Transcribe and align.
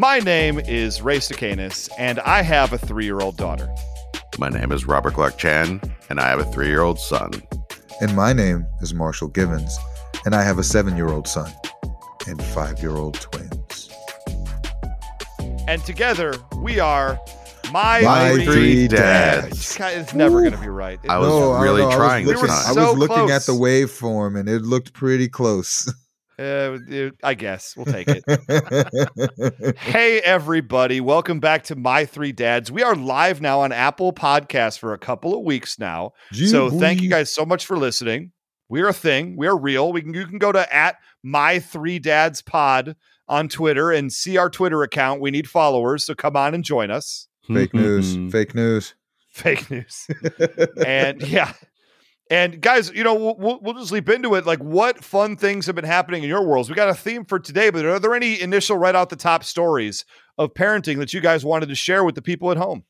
My 0.00 0.18
name 0.18 0.58
is 0.60 1.02
Ray 1.02 1.18
Stacanis, 1.18 1.90
and 1.98 2.20
I 2.20 2.40
have 2.40 2.72
a 2.72 2.78
three 2.78 3.04
year 3.04 3.20
old 3.20 3.36
daughter. 3.36 3.68
My 4.38 4.48
name 4.48 4.72
is 4.72 4.86
Robert 4.86 5.12
Clark 5.12 5.36
Chan, 5.36 5.78
and 6.08 6.18
I 6.18 6.26
have 6.28 6.38
a 6.38 6.44
three 6.44 6.68
year 6.68 6.80
old 6.80 6.98
son. 6.98 7.30
And 8.00 8.16
my 8.16 8.32
name 8.32 8.66
is 8.80 8.94
Marshall 8.94 9.28
Givens, 9.28 9.76
and 10.24 10.34
I 10.34 10.42
have 10.42 10.58
a 10.58 10.62
seven 10.62 10.96
year 10.96 11.08
old 11.08 11.28
son 11.28 11.52
and 12.26 12.42
five 12.42 12.80
year 12.80 12.96
old 12.96 13.20
twins. 13.20 13.90
And 15.68 15.84
together 15.84 16.32
we 16.62 16.80
are 16.80 17.20
my, 17.70 18.00
My 18.00 18.32
three, 18.36 18.46
three 18.46 18.88
dads. 18.88 19.76
God, 19.76 19.92
It's 19.92 20.14
never 20.14 20.40
going 20.40 20.52
to 20.52 20.58
be 20.58 20.68
right. 20.68 20.98
I 21.10 21.18
was 21.18 21.28
No, 21.28 21.60
really 21.60 21.82
don't 21.82 21.92
trying 21.92 22.26
I 22.26 22.32
was 22.32 22.36
We 22.36 22.40
were 22.40 22.48
looking, 22.48 22.56
time. 22.56 22.78
I 22.78 22.90
was 22.90 22.98
looking 22.98 23.30
at 23.30 23.42
the 23.42 23.52
waveform, 23.52 24.40
and 24.40 24.48
it 24.48 24.62
looked 24.62 24.94
pretty 24.94 25.28
close. 25.28 25.92
Uh, 26.40 26.78
I 27.22 27.34
guess 27.34 27.76
we'll 27.76 27.84
take 27.84 28.08
it. 28.08 29.76
hey, 29.78 30.20
everybody. 30.20 30.98
Welcome 30.98 31.38
back 31.38 31.64
to 31.64 31.76
My 31.76 32.06
Three 32.06 32.32
Dads. 32.32 32.72
We 32.72 32.82
are 32.82 32.94
live 32.94 33.42
now 33.42 33.60
on 33.60 33.72
Apple 33.72 34.14
Podcasts 34.14 34.78
for 34.78 34.94
a 34.94 34.98
couple 34.98 35.36
of 35.36 35.44
weeks 35.44 35.78
now. 35.78 36.12
So 36.48 36.70
thank 36.80 37.02
you 37.02 37.10
guys 37.10 37.30
so 37.30 37.44
much 37.44 37.66
for 37.66 37.76
listening. 37.76 38.32
We're 38.70 38.88
a 38.88 38.94
thing. 38.94 39.36
We're 39.36 39.56
real. 39.56 39.92
We 39.92 40.00
can 40.00 40.14
you 40.14 40.26
can 40.26 40.38
go 40.38 40.50
to 40.50 40.74
at 40.74 40.96
my 41.22 41.58
three 41.58 41.98
dads 41.98 42.40
pod 42.40 42.96
on 43.28 43.48
Twitter 43.48 43.90
and 43.90 44.10
see 44.10 44.38
our 44.38 44.48
Twitter 44.48 44.82
account. 44.82 45.20
We 45.20 45.30
need 45.30 45.46
followers, 45.46 46.06
so 46.06 46.14
come 46.14 46.36
on 46.36 46.54
and 46.54 46.64
join 46.64 46.90
us. 46.90 47.28
Fake 47.52 47.74
news. 47.74 48.16
Mm-hmm. 48.16 48.30
Fake 48.30 48.54
news. 48.54 48.94
Fake 49.28 49.70
news. 49.70 50.06
and 50.86 51.20
yeah. 51.20 51.52
And 52.30 52.60
guys, 52.60 52.92
you 52.94 53.02
know, 53.02 53.34
we'll, 53.36 53.58
we'll, 53.60 53.74
just 53.74 53.90
leap 53.90 54.08
into 54.08 54.36
it. 54.36 54.46
Like, 54.46 54.60
what 54.60 55.02
fun 55.04 55.36
things 55.36 55.66
have 55.66 55.74
been 55.74 55.84
happening 55.84 56.22
in 56.22 56.28
your 56.28 56.46
worlds? 56.46 56.68
We 56.68 56.76
got 56.76 56.88
a 56.88 56.94
theme 56.94 57.24
for 57.24 57.40
today, 57.40 57.70
but 57.70 57.84
are 57.84 57.98
there 57.98 58.14
any 58.14 58.40
initial 58.40 58.76
right 58.76 58.94
out 58.94 59.10
the 59.10 59.16
top 59.16 59.42
stories 59.42 60.04
of 60.38 60.54
parenting 60.54 60.98
that 60.98 61.12
you 61.12 61.20
guys 61.20 61.44
wanted 61.44 61.68
to 61.70 61.74
share 61.74 62.04
with 62.04 62.14
the 62.14 62.22
people 62.22 62.52
at 62.52 62.56
home? 62.56 62.84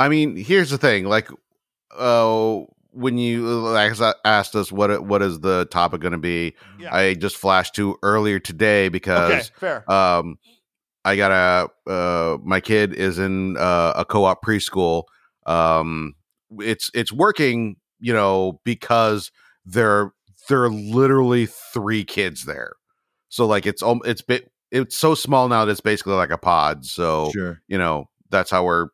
I 0.00 0.08
mean, 0.08 0.36
here's 0.36 0.70
the 0.70 0.78
thing. 0.78 1.04
Like, 1.04 1.28
uh, 1.96 2.58
when 2.92 3.18
you 3.18 3.46
like 3.46 3.92
asked 4.24 4.56
us 4.56 4.72
what 4.72 5.04
what 5.04 5.22
is 5.22 5.38
the 5.38 5.66
topic 5.66 6.00
going 6.00 6.10
to 6.10 6.18
be, 6.18 6.54
Yeah. 6.80 6.92
I 6.92 7.14
just 7.14 7.36
flashed 7.36 7.76
to 7.76 7.96
earlier 8.02 8.40
today 8.40 8.86
Okay, 8.86 8.88
because 8.88 9.50
fair. 9.50 9.88
um, 9.90 10.38
I 11.04 11.14
got 11.14 11.30
a 11.30 11.90
uh, 11.90 12.38
my 12.42 12.60
kid 12.60 12.94
is 12.94 13.20
in 13.20 13.56
uh, 13.56 13.92
a 13.96 14.04
co-op 14.04 14.44
preschool. 14.44 15.04
Um, 15.46 16.16
it's 16.58 16.90
it's 16.94 17.12
working, 17.12 17.76
you 18.00 18.12
know, 18.12 18.60
because 18.64 19.30
there 19.64 20.12
there 20.48 20.64
are 20.64 20.70
literally 20.70 21.46
three 21.46 22.04
kids 22.04 22.44
there. 22.44 22.72
So 23.28 23.46
like 23.46 23.66
it's 23.66 23.82
um 23.82 24.00
it's 24.04 24.22
bit 24.22 24.50
it's 24.70 24.96
so 24.96 25.14
small 25.14 25.48
now 25.48 25.64
that 25.64 25.70
it's 25.72 25.80
basically 25.80 26.14
like 26.14 26.30
a 26.30 26.38
pod. 26.38 26.84
So 26.84 27.30
Sure. 27.32 27.60
you 27.68 27.78
know 27.78 28.08
that's 28.30 28.50
how 28.50 28.64
we're 28.64 28.88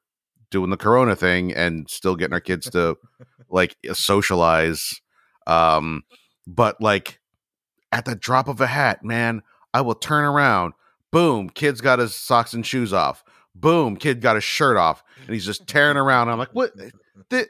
doing 0.50 0.70
the 0.70 0.76
corona 0.76 1.16
thing 1.16 1.52
and 1.54 1.90
still 1.90 2.14
getting 2.16 2.32
our 2.32 2.40
kids 2.40 2.70
to 2.70 2.96
like 3.50 3.76
socialize 3.92 5.00
um 5.46 6.02
but 6.46 6.80
like 6.80 7.18
at 7.92 8.04
the 8.04 8.14
drop 8.14 8.46
of 8.48 8.60
a 8.60 8.66
hat 8.66 9.04
man 9.04 9.42
i 9.74 9.80
will 9.80 9.94
turn 9.96 10.24
around 10.24 10.72
boom 11.12 11.50
kid's 11.50 11.80
got 11.80 11.98
his 11.98 12.14
socks 12.14 12.54
and 12.54 12.64
shoes 12.64 12.92
off 12.92 13.24
boom 13.56 13.96
kid 13.96 14.20
got 14.20 14.36
his 14.36 14.44
shirt 14.44 14.76
off 14.76 15.02
and 15.26 15.34
he's 15.34 15.44
just 15.44 15.66
tearing 15.66 15.96
around 15.96 16.28
i'm 16.28 16.38
like 16.38 16.54
what 16.54 16.72
the, 17.30 17.46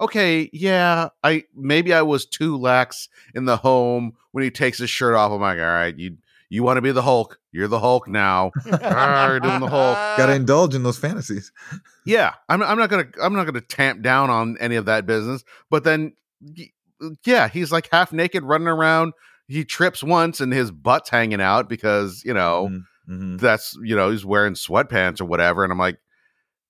okay 0.00 0.48
yeah 0.52 1.08
i 1.24 1.44
maybe 1.54 1.92
i 1.92 2.02
was 2.02 2.24
too 2.26 2.56
lax 2.56 3.08
in 3.34 3.44
the 3.44 3.56
home 3.58 4.14
when 4.32 4.44
he 4.44 4.50
takes 4.50 4.78
his 4.78 4.88
shirt 4.90 5.14
off. 5.14 5.32
I'm 5.32 5.40
like 5.40 5.58
all 5.58 5.64
right 5.64 5.96
you 5.96 6.16
you 6.52 6.64
want 6.64 6.78
to 6.78 6.82
be 6.82 6.90
the 6.90 7.02
hulk. 7.02 7.38
You're 7.52 7.68
the 7.68 7.78
hulk 7.78 8.08
now. 8.08 8.50
You're 8.66 9.38
doing 9.38 9.60
the 9.60 9.68
whole- 9.68 9.94
Gotta 10.16 10.34
indulge 10.34 10.74
in 10.74 10.82
those 10.82 10.98
fantasies. 10.98 11.52
yeah 12.04 12.34
i'm, 12.48 12.62
I'm 12.62 12.78
not 12.78 12.90
gonna 12.90 13.06
i'm 13.22 13.34
not 13.34 13.44
gonna 13.44 13.60
tamp 13.60 14.02
down 14.02 14.30
on 14.30 14.56
any 14.60 14.76
of 14.76 14.86
that 14.86 15.06
business 15.06 15.44
but 15.70 15.84
then 15.84 16.14
yeah 17.24 17.48
he's 17.48 17.72
like 17.72 17.88
half 17.92 18.12
naked 18.12 18.42
running 18.44 18.68
around. 18.68 19.12
He 19.48 19.64
trips 19.64 20.02
once 20.02 20.40
and 20.40 20.52
his 20.52 20.70
butt's 20.70 21.10
hanging 21.10 21.40
out 21.40 21.68
because 21.68 22.22
you 22.24 22.32
know 22.34 22.68
Mhm, 22.70 22.82
mhm. 23.10 23.40
that's 23.40 23.76
you 23.82 23.96
know 23.96 24.10
he's 24.10 24.24
wearing 24.24 24.54
sweatpants 24.54 25.20
or 25.20 25.24
whatever 25.24 25.64
and 25.64 25.72
i'm 25.72 25.78
like 25.78 25.98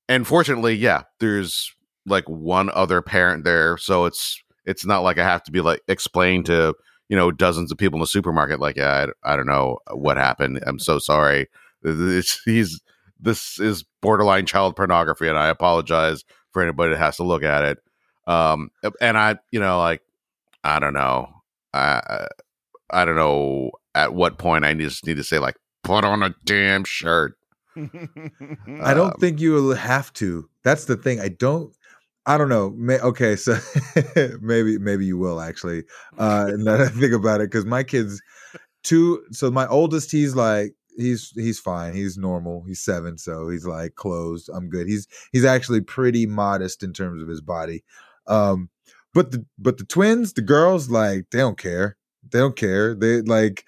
and 0.08 0.26
fortunately 0.26 0.74
yeah 0.74 1.02
there's 1.18 1.74
like 2.06 2.24
one 2.28 2.70
other 2.74 3.02
parent 3.02 3.44
there 3.44 3.76
so 3.76 4.04
it's 4.04 4.42
it's 4.64 4.84
not 4.86 5.00
like 5.02 5.18
i 5.18 5.24
have 5.24 5.42
to 5.42 5.52
be 5.52 5.60
like 5.60 5.80
explain 5.88 6.42
to 6.42 6.74
you 7.08 7.16
know 7.16 7.30
dozens 7.30 7.70
of 7.70 7.78
people 7.78 7.96
in 7.96 8.00
the 8.00 8.06
supermarket 8.06 8.60
like 8.60 8.76
yeah 8.76 9.06
i, 9.24 9.32
I 9.32 9.36
don't 9.36 9.46
know 9.46 9.78
what 9.92 10.16
happened 10.16 10.60
i'm 10.66 10.78
so 10.78 10.98
sorry 10.98 11.46
it's, 11.82 12.40
he's 12.44 12.80
this 13.20 13.58
is 13.60 13.84
borderline 14.00 14.46
child 14.46 14.76
pornography 14.76 15.28
and 15.28 15.38
i 15.38 15.48
apologize 15.48 16.24
for 16.52 16.62
anybody 16.62 16.92
that 16.94 16.98
has 16.98 17.16
to 17.16 17.22
look 17.24 17.42
at 17.42 17.64
it 17.64 17.78
um 18.26 18.70
and 19.00 19.18
i 19.18 19.36
you 19.52 19.60
know 19.60 19.78
like 19.78 20.02
i 20.64 20.78
don't 20.78 20.94
know 20.94 21.28
i 21.74 22.26
i 22.90 23.04
don't 23.04 23.16
know 23.16 23.70
at 23.94 24.14
what 24.14 24.38
point 24.38 24.64
i 24.64 24.72
just 24.74 25.06
need 25.06 25.16
to 25.16 25.24
say 25.24 25.38
like 25.38 25.56
put 25.82 26.04
on 26.04 26.22
a 26.22 26.34
damn 26.44 26.84
shirt 26.84 27.36
I 27.76 28.94
don't 28.94 29.14
Um, 29.14 29.20
think 29.20 29.40
you 29.40 29.52
will 29.52 29.74
have 29.74 30.12
to. 30.14 30.48
That's 30.64 30.86
the 30.86 30.96
thing. 30.96 31.20
I 31.20 31.28
don't. 31.28 31.74
I 32.26 32.38
don't 32.38 32.48
know. 32.48 32.70
May, 32.76 32.98
okay, 33.00 33.36
so 33.36 33.58
maybe 34.40 34.78
maybe 34.78 35.06
you 35.06 35.18
will 35.18 35.40
actually. 35.40 35.84
Uh, 36.18 36.52
now 36.56 36.76
that 36.76 36.88
I 36.88 37.00
think 37.00 37.12
about 37.12 37.40
it, 37.40 37.50
because 37.50 37.64
my 37.64 37.82
kids, 37.82 38.20
two. 38.82 39.22
So 39.32 39.50
my 39.50 39.66
oldest, 39.66 40.12
he's 40.12 40.34
like 40.34 40.74
he's 40.96 41.32
he's 41.34 41.58
fine. 41.58 41.94
He's 41.94 42.18
normal. 42.18 42.64
He's 42.66 42.80
seven, 42.80 43.18
so 43.18 43.48
he's 43.48 43.66
like 43.66 43.94
closed. 43.94 44.50
I'm 44.52 44.68
good. 44.68 44.86
He's 44.86 45.06
he's 45.32 45.44
actually 45.44 45.80
pretty 45.80 46.26
modest 46.26 46.82
in 46.82 46.92
terms 46.92 47.22
of 47.22 47.28
his 47.28 47.40
body. 47.40 47.84
Um, 48.26 48.68
but 49.14 49.32
the 49.32 49.44
but 49.58 49.78
the 49.78 49.84
twins, 49.84 50.34
the 50.34 50.42
girls, 50.42 50.90
like 50.90 51.26
they 51.30 51.38
don't 51.38 51.58
care. 51.58 51.96
They 52.30 52.38
don't 52.38 52.56
care. 52.56 52.94
They 52.94 53.22
like 53.22 53.64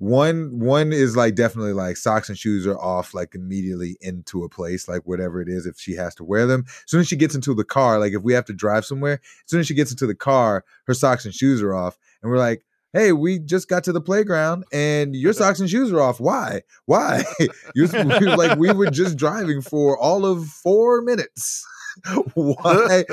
one 0.00 0.58
one 0.58 0.94
is 0.94 1.14
like 1.14 1.34
definitely 1.34 1.74
like 1.74 1.94
socks 1.98 2.30
and 2.30 2.38
shoes 2.38 2.66
are 2.66 2.78
off 2.78 3.12
like 3.12 3.34
immediately 3.34 3.98
into 4.00 4.42
a 4.42 4.48
place 4.48 4.88
like 4.88 5.02
whatever 5.04 5.42
it 5.42 5.48
is 5.48 5.66
if 5.66 5.78
she 5.78 5.94
has 5.94 6.14
to 6.14 6.24
wear 6.24 6.46
them. 6.46 6.64
As 6.66 6.84
soon 6.86 7.00
as 7.00 7.08
she 7.08 7.16
gets 7.16 7.34
into 7.34 7.52
the 7.52 7.64
car 7.64 7.98
like 7.98 8.14
if 8.14 8.22
we 8.22 8.32
have 8.32 8.46
to 8.46 8.54
drive 8.54 8.86
somewhere 8.86 9.20
as 9.22 9.50
soon 9.50 9.60
as 9.60 9.66
she 9.66 9.74
gets 9.74 9.90
into 9.90 10.06
the 10.06 10.14
car 10.14 10.64
her 10.86 10.94
socks 10.94 11.26
and 11.26 11.34
shoes 11.34 11.60
are 11.60 11.74
off 11.74 11.98
and 12.22 12.32
we're 12.32 12.38
like 12.38 12.64
hey 12.94 13.12
we 13.12 13.38
just 13.38 13.68
got 13.68 13.84
to 13.84 13.92
the 13.92 14.00
playground 14.00 14.64
and 14.72 15.14
your 15.14 15.32
socks 15.34 15.60
and 15.60 15.68
shoes 15.68 15.92
are 15.92 16.00
off. 16.00 16.18
Why? 16.18 16.62
Why? 16.86 17.22
You 17.74 17.86
like 18.36 18.58
we 18.58 18.72
were 18.72 18.90
just 18.90 19.18
driving 19.18 19.60
for 19.60 19.98
all 19.98 20.24
of 20.24 20.46
four 20.46 21.02
minutes 21.02 21.66
why? 22.34 23.04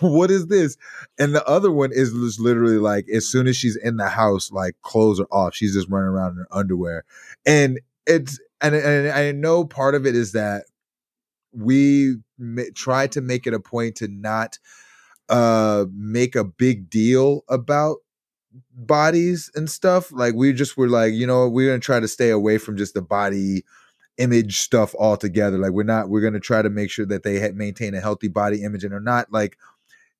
What 0.00 0.30
is 0.30 0.46
this? 0.46 0.76
And 1.18 1.34
the 1.34 1.46
other 1.46 1.70
one 1.70 1.90
is 1.92 2.38
literally 2.38 2.78
like 2.78 3.06
as 3.08 3.26
soon 3.26 3.46
as 3.46 3.56
she's 3.56 3.76
in 3.76 3.96
the 3.96 4.08
house 4.08 4.50
like 4.52 4.74
clothes 4.82 5.20
are 5.20 5.28
off. 5.30 5.54
She's 5.54 5.74
just 5.74 5.88
running 5.88 6.08
around 6.08 6.32
in 6.32 6.36
her 6.38 6.48
underwear. 6.50 7.04
And 7.46 7.80
it's 8.06 8.40
and, 8.60 8.74
and 8.74 9.08
i 9.10 9.30
know 9.32 9.64
part 9.64 9.94
of 9.94 10.06
it 10.06 10.14
is 10.14 10.32
that 10.32 10.64
we 11.52 12.16
ma- 12.38 12.62
try 12.74 13.06
to 13.08 13.20
make 13.20 13.46
it 13.46 13.54
a 13.54 13.60
point 13.60 13.96
to 13.96 14.08
not 14.08 14.58
uh 15.28 15.84
make 15.92 16.34
a 16.34 16.44
big 16.44 16.90
deal 16.90 17.44
about 17.48 17.98
bodies 18.74 19.50
and 19.54 19.70
stuff. 19.70 20.10
Like 20.12 20.34
we 20.34 20.52
just 20.52 20.76
were 20.76 20.88
like 20.88 21.12
you 21.14 21.26
know 21.26 21.48
we're 21.48 21.68
gonna 21.70 21.80
try 21.80 22.00
to 22.00 22.08
stay 22.08 22.30
away 22.30 22.58
from 22.58 22.76
just 22.76 22.94
the 22.94 23.02
body 23.02 23.64
image 24.20 24.58
stuff 24.58 24.94
altogether. 24.96 25.58
Like 25.58 25.72
we're 25.72 25.82
not 25.82 26.10
we're 26.10 26.20
gonna 26.20 26.40
try 26.40 26.62
to 26.62 26.70
make 26.70 26.90
sure 26.90 27.06
that 27.06 27.22
they 27.22 27.40
ha- 27.40 27.54
maintain 27.54 27.94
a 27.94 28.00
healthy 28.00 28.28
body 28.28 28.62
image 28.62 28.84
and 28.84 28.92
are 28.94 29.00
not 29.00 29.32
like 29.32 29.56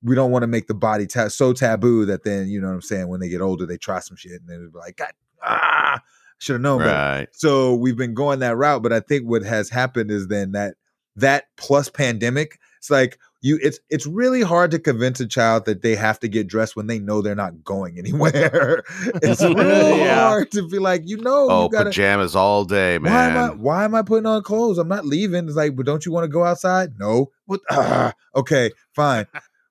we 0.03 0.15
don't 0.15 0.31
want 0.31 0.43
to 0.43 0.47
make 0.47 0.67
the 0.67 0.73
body 0.73 1.05
ta- 1.05 1.27
so 1.27 1.53
taboo 1.53 2.05
that 2.05 2.23
then 2.23 2.47
you 2.49 2.59
know 2.59 2.67
what 2.67 2.73
i'm 2.73 2.81
saying 2.81 3.07
when 3.07 3.19
they 3.19 3.29
get 3.29 3.41
older 3.41 3.65
they 3.65 3.77
try 3.77 3.99
some 3.99 4.17
shit 4.17 4.41
and 4.41 4.49
they're 4.49 4.67
like 4.73 4.97
god 4.97 5.11
ah 5.43 6.01
should 6.39 6.53
have 6.53 6.61
known 6.61 6.79
better. 6.79 6.91
Right. 6.91 7.27
So 7.33 7.75
we've 7.75 7.97
been 7.97 8.13
going 8.13 8.39
that 8.39 8.57
route 8.57 8.81
but 8.81 8.93
i 8.93 8.99
think 8.99 9.25
what 9.25 9.43
has 9.43 9.69
happened 9.69 10.11
is 10.11 10.27
then 10.27 10.53
that 10.53 10.75
that 11.15 11.45
plus 11.57 11.89
pandemic 11.89 12.59
it's 12.77 12.89
like 12.89 13.19
you 13.41 13.59
it's 13.61 13.79
it's 13.89 14.05
really 14.05 14.41
hard 14.41 14.71
to 14.71 14.79
convince 14.79 15.19
a 15.19 15.27
child 15.27 15.65
that 15.65 15.81
they 15.81 15.95
have 15.95 16.19
to 16.19 16.27
get 16.27 16.47
dressed 16.47 16.75
when 16.75 16.87
they 16.87 16.99
know 16.99 17.21
they're 17.21 17.33
not 17.35 17.63
going 17.63 17.97
anywhere 17.97 18.83
it's 19.21 19.41
really 19.41 19.99
Yeah. 19.99 20.27
hard 20.29 20.51
to 20.51 20.67
be 20.67 20.79
like 20.79 21.01
you 21.05 21.17
know 21.17 21.47
oh 21.49 21.63
you 21.63 21.69
gotta 21.69 21.85
pajamas 21.89 22.35
all 22.35 22.65
day 22.65 22.97
why 22.99 23.09
am 23.09 23.37
I 23.37 23.47
man 23.47 23.59
why 23.59 23.83
am 23.83 23.95
I 23.95 24.01
putting 24.03 24.25
on 24.25 24.43
clothes? 24.43 24.77
I'm 24.77 24.87
not 24.87 25.05
leaving. 25.05 25.45
It's 25.47 25.55
like, 25.55 25.75
but 25.75 25.85
don't 25.85 26.05
you 26.05 26.11
want 26.11 26.23
to 26.23 26.27
go 26.29 26.43
outside? 26.43 26.97
No. 26.99 27.31
What? 27.45 27.61
Ah, 27.69 28.13
okay, 28.35 28.71
fine. 28.95 29.25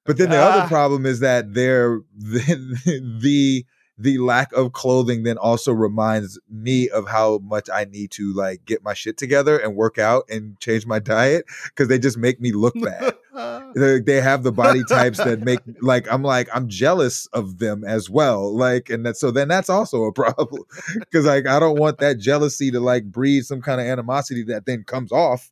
But 0.05 0.19
then 0.19 0.31
the 0.31 0.37
other 0.39 0.67
problem 0.75 1.07
is 1.07 1.21
that 1.21 1.55
there 1.55 2.01
the, 2.17 3.19
the 3.23 3.65
the 3.99 4.17
lack 4.19 4.51
of 4.55 4.73
clothing 4.73 5.25
then 5.25 5.37
also 5.37 5.73
reminds 5.73 6.39
me 6.51 6.89
of 6.89 7.07
how 7.09 7.39
much 7.39 7.69
I 7.73 7.85
need 7.85 8.11
to 8.13 8.33
like 8.33 8.65
get 8.65 8.83
my 8.83 8.95
shit 8.95 9.17
together 9.19 9.59
and 9.59 9.77
work 9.77 9.99
out 9.99 10.25
and 10.31 10.59
change 10.59 10.87
my 10.87 10.99
diet 11.01 11.45
because 11.65 11.89
they 11.89 11.99
just 11.99 12.17
make 12.17 12.41
me 12.41 12.53
look 12.53 12.75
bad. 12.83 13.15
they, 13.75 14.01
they 14.01 14.21
have 14.21 14.43
the 14.43 14.53
body 14.53 14.83
types 14.89 15.19
that 15.19 15.41
make 15.41 15.61
like 15.81 16.11
I'm 16.13 16.23
like 16.23 16.49
I'm 16.55 16.69
jealous 16.69 17.27
of 17.27 17.59
them 17.59 17.85
as 17.85 18.11
well. 18.11 18.55
Like, 18.55 18.91
and 18.91 19.05
that 19.07 19.17
so 19.17 19.31
then 19.31 19.49
that's 19.49 19.71
also 19.71 20.05
a 20.05 20.13
problem 20.15 20.63
because 20.99 21.27
like 21.27 21.47
I 21.47 21.59
don't 21.61 21.79
want 21.79 21.99
that 21.99 22.19
jealousy 22.19 22.71
to 22.73 22.81
like 22.81 23.05
breed 23.05 23.45
some 23.45 23.61
kind 23.63 23.81
of 23.81 23.87
animosity 23.87 24.43
that 24.45 24.67
then 24.67 24.85
comes 24.85 25.13
off. 25.13 25.51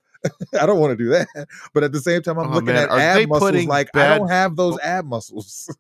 I 0.61 0.67
don't 0.67 0.81
want 0.81 0.99
to 0.99 1.05
do 1.05 1.11
that. 1.11 1.29
But 1.73 1.85
at 1.85 1.93
the 1.93 2.00
same 2.00 2.23
time, 2.23 2.38
I'm 2.38 2.50
Oh, 2.50 2.55
looking 2.55 2.75
man, 2.75 2.85
at 2.85 2.90
are 2.90 2.99
ab 2.99 3.29
muscles 3.29 3.67
like 3.67 3.88
I 3.94 4.19
don't 4.19 4.29
have 4.29 4.56
those 4.56 4.75
oh 4.76 4.81
ab 4.82 5.05
muscles. 5.06 5.70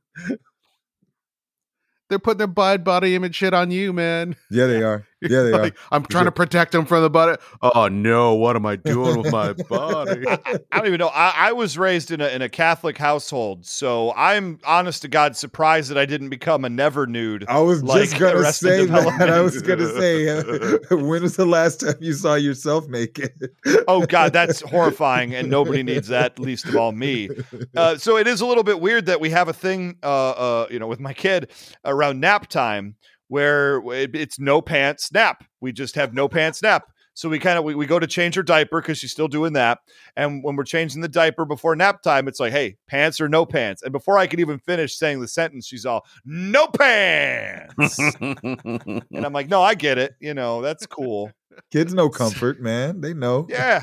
They're 2.08 2.18
putting 2.18 2.38
their 2.38 2.46
bad 2.46 2.84
body 2.84 3.14
image 3.14 3.34
shit 3.34 3.52
on 3.52 3.70
you, 3.70 3.92
man. 3.92 4.34
yeah, 4.50 4.66
they 4.66 4.82
are. 4.82 5.06
Yeah, 5.20 5.42
they 5.42 5.52
are. 5.68 5.70
I'm 5.90 6.04
trying 6.04 6.26
to 6.26 6.32
protect 6.32 6.72
them 6.72 6.86
from 6.86 7.02
the 7.02 7.10
body. 7.10 7.38
Oh 7.60 7.88
no, 7.88 8.34
what 8.34 8.56
am 8.56 8.66
I 8.66 8.76
doing 8.76 9.20
with 9.20 9.32
my 9.32 9.52
body? 9.68 10.26
I, 10.28 10.38
I 10.72 10.78
don't 10.78 10.86
even 10.86 10.98
know. 10.98 11.08
I, 11.08 11.34
I 11.36 11.52
was 11.52 11.76
raised 11.76 12.10
in 12.10 12.20
a 12.20 12.28
in 12.28 12.42
a 12.42 12.48
Catholic 12.48 12.96
household, 12.96 13.66
so 13.66 14.12
I'm 14.16 14.60
honest 14.64 15.02
to 15.02 15.08
God 15.08 15.36
surprised 15.36 15.90
that 15.90 15.98
I 15.98 16.06
didn't 16.06 16.28
become 16.28 16.64
a 16.64 16.68
never 16.68 17.06
nude. 17.06 17.44
I 17.48 17.60
was 17.60 17.82
like 17.82 18.10
just 18.10 18.18
gonna 18.18 18.52
say 18.52 18.86
that. 18.86 19.28
I 19.28 19.40
was 19.40 19.60
gonna 19.62 19.92
say, 19.98 20.28
uh, 20.28 20.42
when 20.96 21.22
was 21.22 21.36
the 21.36 21.46
last 21.46 21.80
time 21.80 21.96
you 22.00 22.12
saw 22.12 22.34
yourself 22.34 22.88
naked? 22.88 23.50
Oh 23.88 24.06
God, 24.06 24.32
that's 24.32 24.60
horrifying, 24.60 25.34
and 25.34 25.50
nobody 25.50 25.82
needs 25.82 26.08
that, 26.08 26.38
least 26.38 26.66
of 26.66 26.76
all 26.76 26.92
me. 26.92 27.28
Uh, 27.76 27.96
so 27.96 28.16
it 28.16 28.26
is 28.26 28.40
a 28.40 28.46
little 28.46 28.64
bit 28.64 28.80
weird 28.80 29.06
that 29.06 29.20
we 29.20 29.30
have 29.30 29.48
a 29.48 29.52
thing, 29.52 29.96
uh, 30.02 30.30
uh, 30.30 30.66
you 30.70 30.78
know, 30.78 30.86
with 30.86 31.00
my 31.00 31.12
kid 31.12 31.50
around 31.84 32.20
nap 32.20 32.48
time 32.48 32.94
where 33.28 33.80
it's 33.92 34.38
no 34.38 34.60
pants 34.60 35.12
nap. 35.12 35.44
We 35.60 35.72
just 35.72 35.94
have 35.94 36.12
no 36.14 36.28
pants 36.28 36.62
nap. 36.62 36.84
So 37.14 37.28
we 37.28 37.40
kind 37.40 37.58
of 37.58 37.64
we, 37.64 37.74
we 37.74 37.86
go 37.86 37.98
to 37.98 38.06
change 38.06 38.36
her 38.36 38.44
diaper 38.44 38.80
because 38.80 38.98
she's 38.98 39.10
still 39.10 39.26
doing 39.26 39.54
that. 39.54 39.80
And 40.16 40.44
when 40.44 40.54
we're 40.54 40.62
changing 40.62 41.00
the 41.00 41.08
diaper 41.08 41.44
before 41.44 41.74
nap 41.74 42.00
time, 42.00 42.28
it's 42.28 42.38
like, 42.38 42.52
hey, 42.52 42.76
pants 42.86 43.20
or 43.20 43.28
no 43.28 43.44
pants. 43.44 43.82
And 43.82 43.90
before 43.90 44.18
I 44.18 44.28
could 44.28 44.38
even 44.38 44.60
finish 44.60 44.94
saying 44.94 45.20
the 45.20 45.26
sentence, 45.26 45.66
she's 45.66 45.84
all, 45.84 46.06
no 46.24 46.68
pants. 46.68 47.98
and 48.20 49.02
I'm 49.12 49.32
like, 49.32 49.48
no, 49.48 49.60
I 49.62 49.74
get 49.74 49.98
it. 49.98 50.14
You 50.20 50.32
know, 50.32 50.62
that's 50.62 50.86
cool. 50.86 51.32
Kids 51.72 51.92
know 51.92 52.08
comfort, 52.08 52.60
man. 52.60 53.00
They 53.00 53.14
know. 53.14 53.48
Yeah. 53.50 53.82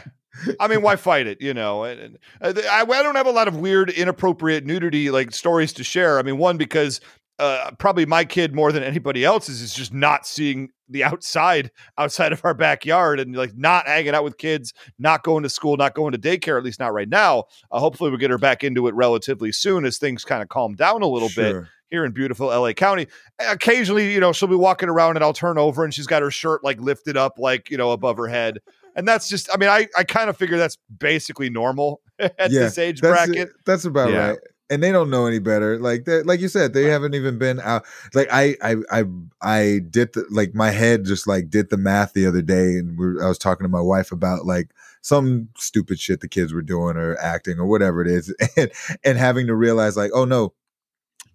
I 0.59 0.69
mean, 0.69 0.81
why 0.81 0.95
fight 0.95 1.27
it? 1.27 1.42
You 1.42 1.53
know, 1.53 1.83
and, 1.83 2.00
and, 2.00 2.57
uh, 2.57 2.62
I, 2.69 2.81
I 2.81 3.03
don't 3.03 3.15
have 3.15 3.27
a 3.27 3.31
lot 3.31 3.50
of 3.50 3.57
weird, 3.57 3.89
inappropriate 3.89 4.65
nudity 4.65 5.09
like 5.09 5.33
stories 5.33 5.74
to 5.74 5.83
share. 5.83 6.19
I 6.19 6.24
mean, 6.24 6.38
one 6.38 6.57
because 6.57 7.01
uh, 7.39 7.71
probably 7.79 8.05
my 8.05 8.23
kid 8.25 8.55
more 8.55 8.71
than 8.71 8.83
anybody 8.83 9.23
else's 9.25 9.61
is 9.61 9.73
just 9.73 9.93
not 9.93 10.25
seeing 10.25 10.69
the 10.87 11.03
outside 11.03 11.71
outside 11.97 12.31
of 12.31 12.41
our 12.45 12.53
backyard 12.53 13.19
and 13.19 13.35
like 13.35 13.55
not 13.57 13.87
hanging 13.87 14.13
out 14.15 14.23
with 14.23 14.37
kids, 14.37 14.73
not 14.99 15.23
going 15.23 15.43
to 15.43 15.49
school, 15.49 15.75
not 15.77 15.95
going 15.95 16.11
to 16.11 16.17
daycare. 16.17 16.57
At 16.57 16.63
least 16.63 16.79
not 16.79 16.93
right 16.93 17.09
now. 17.09 17.45
Uh, 17.71 17.79
hopefully, 17.79 18.09
we'll 18.09 18.19
get 18.19 18.29
her 18.29 18.37
back 18.37 18.63
into 18.63 18.87
it 18.87 18.93
relatively 18.95 19.51
soon 19.51 19.85
as 19.85 19.97
things 19.97 20.23
kind 20.23 20.41
of 20.41 20.49
calm 20.49 20.75
down 20.75 21.01
a 21.01 21.07
little 21.07 21.29
bit 21.35 21.55
here 21.89 22.05
in 22.05 22.11
beautiful 22.11 22.47
LA 22.47 22.73
County. 22.73 23.07
Occasionally, 23.39 24.13
you 24.13 24.19
know, 24.19 24.31
she'll 24.33 24.47
be 24.47 24.55
walking 24.55 24.89
around 24.89 25.17
and 25.17 25.23
I'll 25.23 25.33
turn 25.33 25.57
over 25.57 25.83
and 25.83 25.93
she's 25.93 26.07
got 26.07 26.21
her 26.21 26.31
shirt 26.31 26.63
like 26.63 26.79
lifted 26.79 27.15
up, 27.17 27.33
like, 27.37 27.69
you 27.69 27.77
know, 27.77 27.91
above 27.91 28.17
her 28.17 28.27
head. 28.27 28.59
And 28.95 29.07
that's 29.07 29.27
just, 29.29 29.49
I 29.53 29.57
mean, 29.57 29.69
I, 29.69 29.87
I 29.97 30.03
kind 30.03 30.29
of 30.29 30.37
figure 30.37 30.57
that's 30.57 30.77
basically 30.99 31.49
normal 31.49 32.01
at 32.19 32.33
Yeah, 32.49 32.61
this 32.61 32.77
age 32.77 33.01
That's 33.01 33.27
bracket. 33.27 33.49
that's 33.65 33.85
about 33.85 34.11
Yeah. 34.11 34.29
right. 34.29 34.39
And 34.69 34.81
they 34.81 34.91
don't 34.91 35.12
know 35.12 35.27
any 35.27 35.38
better. 35.38 35.77
Like 35.77 36.06
that, 36.06 36.25
like 36.25 36.39
you 36.39 36.47
said, 36.47 36.73
they 36.73 36.85
haven't 36.85 37.13
even 37.13 37.38
been 37.38 37.59
out. 37.59 37.85
Like 38.15 38.27
I, 38.31 38.56
I, 38.63 38.75
I, 38.91 39.03
I 39.41 39.79
did 39.89 40.13
the 40.13 40.25
like 40.31 40.56
my 40.56 40.71
head 40.71 41.06
just 41.06 41.27
like 41.27 41.51
did 41.51 41.69
the 41.69 41.77
math 41.77 42.13
the 42.13 42.25
other 42.25 42.41
day, 42.41 42.77
and 42.79 42.97
we 42.97 43.21
I 43.21 43.27
was 43.27 43.38
talking 43.38 43.63
to 43.63 43.69
my 43.69 43.81
wife 43.81 44.12
about 44.12 44.45
like 44.45 44.71
some 45.01 45.50
stupid 45.56 46.00
shit 46.00 46.21
the 46.21 46.27
kids 46.27 46.51
were 46.51 46.63
doing 46.63 46.97
or 46.97 47.15
acting 47.17 47.59
or 47.59 47.67
whatever 47.67 48.01
it 48.01 48.07
is, 48.07 48.33
and 48.57 48.71
and 49.03 49.17
having 49.19 49.45
to 49.47 49.56
realize 49.56 49.95
like, 49.95 50.09
oh 50.15 50.25
no, 50.25 50.53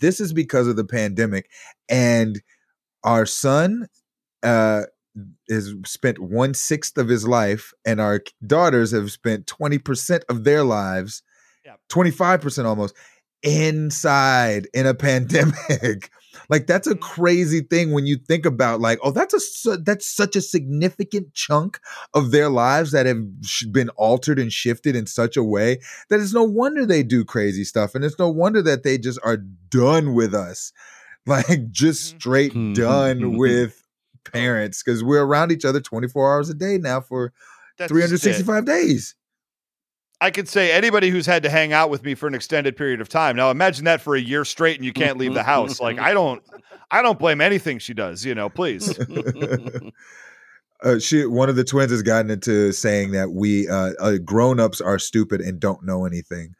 this 0.00 0.18
is 0.20 0.32
because 0.32 0.66
of 0.66 0.74
the 0.74 0.84
pandemic, 0.84 1.48
and 1.88 2.42
our 3.04 3.26
son, 3.26 3.86
uh, 4.42 4.82
has 5.48 5.74
spent 5.86 6.18
one 6.18 6.54
sixth 6.54 6.98
of 6.98 7.08
his 7.08 7.28
life, 7.28 7.72
and 7.84 8.00
our 8.00 8.22
daughters 8.44 8.90
have 8.90 9.12
spent 9.12 9.46
twenty 9.46 9.78
percent 9.78 10.24
of 10.28 10.42
their 10.42 10.64
lives, 10.64 11.22
Yep. 11.64 11.80
twenty 11.88 12.10
five 12.10 12.40
percent 12.40 12.66
almost, 12.66 12.94
inside 13.42 14.68
in 14.74 14.86
a 14.86 14.94
pandemic. 15.08 16.10
like 16.48 16.66
that's 16.66 16.86
a 16.86 16.94
Mhm. 16.94 17.00
crazy 17.00 17.60
thing 17.60 17.92
when 17.92 18.06
you 18.06 18.16
think 18.16 18.44
about 18.46 18.80
like, 18.80 18.98
oh, 19.02 19.10
that's 19.10 19.66
a 19.66 19.76
that's 19.78 20.06
such 20.08 20.36
a 20.36 20.40
significant 20.40 21.32
chunk 21.34 21.78
of 22.14 22.30
their 22.30 22.48
lives 22.48 22.92
that 22.92 23.06
have 23.06 23.22
been 23.72 23.88
altered 23.90 24.38
and 24.38 24.52
shifted 24.52 24.96
in 24.96 25.06
such 25.06 25.36
a 25.36 25.44
way 25.44 25.80
that 26.08 26.20
it's 26.20 26.32
no 26.34 26.44
wonder 26.44 26.84
they 26.86 27.02
do 27.02 27.24
crazy 27.24 27.64
stuff, 27.64 27.94
and 27.94 28.04
it's 28.04 28.18
no 28.18 28.28
wonder 28.28 28.62
that 28.62 28.82
they 28.82 28.98
just 28.98 29.18
are 29.22 29.36
done 29.36 30.14
with 30.14 30.34
us, 30.34 30.72
like 31.26 31.70
just 31.70 32.14
Mhm. 32.14 32.20
straight 32.20 32.72
done 32.74 33.36
with 33.38 33.82
parents 34.24 34.82
because 34.82 35.02
we're 35.02 35.24
around 35.24 35.50
each 35.52 35.64
other 35.64 35.80
24 35.80 36.34
hours 36.34 36.50
a 36.50 36.54
day 36.54 36.78
now 36.78 37.00
for 37.00 37.32
That's 37.78 37.90
just 37.90 38.26
it. 38.26 38.44
365 38.44 38.64
days. 38.66 39.14
I 40.20 40.30
could 40.30 40.48
say 40.48 40.72
anybody 40.72 41.10
who's 41.10 41.26
had 41.26 41.42
to 41.44 41.50
hang 41.50 41.72
out 41.72 41.88
with 41.88 42.04
me 42.04 42.14
for 42.14 42.26
an 42.26 42.34
extended 42.34 42.76
period 42.76 43.00
of 43.00 43.08
time. 43.08 43.36
Now 43.36 43.50
imagine 43.50 43.86
that 43.86 44.00
for 44.00 44.14
a 44.14 44.20
year 44.20 44.44
straight 44.44 44.76
and 44.76 44.84
you 44.84 44.92
can't 44.92 45.16
leave 45.16 45.34
the 45.34 45.42
house. 45.42 45.80
Like 45.80 45.98
I 45.98 46.12
don't, 46.12 46.42
I 46.90 47.02
don't 47.02 47.18
blame 47.18 47.40
anything 47.40 47.78
she 47.78 47.94
does, 47.94 48.24
you 48.24 48.34
know, 48.34 48.50
please. 48.50 48.98
uh, 50.82 50.98
she 50.98 51.24
one 51.24 51.48
of 51.48 51.56
the 51.56 51.64
twins 51.64 51.90
has 51.90 52.02
gotten 52.02 52.30
into 52.30 52.72
saying 52.72 53.12
that 53.12 53.30
we 53.30 53.68
uh, 53.68 53.92
uh, 53.98 54.18
grown-ups 54.18 54.80
are 54.80 54.98
stupid 54.98 55.40
and 55.40 55.58
don't 55.58 55.84
know 55.84 56.04
anything 56.04 56.54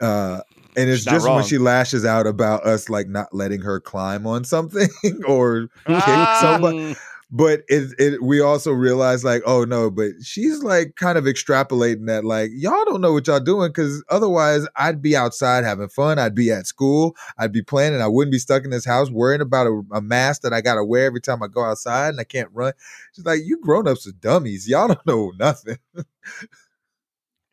uh 0.00 0.40
and 0.76 0.88
it's 0.88 1.00
She's 1.00 1.06
not 1.06 1.12
just 1.12 1.28
when 1.28 1.44
she 1.44 1.58
lashes 1.58 2.04
out 2.04 2.26
about 2.26 2.64
us 2.64 2.88
like 2.88 3.08
not 3.08 3.34
letting 3.34 3.60
her 3.60 3.80
climb 3.80 4.26
on 4.26 4.44
something 4.44 4.88
or 5.26 5.68
kick 5.86 6.28
somebody 6.40 6.96
but 7.30 7.62
it, 7.68 7.94
it 7.98 8.22
we 8.22 8.40
also 8.40 8.72
realize 8.72 9.22
like 9.24 9.42
oh 9.46 9.64
no 9.64 9.90
but 9.90 10.10
she's 10.22 10.62
like 10.62 10.96
kind 10.96 11.16
of 11.16 11.24
extrapolating 11.24 12.06
that 12.06 12.24
like 12.24 12.50
y'all 12.54 12.84
don't 12.86 13.00
know 13.00 13.12
what 13.12 13.26
y'all 13.26 13.38
doing 13.38 13.68
because 13.68 14.02
otherwise 14.08 14.66
i'd 14.76 15.00
be 15.00 15.16
outside 15.16 15.64
having 15.64 15.88
fun 15.88 16.18
i'd 16.18 16.34
be 16.34 16.50
at 16.50 16.66
school 16.66 17.14
i'd 17.38 17.52
be 17.52 17.62
playing 17.62 17.94
and 17.94 18.02
i 18.02 18.08
wouldn't 18.08 18.32
be 18.32 18.38
stuck 18.38 18.64
in 18.64 18.70
this 18.70 18.84
house 18.84 19.10
worrying 19.10 19.40
about 19.40 19.66
a, 19.66 19.82
a 19.92 20.00
mask 20.00 20.42
that 20.42 20.52
i 20.52 20.60
gotta 20.60 20.84
wear 20.84 21.06
every 21.06 21.20
time 21.20 21.42
i 21.42 21.46
go 21.46 21.64
outside 21.64 22.08
and 22.08 22.20
i 22.20 22.24
can't 22.24 22.50
run. 22.52 22.72
She's 23.12 23.24
like 23.24 23.40
you 23.44 23.58
grown-ups 23.60 24.06
are 24.06 24.12
dummies. 24.12 24.68
Y'all 24.68 24.88
don't 24.88 25.06
know 25.06 25.32
nothing. 25.38 25.78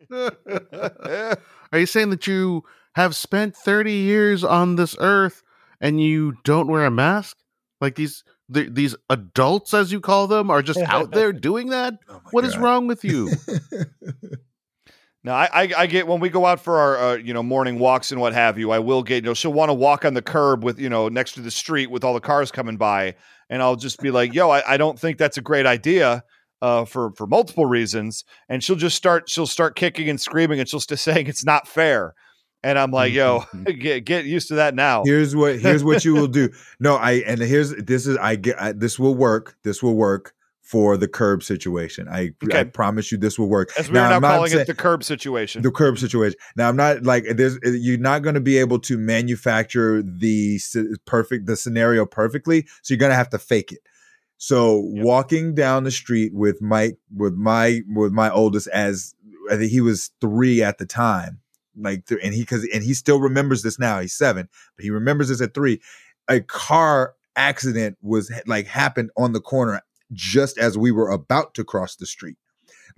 Are 1.71 1.79
you 1.79 1.85
saying 1.85 2.11
that 2.11 2.27
you 2.27 2.63
have 2.95 3.15
spent 3.15 3.55
30 3.55 3.91
years 3.91 4.43
on 4.43 4.75
this 4.75 4.95
earth 4.99 5.43
and 5.81 6.01
you 6.01 6.37
don't 6.43 6.67
wear 6.67 6.85
a 6.85 6.91
mask? 6.91 7.37
Like 7.81 7.95
these 7.95 8.23
th- 8.53 8.69
these 8.71 8.95
adults 9.09 9.73
as 9.73 9.91
you 9.91 9.99
call 10.01 10.27
them 10.27 10.49
are 10.49 10.61
just 10.61 10.79
out 10.87 11.11
there 11.11 11.31
doing 11.33 11.69
that? 11.69 11.95
oh 12.09 12.13
my 12.23 12.29
What 12.31 12.45
is 12.45 12.53
God. 12.53 12.63
wrong 12.63 12.87
with 12.87 13.03
you? 13.03 13.31
Now, 15.23 15.33
I, 15.35 15.49
I, 15.51 15.71
I 15.79 15.87
get 15.87 16.07
when 16.07 16.21
we 16.21 16.29
go 16.29 16.45
out 16.45 16.61
for 16.61 16.77
our, 16.77 16.97
uh, 16.97 17.15
you 17.17 17.33
know, 17.33 17.43
morning 17.43 17.79
walks 17.79 18.13
and 18.13 18.21
what 18.21 18.31
have 18.33 18.57
you. 18.57 18.71
I 18.71 18.79
will 18.79 19.03
get, 19.03 19.15
you 19.15 19.21
know, 19.23 19.33
she'll 19.33 19.51
want 19.51 19.67
to 19.69 19.73
walk 19.73 20.05
on 20.05 20.13
the 20.13 20.21
curb 20.21 20.63
with, 20.63 20.79
you 20.79 20.87
know, 20.87 21.09
next 21.09 21.33
to 21.33 21.41
the 21.41 21.51
street 21.51 21.87
with 21.91 22.05
all 22.05 22.13
the 22.13 22.21
cars 22.21 22.49
coming 22.49 22.77
by, 22.77 23.15
and 23.49 23.61
I'll 23.61 23.75
just 23.75 23.99
be 23.99 24.09
like, 24.09 24.33
"Yo, 24.33 24.49
I, 24.49 24.75
I 24.75 24.77
don't 24.77 24.97
think 24.97 25.17
that's 25.17 25.37
a 25.37 25.41
great 25.41 25.65
idea." 25.65 26.23
Uh, 26.61 26.85
for 26.85 27.11
for 27.17 27.27
multiple 27.27 27.65
reasons, 27.65 28.23
and 28.47 28.63
she'll 28.63 28.77
just 28.77 28.95
start 28.95 29.29
she'll 29.29 29.45
start 29.45 29.75
kicking 29.75 30.09
and 30.09 30.21
screaming, 30.21 30.59
and 30.59 30.69
she'll 30.69 30.79
just 30.79 31.03
saying 31.03 31.27
it's 31.27 31.43
not 31.45 31.67
fair, 31.67 32.13
and 32.63 32.77
I'm 32.79 32.91
like, 32.91 33.13
"Yo, 33.13 33.39
mm-hmm, 33.39 33.63
mm-hmm. 33.63 33.79
get 33.79 34.05
get 34.05 34.25
used 34.25 34.47
to 34.49 34.55
that 34.55 34.75
now." 34.75 35.03
here's 35.05 35.35
what 35.35 35.59
here's 35.59 35.83
what 35.83 36.03
you 36.05 36.13
will 36.13 36.27
do 36.41 36.49
no 36.79 36.95
i 36.95 37.13
and 37.25 37.39
here's 37.39 37.73
this 37.75 38.07
is 38.07 38.17
i 38.17 38.35
get 38.35 38.61
I, 38.61 38.71
this 38.71 38.97
will 38.99 39.15
work 39.15 39.55
this 39.63 39.81
will 39.83 39.95
work 39.95 40.33
for 40.63 40.97
the 40.97 41.07
curb 41.07 41.43
situation 41.43 42.09
i 42.09 42.31
i 42.51 42.63
promise 42.65 43.09
you 43.09 43.17
this 43.17 43.39
will 43.39 43.47
work 43.47 43.69
As 43.79 43.89
we 43.89 43.97
are 43.97 44.09
now 44.09 44.15
I'm 44.17 44.21
not 44.21 44.33
calling 44.35 44.49
saying- 44.49 44.61
it 44.61 44.67
the 44.67 44.73
curb 44.73 45.01
situation. 45.03 45.61
the 45.61 45.71
curb 45.71 45.97
situation. 45.97 46.37
Now 46.57 46.67
I'm 46.67 46.75
not 46.75 47.03
like 47.03 47.23
there's 47.37 47.55
eh, 47.63 47.69
you're 47.79 47.97
not 47.97 48.21
going 48.21 48.35
to 48.35 48.41
be 48.41 48.57
able 48.57 48.79
to 48.79 48.97
manufacture 48.97 50.01
the 50.03 50.59
perfect 51.05 51.45
the 51.45 51.55
scenario 51.55 52.05
perfectly, 52.05 52.65
so 52.81 52.93
you're 52.93 52.99
going 52.99 53.11
to 53.11 53.15
have 53.15 53.29
to 53.29 53.39
fake 53.39 53.71
it. 53.71 53.79
So 54.37 54.83
Yep. 54.93 55.05
walking 55.05 55.55
down 55.55 55.85
the 55.85 55.91
street 55.91 56.33
with 56.33 56.61
Mike 56.61 56.97
with 57.15 57.33
my 57.35 57.79
with 57.95 58.11
my 58.11 58.29
oldest 58.29 58.67
as 58.67 59.15
I 59.49 59.55
think 59.55 59.71
he 59.71 59.79
was 59.81 60.11
3 60.19 60.61
at 60.63 60.77
the 60.79 60.85
time. 60.85 61.39
Like 61.79 62.05
th- 62.05 62.21
and 62.23 62.33
he 62.33 62.45
cuz 62.45 62.67
and 62.73 62.83
he 62.83 62.93
still 62.93 63.19
remembers 63.19 63.61
this 63.61 63.79
now. 63.79 63.99
He's 63.99 64.13
7, 64.13 64.47
but 64.75 64.83
he 64.83 64.89
remembers 64.89 65.29
this 65.29 65.41
at 65.41 65.53
3. 65.53 65.79
A 66.27 66.41
car 66.41 67.13
accident 67.35 67.97
was 68.01 68.31
like 68.45 68.67
happened 68.67 69.11
on 69.15 69.33
the 69.33 69.41
corner 69.41 69.81
just 70.13 70.57
as 70.57 70.77
we 70.77 70.91
were 70.91 71.09
about 71.09 71.53
to 71.55 71.63
cross 71.63 71.95
the 71.95 72.05
street. 72.05 72.37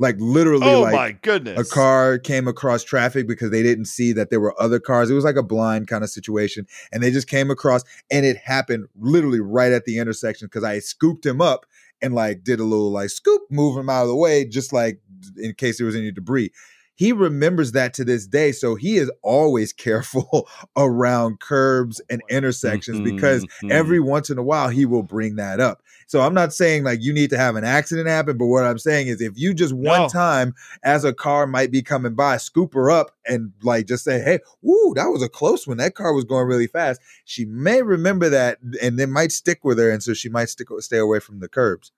Like 0.02 0.16
literally 0.18 0.66
oh 0.66 0.82
like 0.82 0.94
my 0.94 1.12
goodness! 1.12 1.60
a 1.60 1.74
car 1.74 2.18
came 2.18 2.48
across 2.48 2.86
traffic 2.86 3.28
because 3.28 3.52
they 3.52 3.62
didn't 3.62 3.86
see 3.86 4.14
that 4.14 4.30
there 4.30 4.40
were 4.40 4.60
other 4.60 4.80
cars. 4.80 5.10
It 5.10 5.14
was 5.14 5.26
like 5.26 5.36
a 5.36 5.44
blind 5.44 5.90
kind 5.90 6.06
of 6.06 6.10
situation. 6.10 6.66
And 6.94 7.04
they 7.04 7.12
just 7.12 7.28
came 7.28 7.52
across 7.52 7.84
and 8.10 8.26
it 8.26 8.38
happened 8.38 8.88
literally 8.98 9.42
right 9.42 9.74
at 9.74 9.84
the 9.84 9.98
intersection 9.98 10.48
because 10.48 10.64
I 10.64 10.80
scooped 10.80 11.26
him 11.26 11.42
up 11.42 11.66
and 12.02 12.14
like 12.14 12.46
did 12.46 12.62
a 12.62 12.64
little 12.64 12.92
like 12.92 13.10
scoop, 13.10 13.42
move 13.50 13.78
him 13.78 13.90
out 13.90 14.04
of 14.04 14.08
the 14.08 14.16
way, 14.16 14.46
just 14.46 14.72
like 14.72 15.02
in 15.36 15.54
case 15.56 15.78
there 15.78 15.86
was 15.86 15.98
any 15.98 16.12
debris. 16.12 16.52
He 17.00 17.14
remembers 17.14 17.72
that 17.72 17.94
to 17.94 18.04
this 18.04 18.28
day. 18.28 18.52
So 18.52 18.76
he 18.76 18.98
is 18.98 19.10
always 19.24 19.72
careful 19.72 20.50
around 20.76 21.40
curbs 21.40 22.02
and 22.10 22.22
intersections 22.30 23.00
mm-hmm, 23.00 23.16
because 23.16 23.46
mm-hmm. 23.46 23.72
every 23.72 24.02
once 24.02 24.30
in 24.30 24.38
a 24.38 24.44
while 24.44 24.68
he 24.68 24.86
will 24.86 25.02
bring 25.02 25.38
that 25.38 25.62
up. 25.62 25.82
So 26.08 26.20
I'm 26.20 26.34
not 26.34 26.52
saying 26.52 26.84
like 26.84 27.02
you 27.02 27.14
need 27.14 27.30
to 27.30 27.38
have 27.38 27.56
an 27.56 27.64
accident 27.64 28.10
happen, 28.10 28.38
but 28.38 28.48
what 28.48 28.66
I'm 28.66 28.80
saying 28.80 29.08
is 29.08 29.22
if 29.22 29.38
you 29.38 29.54
just 29.54 29.74
one 29.74 30.02
no. 30.02 30.08
time 30.10 30.54
as 30.84 31.06
a 31.06 31.14
car 31.14 31.48
might 31.48 31.72
be 31.72 31.82
coming 31.82 32.16
by, 32.16 32.36
scoop 32.36 32.74
her 32.74 32.92
up 32.92 33.12
and 33.26 33.54
like 33.64 33.88
just 33.88 34.04
say, 34.04 34.20
hey, 34.20 34.40
woo, 34.62 34.94
that 34.96 35.08
was 35.08 35.24
a 35.24 35.30
close 35.30 35.66
one. 35.66 35.78
That 35.78 35.96
car 35.96 36.12
was 36.14 36.26
going 36.26 36.48
really 36.48 36.68
fast. 36.68 37.00
She 37.24 37.46
may 37.46 37.82
remember 37.82 38.28
that 38.28 38.60
and 38.82 39.00
it 39.00 39.08
might 39.08 39.32
stick 39.32 39.64
with 39.64 39.80
her. 39.80 39.90
And 39.90 40.04
so 40.04 40.14
she 40.14 40.28
might 40.28 40.50
stick 40.50 40.68
stay 40.80 40.98
away 40.98 41.22
from 41.22 41.40
the 41.40 41.48
curbs. 41.48 41.94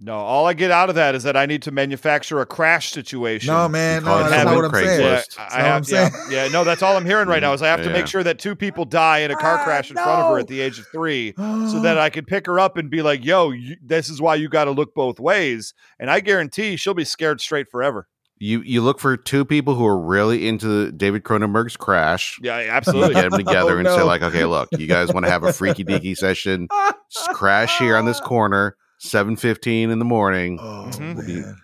No, 0.00 0.14
all 0.14 0.46
I 0.46 0.52
get 0.52 0.70
out 0.70 0.90
of 0.90 0.94
that 0.94 1.16
is 1.16 1.24
that 1.24 1.36
I 1.36 1.46
need 1.46 1.62
to 1.62 1.72
manufacture 1.72 2.40
a 2.40 2.46
crash 2.46 2.92
situation. 2.92 3.52
No, 3.52 3.68
man, 3.68 4.04
no, 4.04 4.18
that's 4.18 4.44
not 4.44 4.54
what 4.54 4.64
I'm 4.66 4.72
saying. 4.72 5.00
Yeah, 5.00 5.22
I 5.50 5.60
have, 5.60 5.88
yeah, 5.88 6.10
yeah, 6.30 6.48
no, 6.48 6.62
that's 6.62 6.84
all 6.84 6.96
I'm 6.96 7.04
hearing 7.04 7.26
right 7.26 7.42
now 7.42 7.52
is 7.52 7.62
I 7.62 7.66
have 7.66 7.82
to 7.82 7.90
make 7.90 8.06
sure 8.06 8.22
that 8.22 8.38
two 8.38 8.54
people 8.54 8.84
die 8.84 9.18
in 9.18 9.32
a 9.32 9.36
car 9.36 9.58
ah, 9.58 9.64
crash 9.64 9.90
in 9.90 9.96
no. 9.96 10.04
front 10.04 10.22
of 10.22 10.30
her 10.30 10.38
at 10.38 10.46
the 10.46 10.60
age 10.60 10.78
of 10.78 10.86
three, 10.86 11.34
so 11.36 11.80
that 11.80 11.98
I 11.98 12.10
can 12.10 12.24
pick 12.24 12.46
her 12.46 12.60
up 12.60 12.76
and 12.76 12.88
be 12.88 13.02
like, 13.02 13.24
"Yo, 13.24 13.50
you, 13.50 13.76
this 13.82 14.08
is 14.08 14.22
why 14.22 14.36
you 14.36 14.48
got 14.48 14.64
to 14.64 14.70
look 14.70 14.94
both 14.94 15.18
ways." 15.18 15.74
And 15.98 16.12
I 16.12 16.20
guarantee 16.20 16.76
she'll 16.76 16.94
be 16.94 17.04
scared 17.04 17.40
straight 17.40 17.68
forever. 17.68 18.06
You 18.38 18.60
you 18.60 18.82
look 18.82 19.00
for 19.00 19.16
two 19.16 19.44
people 19.44 19.74
who 19.74 19.84
are 19.84 19.98
really 19.98 20.46
into 20.46 20.92
David 20.92 21.24
Cronenberg's 21.24 21.76
Crash. 21.76 22.38
Yeah, 22.40 22.54
absolutely. 22.70 23.14
Get 23.14 23.30
them 23.32 23.38
together 23.44 23.72
oh, 23.72 23.78
and 23.78 23.84
no. 23.84 23.96
say 23.96 24.04
like, 24.04 24.22
okay, 24.22 24.44
look, 24.44 24.68
you 24.78 24.86
guys 24.86 25.12
want 25.12 25.26
to 25.26 25.32
have 25.32 25.42
a 25.42 25.52
freaky 25.52 25.82
deaky 25.82 26.16
session? 26.16 26.68
Crash 27.32 27.78
here 27.78 27.96
on 27.96 28.04
this 28.04 28.20
corner 28.20 28.76
seven 28.98 29.36
fifteen 29.36 29.90
in 29.90 29.98
the 29.98 30.04
morning. 30.04 30.58
Oh 30.60 30.90
mm-hmm. 30.92 31.26
man. 31.26 31.56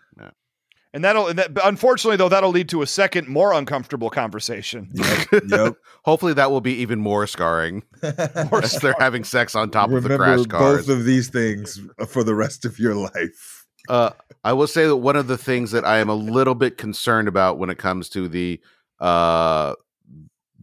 And 0.95 1.03
that'll, 1.03 1.27
and 1.27 1.41
that, 1.41 1.51
unfortunately, 1.65 2.17
though, 2.17 2.29
that'll 2.29 2.51
lead 2.51 2.69
to 2.69 2.81
a 2.81 2.87
second, 2.87 3.27
more 3.27 3.53
uncomfortable 3.53 4.11
conversation. 4.11 4.91
Yep. 4.93 5.29
yep. 5.49 5.75
Hopefully, 6.05 6.35
that 6.35 6.53
will 6.53 6.61
be 6.61 6.75
even 6.75 7.01
more 7.01 7.27
scarring. 7.27 7.83
more 8.51 8.63
as 8.63 8.75
they're 8.75 8.95
having 9.01 9.25
sex 9.25 9.57
on 9.57 9.73
top 9.73 9.89
Remember 9.89 10.13
of 10.15 10.19
the 10.19 10.25
crash 10.25 10.47
cars. 10.47 10.87
Both 10.87 10.97
of 10.97 11.05
these 11.05 11.29
things 11.29 11.81
for 12.07 12.23
the 12.23 12.37
rest 12.37 12.65
of 12.65 12.79
your 12.79 12.95
life. 12.95 13.67
Uh, 13.89 14.11
I 14.45 14.53
will 14.53 14.69
say 14.69 14.87
that 14.87 14.97
one 14.97 15.17
of 15.17 15.27
the 15.27 15.37
things 15.37 15.73
that 15.73 15.85
I 15.85 15.99
am 15.99 16.09
a 16.09 16.15
little 16.15 16.55
bit 16.55 16.79
concerned 16.79 17.27
about 17.27 17.59
when 17.59 17.71
it 17.71 17.79
comes 17.79 18.09
to 18.11 18.29
the 18.29 18.61
uh, 19.01 19.75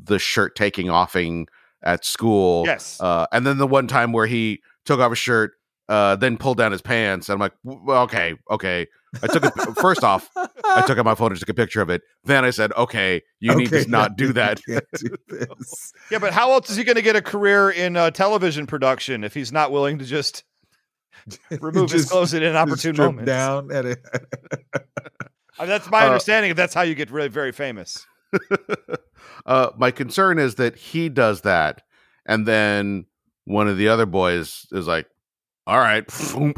the 0.02 0.18
shirt 0.18 0.56
taking 0.56 0.90
offing 0.90 1.48
at 1.84 2.06
school. 2.06 2.64
Yes. 2.66 3.02
Uh, 3.02 3.28
and 3.34 3.46
then 3.46 3.58
the 3.58 3.68
one 3.68 3.88
time 3.88 4.14
where 4.14 4.28
he 4.28 4.62
took 4.86 5.02
off 5.02 5.12
his 5.12 5.20
shirt 5.20 5.52
uh, 5.92 6.16
then 6.16 6.38
pulled 6.38 6.58
down 6.58 6.72
his 6.72 6.82
pants. 6.82 7.28
And 7.28 7.34
I'm 7.34 7.40
like, 7.42 7.52
well, 7.64 8.04
okay, 8.04 8.36
okay. 8.50 8.88
I 9.22 9.28
took 9.28 9.44
a, 9.44 9.52
first 9.82 10.06
off, 10.06 10.30
I 10.64 10.86
took 10.88 10.98
out 10.98 11.04
my 11.04 11.16
phone 11.16 11.32
and 11.32 11.40
took 11.40 11.50
a 11.50 11.54
picture 11.54 11.82
of 11.82 11.90
it. 11.90 12.02
Then 12.24 12.46
I 12.46 12.52
said, 12.52 12.72
okay, 12.78 13.22
you 13.42 13.52
okay, 13.52 13.60
need 13.60 13.70
to 13.72 13.90
not 13.90 14.16
do 14.16 14.32
that. 14.32 14.62
Do 14.66 14.80
yeah, 16.10 16.20
but 16.20 16.32
how 16.32 16.54
else 16.54 16.70
is 16.70 16.78
he 16.78 16.86
going 16.86 16.96
to 16.96 17.02
get 17.02 17.18
a 17.18 17.22
career 17.22 17.70
in 17.70 17.98
uh, 17.98 18.10
television 18.10 18.68
production 18.68 19.26
if 19.26 19.34
he's 19.34 19.52
not 19.52 19.74
willing 19.74 20.00
to 20.00 20.06
just 20.06 20.46
remove 21.60 21.90
just, 21.90 21.94
his 21.94 22.10
clothes 22.10 22.34
at 22.34 22.42
inopportune 22.42 22.96
moments? 22.96 23.26
Down 23.28 23.70
at 23.74 23.86
it. 23.86 24.00
I 25.60 25.64
mean, 25.64 25.70
that's 25.70 25.92
my 25.92 26.04
uh, 26.04 26.06
understanding. 26.06 26.52
If 26.52 26.58
that's 26.58 26.74
how 26.74 26.84
you 26.84 26.96
get 26.96 27.12
really 27.12 27.28
very 27.28 27.52
famous. 27.52 28.08
uh, 29.46 29.72
my 29.78 29.92
concern 29.92 30.40
is 30.40 30.56
that 30.56 30.78
he 30.78 31.10
does 31.10 31.42
that, 31.42 31.82
and 32.26 32.48
then 32.48 33.08
one 33.44 33.68
of 33.68 33.76
the 33.76 33.90
other 33.90 34.06
boys 34.06 34.68
is 34.72 34.88
like, 34.88 35.08
all 35.72 35.80
right, 35.80 36.06
foomp. 36.08 36.58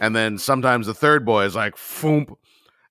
and 0.00 0.14
then 0.14 0.38
sometimes 0.38 0.86
the 0.86 0.94
third 0.94 1.26
boy 1.26 1.44
is 1.44 1.56
like 1.56 1.74
foomp. 1.74 2.36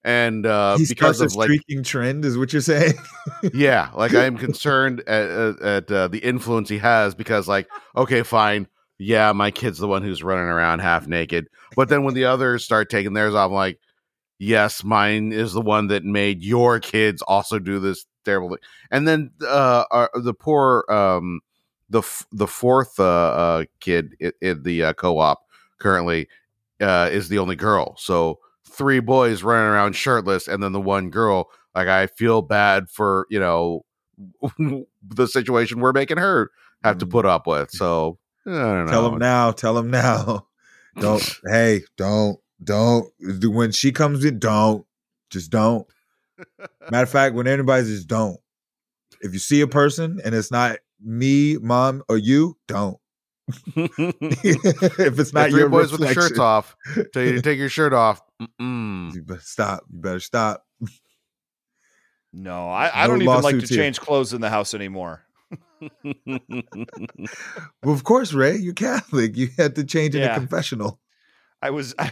And 0.04 0.46
uh, 0.46 0.76
he 0.76 0.86
because 0.86 1.22
of 1.22 1.34
like 1.36 1.46
streaking 1.46 1.84
trend, 1.84 2.26
is 2.26 2.38
what 2.38 2.52
you're 2.52 2.62
saying? 2.62 2.96
yeah, 3.54 3.90
like 3.96 4.14
I 4.14 4.26
am 4.26 4.38
concerned 4.38 5.00
at, 5.08 5.32
at, 5.32 5.62
at 5.62 5.92
uh, 5.92 6.08
the 6.10 6.18
influence 6.18 6.68
he 6.68 6.80
has 6.80 7.16
because, 7.16 7.48
like, 7.48 7.70
okay, 7.96 8.24
fine, 8.24 8.68
yeah, 8.98 9.32
my 9.32 9.52
kid's 9.52 9.80
the 9.80 9.88
one 9.88 10.04
who's 10.04 10.22
running 10.22 10.44
around 10.44 10.80
half 10.80 11.08
naked, 11.08 11.48
but 11.78 11.88
then 11.88 12.04
when 12.04 12.14
the 12.14 12.26
others 12.26 12.66
start 12.66 12.90
taking 12.90 13.14
theirs 13.14 13.34
off, 13.34 13.48
I'm 13.48 13.56
like, 13.56 13.80
yes, 14.40 14.84
mine 14.84 15.32
is 15.32 15.54
the 15.54 15.62
one 15.62 15.88
that 15.88 16.04
made 16.04 16.44
your 16.44 16.82
kids 16.82 17.22
also 17.22 17.58
do 17.58 17.80
this 17.80 18.06
terrible 18.26 18.50
thing. 18.50 18.58
And 18.92 19.08
then 19.08 19.32
uh, 19.42 19.86
our, 19.90 20.10
the 20.14 20.34
poor 20.34 20.84
um, 20.90 21.40
the 21.90 22.00
f- 22.00 22.28
the 22.34 22.48
fourth 22.48 23.00
uh, 23.00 23.04
uh, 23.04 23.66
kid 23.80 24.16
in, 24.20 24.34
in 24.42 24.64
the 24.64 24.84
uh, 24.84 24.94
co-op 24.94 25.44
currently 25.84 26.28
uh, 26.82 27.10
is 27.12 27.30
the 27.30 27.38
only 27.38 27.56
girl. 27.56 27.96
So 27.98 28.40
three 28.68 29.00
boys 29.00 29.44
running 29.44 29.68
around 29.68 29.96
shirtless, 29.96 30.48
and 30.48 30.64
then 30.64 30.72
the 30.72 30.82
one 30.82 31.10
girl. 31.10 31.50
Like 31.76 31.88
I 31.88 32.08
feel 32.08 32.42
bad 32.42 32.90
for 32.90 33.28
you 33.30 33.40
know 33.40 33.86
the 35.08 35.28
situation 35.28 35.80
we're 35.80 35.94
making 35.94 36.18
her 36.18 36.50
have 36.84 36.98
to 37.00 37.06
mm. 37.06 37.12
put 37.12 37.26
up 37.26 37.48
with. 37.48 37.70
So 37.84 38.18
Tell 38.46 39.08
him 39.08 39.20
now. 39.20 39.52
Tell 39.52 39.78
him 39.78 39.90
now. 39.90 40.48
Don't. 41.00 41.40
hey, 41.50 41.82
don't. 41.98 42.38
Don't. 42.64 43.10
When 43.20 43.72
she 43.72 43.92
comes 43.92 44.24
in, 44.24 44.38
don't. 44.38 44.86
Just 45.32 45.50
don't. 45.50 45.88
Matter 46.92 47.04
of 47.04 47.10
fact, 47.10 47.34
when 47.34 47.48
anybody's 47.48 47.88
just 47.88 48.08
don't. 48.08 48.38
If 49.22 49.34
you 49.34 49.40
see 49.40 49.62
a 49.62 49.68
person 49.68 50.22
and 50.24 50.36
it's 50.36 50.52
not 50.52 50.78
me, 51.04 51.58
mom, 51.58 52.04
or 52.08 52.18
you, 52.18 52.58
don't. 52.68 52.98
if 53.76 55.20
it's 55.20 55.34
not 55.34 55.52
your 55.52 55.70
boys 55.70 55.92
reflection. 55.92 56.00
with 56.00 56.16
the 56.16 56.22
shirts 56.30 56.40
off, 56.40 56.76
tell 57.14 57.24
you 57.24 57.34
to 57.34 57.42
take 57.42 57.58
your 57.60 57.70
shirt 57.70 57.94
off. 57.94 58.22
Mm-mm. 58.42 59.14
You 59.14 59.26
stop. 59.40 59.84
You 59.92 60.00
better 60.00 60.20
stop. 60.20 60.64
No, 62.32 62.70
I, 62.70 63.04
I 63.04 63.08
no 63.08 63.14
don't 63.14 63.22
even 63.22 63.42
like 63.42 63.60
to 63.60 63.68
here. 63.68 63.78
change 63.78 64.00
clothes 64.00 64.34
in 64.34 64.42
the 64.42 64.50
house 64.50 64.74
anymore. 64.74 65.24
well, 67.84 67.94
of 67.94 68.04
course, 68.04 68.34
Ray, 68.34 68.56
you're 68.58 68.74
Catholic. 68.74 69.36
You 69.36 69.50
had 69.58 69.76
to 69.76 69.84
change 69.84 70.16
in 70.16 70.24
a 70.24 70.34
confessional. 70.34 71.00
I 71.62 71.72
was. 71.72 71.94
I, 72.00 72.12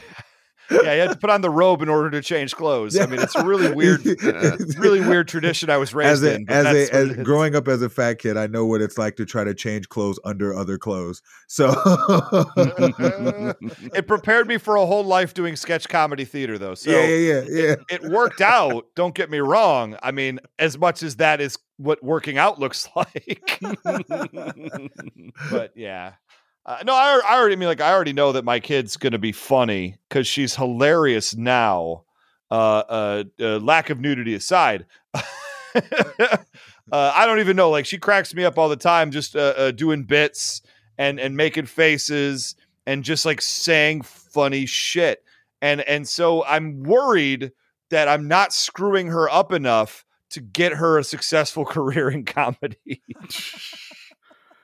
yeah, 0.71 0.93
you 0.93 1.01
had 1.01 1.11
to 1.11 1.17
put 1.17 1.29
on 1.29 1.41
the 1.41 1.49
robe 1.49 1.81
in 1.81 1.89
order 1.89 2.09
to 2.11 2.21
change 2.21 2.55
clothes. 2.55 2.97
I 2.97 3.05
mean, 3.05 3.19
it's 3.19 3.35
a 3.35 3.45
really 3.45 3.73
weird, 3.73 4.07
uh, 4.23 4.57
really 4.77 5.01
weird 5.01 5.27
tradition 5.27 5.69
I 5.69 5.77
was 5.77 5.93
raised 5.93 6.11
as 6.11 6.23
a, 6.23 6.35
in. 6.35 6.49
As 6.49 6.65
a, 6.65 6.93
as 6.93 7.13
growing 7.17 7.55
up 7.55 7.67
as 7.67 7.81
a 7.81 7.89
fat 7.89 8.19
kid, 8.19 8.37
I 8.37 8.47
know 8.47 8.65
what 8.65 8.81
it's 8.81 8.97
like 8.97 9.15
to 9.17 9.25
try 9.25 9.43
to 9.43 9.53
change 9.53 9.89
clothes 9.89 10.19
under 10.23 10.53
other 10.55 10.77
clothes. 10.77 11.21
So 11.47 11.69
it 13.93 14.07
prepared 14.07 14.47
me 14.47 14.57
for 14.57 14.75
a 14.75 14.85
whole 14.85 15.03
life 15.03 15.33
doing 15.33 15.55
sketch 15.55 15.89
comedy 15.89 16.25
theater, 16.25 16.57
though. 16.57 16.75
So 16.75 16.91
yeah, 16.91 17.05
yeah, 17.05 17.17
yeah. 17.17 17.41
yeah. 17.47 17.71
It, 17.71 17.79
it 17.89 18.11
worked 18.11 18.41
out. 18.41 18.85
Don't 18.95 19.13
get 19.15 19.29
me 19.29 19.39
wrong. 19.39 19.97
I 20.01 20.11
mean, 20.11 20.39
as 20.59 20.77
much 20.77 21.03
as 21.03 21.17
that 21.17 21.41
is 21.41 21.57
what 21.77 22.03
working 22.03 22.37
out 22.37 22.59
looks 22.59 22.87
like. 22.95 23.59
but 25.49 25.71
yeah. 25.75 26.13
Uh, 26.65 26.77
no, 26.85 26.93
I, 26.93 27.19
I 27.27 27.39
already 27.39 27.55
I 27.55 27.57
mean 27.57 27.67
like 27.67 27.81
I 27.81 27.91
already 27.91 28.13
know 28.13 28.31
that 28.33 28.45
my 28.45 28.59
kid's 28.59 28.97
gonna 28.97 29.17
be 29.17 29.31
funny 29.31 29.97
because 30.07 30.27
she's 30.27 30.55
hilarious 30.55 31.35
now. 31.35 32.03
Uh, 32.51 32.83
uh, 32.89 33.23
uh, 33.39 33.59
lack 33.59 33.89
of 33.89 34.01
nudity 34.01 34.33
aside, 34.33 34.85
uh, 35.13 36.37
I 36.91 37.25
don't 37.25 37.39
even 37.39 37.55
know. 37.55 37.69
Like 37.69 37.85
she 37.85 37.97
cracks 37.97 38.33
me 38.33 38.43
up 38.43 38.57
all 38.57 38.67
the 38.67 38.75
time, 38.75 39.11
just 39.11 39.35
uh, 39.35 39.53
uh, 39.55 39.71
doing 39.71 40.03
bits 40.03 40.61
and 40.97 41.19
and 41.19 41.37
making 41.37 41.65
faces 41.65 42.55
and 42.85 43.03
just 43.03 43.25
like 43.25 43.41
saying 43.41 44.01
funny 44.01 44.65
shit. 44.65 45.23
And 45.61 45.81
and 45.81 46.07
so 46.07 46.43
I'm 46.45 46.83
worried 46.83 47.51
that 47.89 48.07
I'm 48.07 48.27
not 48.27 48.53
screwing 48.53 49.07
her 49.07 49.29
up 49.29 49.51
enough 49.51 50.05
to 50.31 50.41
get 50.41 50.73
her 50.73 50.97
a 50.97 51.03
successful 51.03 51.65
career 51.65 52.09
in 52.09 52.25
comedy. 52.25 53.01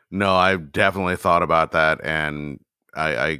No, 0.09 0.35
I've 0.35 0.71
definitely 0.71 1.17
thought 1.17 1.43
about 1.43 1.71
that, 1.73 1.99
and 2.03 2.59
I, 2.95 3.17
I 3.17 3.39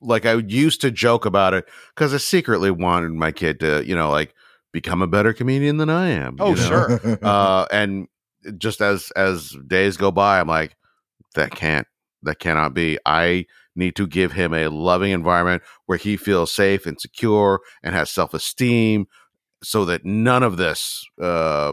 like 0.00 0.26
I 0.26 0.34
used 0.34 0.80
to 0.82 0.90
joke 0.90 1.26
about 1.26 1.54
it 1.54 1.68
because 1.94 2.14
I 2.14 2.18
secretly 2.18 2.70
wanted 2.70 3.12
my 3.12 3.32
kid 3.32 3.60
to, 3.60 3.84
you 3.86 3.94
know, 3.94 4.10
like 4.10 4.34
become 4.72 5.02
a 5.02 5.06
better 5.06 5.32
comedian 5.32 5.78
than 5.78 5.90
I 5.90 6.08
am. 6.08 6.36
Oh, 6.38 6.50
you 6.50 6.56
know? 6.56 6.68
sure. 6.98 7.18
uh, 7.22 7.66
and 7.70 8.08
just 8.58 8.80
as 8.80 9.10
as 9.12 9.54
days 9.66 9.96
go 9.96 10.10
by, 10.10 10.40
I'm 10.40 10.48
like, 10.48 10.76
that 11.34 11.50
can't, 11.50 11.86
that 12.22 12.38
cannot 12.38 12.74
be. 12.74 12.98
I 13.04 13.46
need 13.74 13.96
to 13.96 14.06
give 14.06 14.32
him 14.32 14.54
a 14.54 14.68
loving 14.68 15.12
environment 15.12 15.62
where 15.86 15.98
he 15.98 16.16
feels 16.16 16.52
safe 16.52 16.86
and 16.86 17.00
secure 17.00 17.60
and 17.82 17.94
has 17.94 18.10
self 18.10 18.34
esteem, 18.34 19.06
so 19.62 19.84
that 19.84 20.04
none 20.04 20.42
of 20.42 20.56
this, 20.56 21.04
uh, 21.20 21.72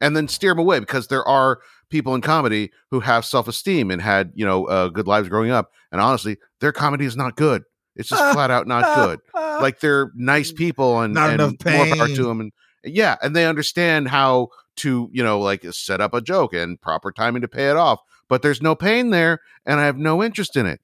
and 0.00 0.16
then 0.16 0.28
steer 0.28 0.52
him 0.52 0.58
away 0.58 0.80
because 0.80 1.08
there 1.08 1.26
are 1.26 1.60
people 1.88 2.14
in 2.14 2.20
comedy 2.20 2.70
who 2.90 3.00
have 3.00 3.24
self 3.24 3.48
esteem 3.48 3.90
and 3.90 4.00
had 4.00 4.32
you 4.34 4.44
know 4.44 4.66
uh, 4.66 4.88
good 4.88 5.06
lives 5.06 5.28
growing 5.28 5.50
up. 5.50 5.72
And 5.92 6.00
honestly, 6.00 6.38
their 6.60 6.72
comedy 6.72 7.04
is 7.04 7.16
not 7.16 7.36
good. 7.36 7.62
It's 7.96 8.08
just 8.08 8.32
flat 8.32 8.50
out 8.50 8.66
not 8.66 8.94
good. 8.96 9.20
Like 9.54 9.78
they're 9.78 10.10
nice 10.16 10.50
people 10.50 11.00
and, 11.00 11.14
not 11.14 11.30
and 11.30 11.40
enough 11.40 11.58
pain. 11.60 11.96
more 11.96 12.08
to 12.08 12.24
them. 12.24 12.40
And 12.40 12.52
yeah, 12.82 13.14
and 13.22 13.36
they 13.36 13.46
understand 13.46 14.08
how 14.08 14.48
to 14.78 15.08
you 15.12 15.22
know 15.22 15.38
like 15.38 15.64
set 15.72 16.00
up 16.00 16.12
a 16.12 16.20
joke 16.20 16.52
and 16.52 16.80
proper 16.80 17.12
timing 17.12 17.42
to 17.42 17.48
pay 17.48 17.70
it 17.70 17.76
off. 17.76 18.00
But 18.28 18.42
there's 18.42 18.60
no 18.60 18.74
pain 18.74 19.10
there, 19.10 19.40
and 19.64 19.78
I 19.78 19.84
have 19.84 19.96
no 19.96 20.24
interest 20.24 20.56
in 20.56 20.66
it. 20.66 20.80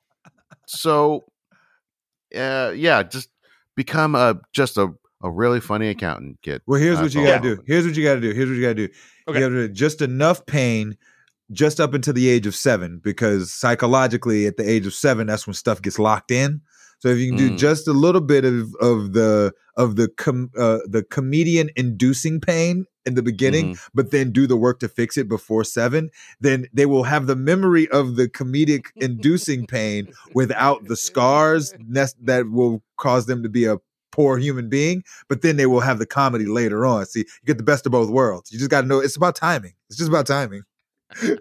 So, 0.66 1.24
uh, 2.32 2.72
yeah, 2.76 3.02
just 3.02 3.28
become 3.74 4.14
a 4.14 4.40
just 4.52 4.76
a 4.76 4.94
a 5.22 5.30
really 5.30 5.60
funny 5.60 5.88
accountant 5.88 6.38
kid. 6.42 6.62
Well, 6.66 6.80
here's 6.80 6.98
That's 6.98 7.14
what 7.14 7.22
you 7.22 7.28
got 7.28 7.42
to 7.42 7.56
do. 7.56 7.62
Here's 7.66 7.86
what 7.86 7.96
you 7.96 8.04
got 8.04 8.14
to 8.14 8.20
do. 8.20 8.32
Here's 8.32 8.48
what 8.48 8.54
you 8.56 8.62
got 8.62 8.76
to 8.76 8.86
do. 8.86 8.92
Okay. 9.28 9.38
You 9.38 9.44
have 9.44 9.52
to 9.52 9.68
just 9.68 10.00
enough 10.02 10.44
pain 10.46 10.96
just 11.52 11.80
up 11.80 11.94
until 11.94 12.14
the 12.14 12.28
age 12.28 12.46
of 12.46 12.54
seven, 12.54 13.00
because 13.02 13.52
psychologically, 13.52 14.46
at 14.46 14.56
the 14.56 14.68
age 14.68 14.86
of 14.86 14.94
seven, 14.94 15.26
that's 15.26 15.46
when 15.46 15.54
stuff 15.54 15.82
gets 15.82 15.98
locked 15.98 16.30
in. 16.30 16.60
So 17.00 17.08
if 17.08 17.18
you 17.18 17.28
can 17.30 17.38
do 17.38 17.50
Mm. 17.52 17.58
just 17.58 17.88
a 17.88 17.92
little 17.92 18.20
bit 18.20 18.44
of 18.44 18.74
of 18.80 19.14
the 19.14 19.52
of 19.76 19.96
the 19.96 20.08
com, 20.08 20.50
uh, 20.58 20.78
the 20.86 21.02
comedian 21.02 21.70
inducing 21.74 22.40
pain 22.40 22.84
in 23.06 23.14
the 23.14 23.22
beginning, 23.22 23.74
Mhm. 23.74 23.80
but 23.94 24.10
then 24.10 24.30
do 24.30 24.46
the 24.46 24.56
work 24.56 24.78
to 24.80 24.88
fix 24.88 25.16
it 25.16 25.26
before 25.26 25.64
seven, 25.64 26.10
then 26.40 26.66
they 26.74 26.84
will 26.84 27.04
have 27.04 27.26
the 27.26 27.36
memory 27.36 27.88
of 27.88 28.16
the 28.16 28.28
comedic 28.28 28.86
inducing 28.96 29.66
pain 29.66 30.08
without 30.34 30.84
the 30.88 30.96
scars 30.96 31.72
nes- 31.88 32.14
that 32.22 32.50
will 32.50 32.82
cause 32.98 33.24
them 33.26 33.42
to 33.42 33.48
be 33.48 33.64
a 33.64 33.78
poor 34.12 34.38
human 34.38 34.68
being, 34.68 35.02
but 35.28 35.42
then 35.42 35.56
they 35.56 35.66
will 35.66 35.80
have 35.80 35.98
the 35.98 36.06
comedy 36.06 36.46
later 36.46 36.84
on. 36.86 37.06
See, 37.06 37.20
you 37.20 37.46
get 37.46 37.56
the 37.58 37.62
best 37.64 37.86
of 37.86 37.92
both 37.92 38.10
worlds. 38.10 38.50
You 38.52 38.58
just 38.58 38.70
got 38.70 38.82
to 38.82 38.86
know 38.86 39.00
it's 39.00 39.16
about 39.16 39.36
timing. 39.36 39.74
It's 39.88 39.98
just 39.98 40.08
about 40.08 40.26
timing. 40.26 40.62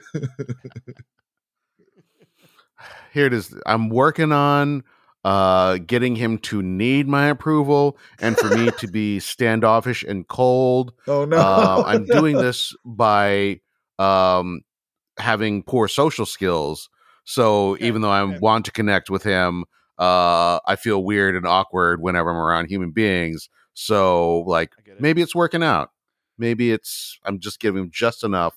Here 3.13 3.25
it 3.25 3.33
is. 3.33 3.53
I'm 3.65 3.89
working 3.89 4.31
on 4.31 4.83
uh 5.25 5.77
getting 5.79 6.15
him 6.15 6.37
to 6.37 6.61
need 6.61 7.05
my 7.05 7.27
approval 7.27 7.97
and 8.21 8.37
for 8.37 8.49
me 8.49 8.71
to 8.71 8.87
be 8.87 9.19
standoffish 9.19 10.01
and 10.03 10.25
cold 10.29 10.93
Oh 11.07 11.25
no. 11.25 11.37
uh, 11.37 11.81
I'm 11.85 12.05
doing 12.09 12.37
this 12.37 12.73
by 12.85 13.59
um, 13.97 14.61
having 15.17 15.61
poor 15.63 15.89
social 15.89 16.25
skills. 16.25 16.89
So 17.25 17.75
Yeah, 17.79 17.87
even 17.87 18.01
though 18.01 18.11
I 18.11 18.23
yeah. 18.25 18.37
want 18.39 18.65
to 18.65 18.71
connect 18.71 19.09
with 19.09 19.23
him, 19.23 19.65
uh, 19.99 20.59
I 20.65 20.75
feel 20.77 21.03
weird 21.03 21.35
and 21.35 21.45
awkward 21.45 22.01
whenever 22.01 22.29
I'm 22.29 22.37
around 22.37 22.67
human 22.67 22.91
beings. 22.91 23.49
So 23.73 24.39
like 24.47 24.71
it. 24.85 24.99
maybe 24.99 25.21
it's 25.21 25.35
working 25.35 25.61
out. 25.61 25.91
Maybe 26.37 26.71
it's 26.71 27.19
I'm 27.25 27.39
just 27.39 27.59
giving 27.59 27.83
him 27.83 27.89
just 27.93 28.23
enough, 28.23 28.55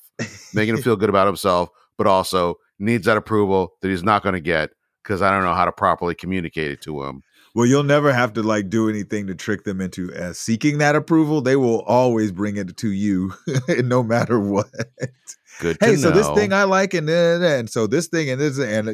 making 0.54 0.76
him 0.76 0.82
feel 0.82 0.96
good 0.96 1.08
about 1.08 1.26
himself, 1.26 1.68
but 1.98 2.06
also 2.06 2.56
needs 2.78 3.06
that 3.06 3.16
approval 3.16 3.74
that 3.80 3.88
he's 3.88 4.04
not 4.04 4.22
going 4.22 4.34
to 4.34 4.40
get 4.40 4.70
because 5.02 5.20
I 5.20 5.30
don't 5.32 5.42
know 5.42 5.54
how 5.54 5.64
to 5.64 5.72
properly 5.72 6.14
communicate 6.14 6.70
it 6.70 6.80
to 6.82 7.02
him. 7.02 7.22
Well, 7.54 7.66
you'll 7.66 7.82
never 7.82 8.12
have 8.12 8.32
to 8.34 8.42
like 8.42 8.70
do 8.70 8.88
anything 8.88 9.26
to 9.26 9.34
trick 9.34 9.64
them 9.64 9.80
into 9.80 10.14
uh, 10.14 10.32
seeking 10.32 10.78
that 10.78 10.96
approval. 10.96 11.42
They 11.42 11.56
will 11.56 11.82
always 11.82 12.32
bring 12.32 12.56
it 12.56 12.76
to 12.76 12.90
you, 12.90 13.34
no 13.68 14.02
matter 14.02 14.40
what. 14.40 14.70
Good. 15.60 15.76
Hey, 15.80 15.96
so 15.96 16.10
this 16.10 16.28
thing 16.30 16.52
I 16.52 16.64
like, 16.64 16.94
and 16.94 17.08
then 17.08 17.42
and 17.42 17.70
so 17.70 17.86
this 17.86 18.08
thing 18.08 18.30
and 18.30 18.40
this 18.40 18.58
and 18.58 18.88
uh, 18.88 18.92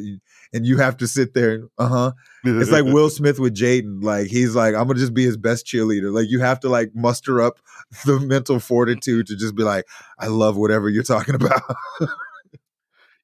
and 0.52 0.66
you 0.66 0.78
have 0.78 0.96
to 0.98 1.06
sit 1.06 1.34
there. 1.34 1.64
Uh 1.78 1.88
huh. 1.88 2.12
It's 2.44 2.70
like 2.70 2.84
Will 2.84 3.10
Smith 3.18 3.38
with 3.38 3.54
Jaden. 3.54 4.02
Like 4.02 4.28
he's 4.28 4.54
like, 4.54 4.74
I'm 4.74 4.86
gonna 4.86 4.98
just 4.98 5.14
be 5.14 5.24
his 5.24 5.36
best 5.36 5.66
cheerleader. 5.66 6.12
Like 6.12 6.28
you 6.28 6.40
have 6.40 6.60
to 6.60 6.68
like 6.68 6.90
muster 6.94 7.40
up 7.40 7.58
the 8.04 8.18
mental 8.20 8.60
fortitude 8.60 9.26
to 9.28 9.36
just 9.36 9.54
be 9.54 9.62
like, 9.62 9.86
I 10.18 10.26
love 10.26 10.56
whatever 10.56 10.88
you're 10.88 11.02
talking 11.02 11.34
about. 11.34 11.62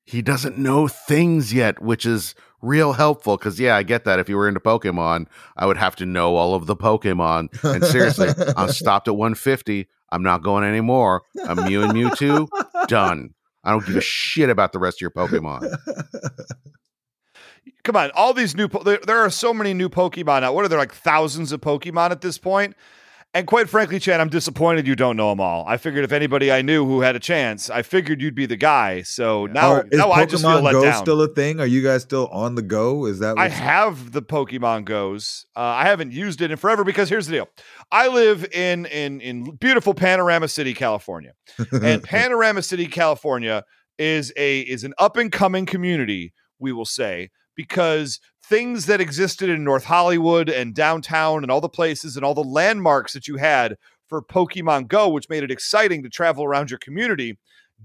he 0.04 0.22
doesn't 0.22 0.58
know 0.58 0.88
things 0.88 1.52
yet, 1.52 1.82
which 1.82 2.06
is 2.06 2.34
real 2.62 2.94
helpful. 2.94 3.36
Because 3.36 3.58
yeah, 3.60 3.76
I 3.76 3.82
get 3.82 4.04
that. 4.04 4.18
If 4.18 4.28
you 4.28 4.36
were 4.36 4.48
into 4.48 4.60
Pokemon, 4.60 5.26
I 5.56 5.66
would 5.66 5.76
have 5.76 5.96
to 5.96 6.06
know 6.06 6.36
all 6.36 6.54
of 6.54 6.66
the 6.66 6.76
Pokemon. 6.76 7.62
And 7.64 7.84
seriously, 7.84 8.28
I'm 8.56 8.68
stopped 8.72 9.08
at 9.08 9.16
150. 9.16 9.88
I'm 10.14 10.22
not 10.22 10.44
going 10.44 10.62
anymore. 10.62 11.22
I'm 11.44 11.64
Mew 11.64 11.82
and 11.82 11.92
Mewtwo. 11.92 12.46
Done. 12.86 13.30
I 13.64 13.72
don't 13.72 13.84
give 13.84 13.96
a 13.96 14.00
shit 14.00 14.48
about 14.48 14.72
the 14.72 14.78
rest 14.78 14.98
of 14.98 15.00
your 15.00 15.10
Pokemon. 15.10 15.68
Come 17.82 17.96
on, 17.96 18.12
all 18.14 18.32
these 18.32 18.54
new 18.54 18.68
po- 18.68 18.84
there, 18.84 19.00
there 19.04 19.18
are 19.18 19.28
so 19.28 19.52
many 19.52 19.74
new 19.74 19.88
Pokemon 19.88 20.44
out. 20.44 20.54
What 20.54 20.64
are 20.64 20.68
there 20.68 20.78
like 20.78 20.94
thousands 20.94 21.50
of 21.50 21.60
Pokemon 21.60 22.12
at 22.12 22.20
this 22.20 22.38
point? 22.38 22.76
And 23.34 23.48
quite 23.48 23.68
frankly, 23.68 23.98
Chan, 23.98 24.20
I'm 24.20 24.28
disappointed 24.28 24.86
you 24.86 24.94
don't 24.94 25.16
know 25.16 25.30
them 25.30 25.40
all. 25.40 25.64
I 25.66 25.76
figured 25.76 26.04
if 26.04 26.12
anybody 26.12 26.52
I 26.52 26.62
knew 26.62 26.86
who 26.86 27.00
had 27.00 27.16
a 27.16 27.18
chance, 27.18 27.68
I 27.68 27.82
figured 27.82 28.22
you'd 28.22 28.36
be 28.36 28.46
the 28.46 28.56
guy. 28.56 29.02
So 29.02 29.46
now, 29.46 29.82
now 29.90 30.12
I 30.12 30.24
just 30.24 30.44
feel 30.44 30.52
Pokemon 30.52 30.62
let 30.62 30.72
Go 30.72 30.84
down. 30.84 31.02
still 31.02 31.20
a 31.20 31.26
thing? 31.26 31.58
Are 31.58 31.66
you 31.66 31.82
guys 31.82 32.02
still 32.02 32.28
on 32.28 32.54
the 32.54 32.62
go? 32.62 33.06
Is 33.06 33.18
that 33.18 33.36
I 33.36 33.48
have 33.48 34.12
the 34.12 34.22
Pokemon 34.22 34.84
Goes. 34.84 35.46
Uh, 35.56 35.62
I 35.62 35.86
haven't 35.86 36.12
used 36.12 36.42
it 36.42 36.52
in 36.52 36.56
forever 36.56 36.84
because 36.84 37.08
here's 37.08 37.26
the 37.26 37.32
deal: 37.32 37.48
I 37.90 38.06
live 38.06 38.46
in 38.52 38.86
in 38.86 39.20
in 39.20 39.56
beautiful 39.56 39.94
Panorama 39.94 40.46
City, 40.46 40.72
California, 40.72 41.32
and 41.82 42.04
Panorama 42.04 42.62
City, 42.62 42.86
California 42.86 43.64
is 43.98 44.32
a 44.36 44.60
is 44.60 44.84
an 44.84 44.94
up 44.98 45.16
and 45.16 45.32
coming 45.32 45.66
community, 45.66 46.32
we 46.60 46.72
will 46.72 46.84
say, 46.84 47.30
because 47.56 48.20
things 48.48 48.86
that 48.86 49.00
existed 49.00 49.48
in 49.48 49.64
North 49.64 49.84
Hollywood 49.84 50.48
and 50.48 50.74
downtown 50.74 51.42
and 51.42 51.50
all 51.50 51.60
the 51.60 51.68
places 51.68 52.16
and 52.16 52.24
all 52.24 52.34
the 52.34 52.44
landmarks 52.44 53.14
that 53.14 53.26
you 53.26 53.36
had 53.36 53.76
for 54.08 54.22
Pokemon 54.22 54.88
Go, 54.88 55.08
which 55.08 55.30
made 55.30 55.42
it 55.42 55.50
exciting 55.50 56.02
to 56.02 56.10
travel 56.10 56.44
around 56.44 56.70
your 56.70 56.78
community, 56.78 57.38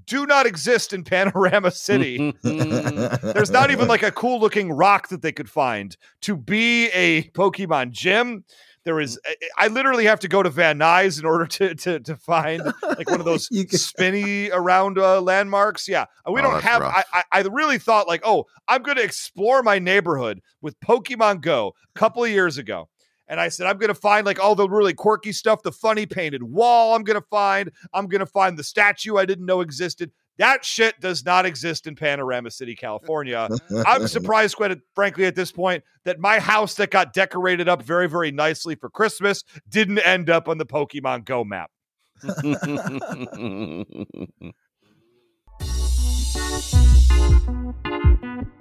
do 0.06 0.26
not 0.26 0.46
exist 0.46 0.92
in 0.92 1.04
Panorama 1.06 1.72
City. 1.72 2.36
There's 2.44 3.52
not 3.52 3.72
even 3.72 3.88
like 3.88 4.04
a 4.04 4.12
cool 4.12 4.40
looking 4.40 4.72
rock 4.72 5.08
that 5.10 5.22
they 5.22 5.32
could 5.32 5.50
find 5.50 5.96
to 6.22 6.36
be 6.36 6.90
a 6.90 7.24
Pokemon 7.30 7.92
gym. 7.92 8.44
There 8.90 9.00
is, 9.00 9.20
I- 9.24 9.36
I 9.66 9.68
literally 9.68 10.06
have 10.06 10.20
to 10.22 10.28
go 10.28 10.42
to 10.42 10.50
Van 10.50 10.80
Nuys 10.80 11.20
in 11.20 11.26
order 11.26 11.46
to 11.46 11.76
to, 11.76 12.00
to 12.00 12.16
find 12.16 12.64
like 12.82 13.08
one 13.08 13.20
of 13.20 13.26
those 13.26 13.48
You 13.52 13.68
can- 13.68 13.78
spinny 13.78 14.50
around 14.50 14.98
uh, 14.98 15.22
landmarks. 15.22 15.88
Yeah, 15.88 16.06
we 16.28 16.40
Oh, 16.40 16.44
don't 16.44 16.64
have. 16.64 16.82
I, 16.82 17.04
I 17.14 17.24
I 17.32 17.42
really 17.42 17.78
thought 17.78 18.08
like, 18.08 18.22
oh, 18.26 18.46
I'm 18.68 18.82
going 18.82 18.98
to 18.98 19.04
explore 19.04 19.62
my 19.62 19.78
neighborhood 19.78 20.42
with 20.62 20.80
Pokemon 20.80 21.42
Go 21.42 21.76
a 21.96 22.00
couple 22.00 22.24
of 22.24 22.32
years 22.32 22.58
ago. 22.58 22.90
And 23.28 23.40
I 23.40 23.50
said, 23.50 23.68
I'm 23.68 23.78
going 23.78 23.90
to 23.90 23.94
find 24.02 24.26
like 24.26 24.40
all 24.40 24.56
the 24.56 24.68
really 24.68 24.96
quirky 24.96 25.34
stuff, 25.34 25.62
the 25.62 25.72
funny 25.72 26.08
painted 26.08 26.42
wall 26.42 26.96
I'm 26.96 27.04
going 27.04 27.22
to 27.22 27.28
find. 27.30 27.70
I'm 27.94 28.08
going 28.08 28.22
to 28.22 28.26
find 28.26 28.58
the 28.58 28.64
statue 28.64 29.18
I 29.18 29.26
didn't 29.26 29.46
know 29.46 29.62
existed. 29.62 30.12
That 30.40 30.64
shit 30.64 31.00
does 31.02 31.26
not 31.26 31.46
exist 31.46 31.86
in 31.86 31.96
Panorama 31.96 32.50
City, 32.50 32.74
California. 32.74 33.50
I'm 33.86 34.08
surprised, 34.16 34.56
quite 34.56 34.76
frankly, 34.96 35.26
at 35.26 35.36
this 35.36 35.52
point, 35.52 35.84
that 36.06 36.18
my 36.18 36.40
house 36.40 36.76
that 36.76 36.92
got 36.92 37.12
decorated 37.12 37.68
up 37.68 37.84
very, 37.84 38.08
very 38.08 38.32
nicely 38.32 38.76
for 38.76 38.90
Christmas 38.90 39.44
didn't 39.68 40.00
end 40.00 40.30
up 40.30 40.48
on 40.48 40.58
the 40.58 40.66
Pokemon 40.66 41.26
Go 41.26 41.44
map. 41.44 41.70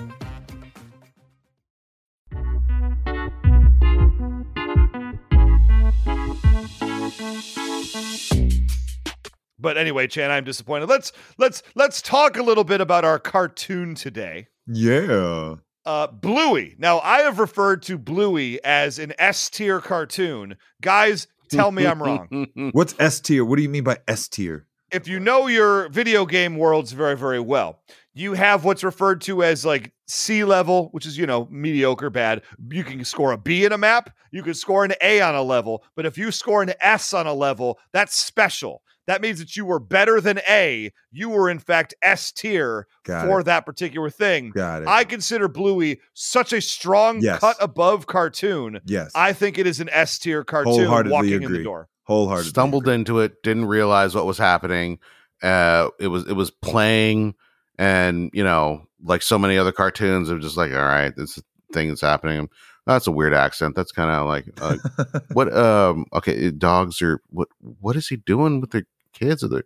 But 9.61 9.77
anyway, 9.77 10.07
Chan, 10.07 10.31
I'm 10.31 10.43
disappointed. 10.43 10.89
Let's 10.89 11.11
let's 11.37 11.63
let's 11.75 12.01
talk 12.01 12.37
a 12.37 12.43
little 12.43 12.63
bit 12.63 12.81
about 12.81 13.05
our 13.05 13.19
cartoon 13.19 13.95
today. 13.95 14.47
yeah. 14.67 15.55
Uh, 15.83 16.05
Bluey. 16.05 16.75
Now, 16.77 16.99
I 16.99 17.21
have 17.21 17.39
referred 17.39 17.81
to 17.83 17.97
Bluey 17.97 18.63
as 18.63 18.99
an 18.99 19.13
S 19.17 19.49
tier 19.49 19.81
cartoon. 19.81 20.55
Guys, 20.79 21.27
tell 21.49 21.71
me 21.71 21.87
I'm 21.87 22.03
wrong. 22.03 22.47
What's 22.73 22.93
S 22.99 23.19
tier? 23.19 23.43
What 23.43 23.55
do 23.55 23.63
you 23.63 23.69
mean 23.69 23.83
by 23.83 23.97
S 24.07 24.27
tier? 24.27 24.67
if 24.91 25.07
you 25.07 25.19
know 25.19 25.47
your 25.47 25.89
video 25.89 26.25
game 26.25 26.57
worlds 26.57 26.91
very, 26.91 27.15
very 27.15 27.39
well, 27.39 27.79
you 28.13 28.33
have 28.33 28.65
what's 28.65 28.83
referred 28.83 29.21
to 29.21 29.41
as 29.43 29.65
like 29.65 29.93
C 30.07 30.43
level, 30.43 30.89
which 30.91 31.05
is, 31.05 31.17
you 31.17 31.25
know, 31.25 31.47
mediocre, 31.49 32.09
bad. 32.09 32.41
You 32.69 32.83
can 32.83 33.03
score 33.05 33.31
a 33.31 33.37
B 33.37 33.63
in 33.63 33.71
a 33.71 33.77
map, 33.77 34.13
you 34.31 34.43
can 34.43 34.53
score 34.53 34.83
an 34.83 34.93
A 35.01 35.21
on 35.21 35.33
a 35.33 35.41
level, 35.41 35.83
but 35.95 36.05
if 36.05 36.17
you 36.17 36.31
score 36.31 36.61
an 36.61 36.73
S 36.81 37.13
on 37.13 37.25
a 37.25 37.33
level, 37.33 37.79
that's 37.93 38.15
special. 38.15 38.81
That 39.07 39.21
means 39.21 39.39
that 39.39 39.55
you 39.55 39.65
were 39.65 39.79
better 39.79 40.21
than 40.21 40.39
A. 40.49 40.91
You 41.11 41.29
were, 41.29 41.49
in 41.49 41.59
fact, 41.59 41.93
S 42.01 42.31
tier 42.31 42.87
for 43.05 43.39
it. 43.41 43.43
that 43.45 43.65
particular 43.65 44.09
thing. 44.09 44.51
Got 44.51 44.83
it. 44.83 44.87
I 44.87 45.03
consider 45.03 45.47
Bluey 45.47 45.99
such 46.13 46.53
a 46.53 46.61
strong 46.61 47.19
Yes. 47.21 47.39
cut 47.39 47.57
above 47.59 48.05
cartoon. 48.07 48.79
yes. 48.85 49.11
I 49.15 49.33
think 49.33 49.57
it 49.57 49.65
is 49.67 49.79
an 49.79 49.89
S 49.91 50.19
tier 50.19 50.43
cartoon 50.43 50.73
Wholeheartedly 50.73 51.11
walking 51.13 51.31
in 51.33 51.43
agree. 51.43 51.57
the 51.59 51.63
door. 51.63 51.89
wholeheartedly 52.03 52.49
Stumbled 52.49 52.83
agree. 52.83 52.93
into 52.95 53.19
it, 53.19 53.41
didn't 53.43 53.65
realize 53.65 54.13
what 54.15 54.25
was 54.25 54.37
happening. 54.37 54.99
Uh, 55.41 55.89
it 55.99 56.07
was 56.07 56.27
it 56.27 56.33
was 56.33 56.51
playing, 56.51 57.33
and 57.79 58.29
you 58.33 58.43
know, 58.43 58.85
like 59.03 59.23
so 59.23 59.39
many 59.39 59.57
other 59.57 59.71
cartoons, 59.71 60.29
it 60.29 60.35
was 60.35 60.43
just 60.43 60.57
like, 60.57 60.71
all 60.71 60.77
right, 60.77 61.15
this 61.15 61.39
thing 61.73 61.87
that's 61.87 62.01
happening. 62.01 62.49
That's 62.87 63.07
a 63.07 63.11
weird 63.11 63.33
accent. 63.33 63.75
That's 63.75 63.91
kind 63.91 64.09
of 64.09 64.27
like 64.27 64.45
uh, 64.59 64.77
what? 65.33 65.55
Um, 65.55 66.05
okay, 66.13 66.49
dogs 66.51 67.01
are 67.01 67.21
what? 67.29 67.47
What 67.79 67.95
is 67.95 68.07
he 68.07 68.17
doing 68.17 68.59
with 68.61 68.71
their 68.71 68.85
kids? 69.13 69.43
Are 69.43 69.47
they 69.47 69.61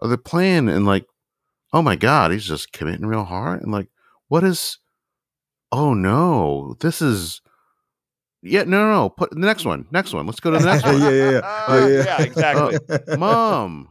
are 0.00 0.08
they 0.08 0.16
playing? 0.16 0.68
And 0.68 0.84
like, 0.86 1.06
oh 1.72 1.82
my 1.82 1.96
god, 1.96 2.32
he's 2.32 2.44
just 2.44 2.72
committing 2.72 3.06
real 3.06 3.24
hard. 3.24 3.62
And 3.62 3.72
like, 3.72 3.88
what 4.28 4.44
is? 4.44 4.78
Oh 5.72 5.94
no, 5.94 6.76
this 6.80 7.00
is. 7.00 7.40
Yeah, 8.42 8.64
no, 8.64 8.78
no, 8.86 8.92
no. 8.92 9.08
Put 9.08 9.30
the 9.30 9.38
next 9.38 9.64
one. 9.64 9.86
Next 9.90 10.12
one. 10.12 10.26
Let's 10.26 10.38
go 10.40 10.50
to 10.50 10.58
the 10.58 10.66
next 10.66 10.84
one. 10.86 11.00
yeah, 11.00 11.10
yeah, 11.10 11.30
yeah. 11.30 11.38
Uh, 11.44 11.64
Oh, 11.68 11.86
yeah. 11.86 12.04
yeah, 12.04 12.22
exactly. 12.22 13.16
Mom. 13.16 13.88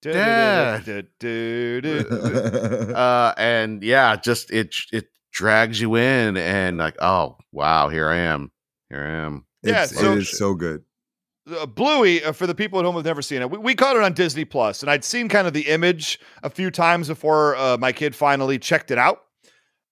Dad. 0.00 1.06
Uh 2.94 3.34
and 3.36 3.82
yeah 3.84 4.16
just 4.16 4.50
it 4.50 4.74
it 4.92 5.06
drags 5.32 5.80
you 5.80 5.96
in 5.96 6.36
and 6.36 6.78
like 6.78 6.94
oh 7.00 7.36
wow 7.52 7.88
here 7.88 8.08
i 8.08 8.16
am 8.16 8.50
here 8.90 9.02
i 9.02 9.10
am 9.26 9.44
Yeah, 9.62 9.84
It's- 9.84 9.96
so- 9.98 10.12
it 10.12 10.18
is 10.18 10.38
so 10.38 10.54
good. 10.54 10.82
uh, 11.50 11.66
Bluey, 11.66 12.22
uh, 12.22 12.32
for 12.32 12.46
the 12.46 12.54
people 12.54 12.78
at 12.78 12.84
home 12.84 12.94
who've 12.94 13.04
never 13.04 13.22
seen 13.22 13.42
it, 13.42 13.50
we, 13.50 13.58
we 13.58 13.74
caught 13.74 13.96
it 13.96 14.02
on 14.02 14.12
Disney 14.12 14.44
Plus, 14.44 14.82
and 14.82 14.90
I'd 14.90 15.02
seen 15.04 15.28
kind 15.28 15.46
of 15.46 15.52
the 15.52 15.68
image 15.68 16.20
a 16.44 16.50
few 16.50 16.70
times 16.70 17.08
before 17.08 17.56
uh, 17.56 17.76
my 17.78 17.90
kid 17.92 18.14
finally 18.14 18.58
checked 18.60 18.90
it 18.92 18.98
out. 18.98 19.22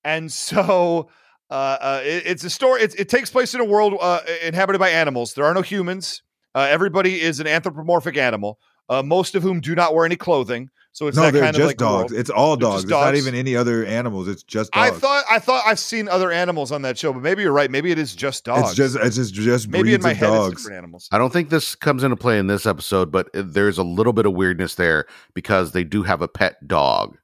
And 0.04 0.30
so 0.30 1.08
uh, 1.50 1.54
uh, 1.80 2.00
it- 2.04 2.22
it's 2.26 2.44
a 2.44 2.50
story. 2.50 2.82
It, 2.82 2.94
it 3.00 3.08
takes 3.08 3.30
place 3.30 3.52
in 3.54 3.60
a 3.60 3.64
world 3.64 3.94
uh, 4.00 4.20
inhabited 4.44 4.78
by 4.78 4.90
animals. 4.90 5.34
There 5.34 5.44
are 5.44 5.52
no 5.54 5.62
humans. 5.62 6.22
Uh, 6.54 6.68
everybody 6.70 7.20
is 7.20 7.40
an 7.40 7.46
anthropomorphic 7.48 8.16
animal, 8.16 8.58
uh, 8.88 9.02
most 9.02 9.34
of 9.34 9.42
whom 9.42 9.60
do 9.60 9.74
not 9.74 9.92
wear 9.94 10.04
any 10.04 10.16
clothing. 10.16 10.68
So 10.92 11.06
it's 11.06 11.16
no, 11.16 11.22
that 11.24 11.32
they're 11.32 11.42
kind 11.42 11.54
just 11.54 11.62
of 11.62 11.66
like 11.68 11.76
dogs. 11.76 12.10
world. 12.12 12.20
It's 12.20 12.30
all 12.30 12.56
They're 12.56 12.68
dogs. 12.70 12.84
not 12.86 13.14
even 13.14 13.34
any 13.34 13.54
other 13.54 13.84
animals. 13.84 14.26
It's 14.26 14.42
just 14.42 14.70
I 14.74 14.88
dogs. 14.90 15.00
thought 15.00 15.24
I 15.30 15.38
thought 15.38 15.62
I've 15.64 15.78
seen 15.78 16.08
other 16.08 16.32
animals 16.32 16.72
on 16.72 16.82
that 16.82 16.98
show, 16.98 17.12
but 17.12 17.22
maybe 17.22 17.42
you're 17.42 17.52
right. 17.52 17.70
Maybe 17.70 17.92
it 17.92 17.98
is 17.98 18.14
just 18.14 18.44
dogs. 18.44 18.70
it's 18.70 18.74
just 18.76 18.96
it's 18.96 19.16
just 19.16 19.32
just 19.34 19.68
maybe 19.68 19.94
in 19.94 20.02
my 20.02 20.10
of 20.10 20.16
head 20.16 20.32
it's 20.52 20.62
different 20.62 20.78
animals. 20.78 21.08
i 21.12 21.16
don't 21.18 21.32
think 21.32 21.48
this 21.50 21.74
comes 21.76 22.02
into 22.02 22.16
play 22.16 22.38
in 22.38 22.48
this 22.48 22.66
episode 22.66 23.12
but 23.12 23.28
there's 23.32 23.78
a 23.78 23.82
little 23.84 24.12
bit 24.12 24.26
of 24.26 24.32
weirdness 24.34 24.74
there 24.74 25.06
because 25.34 25.72
they 25.72 25.84
do 25.84 26.02
have 26.02 26.22
a 26.22 26.28
pet 26.28 26.56
dog 26.66 27.16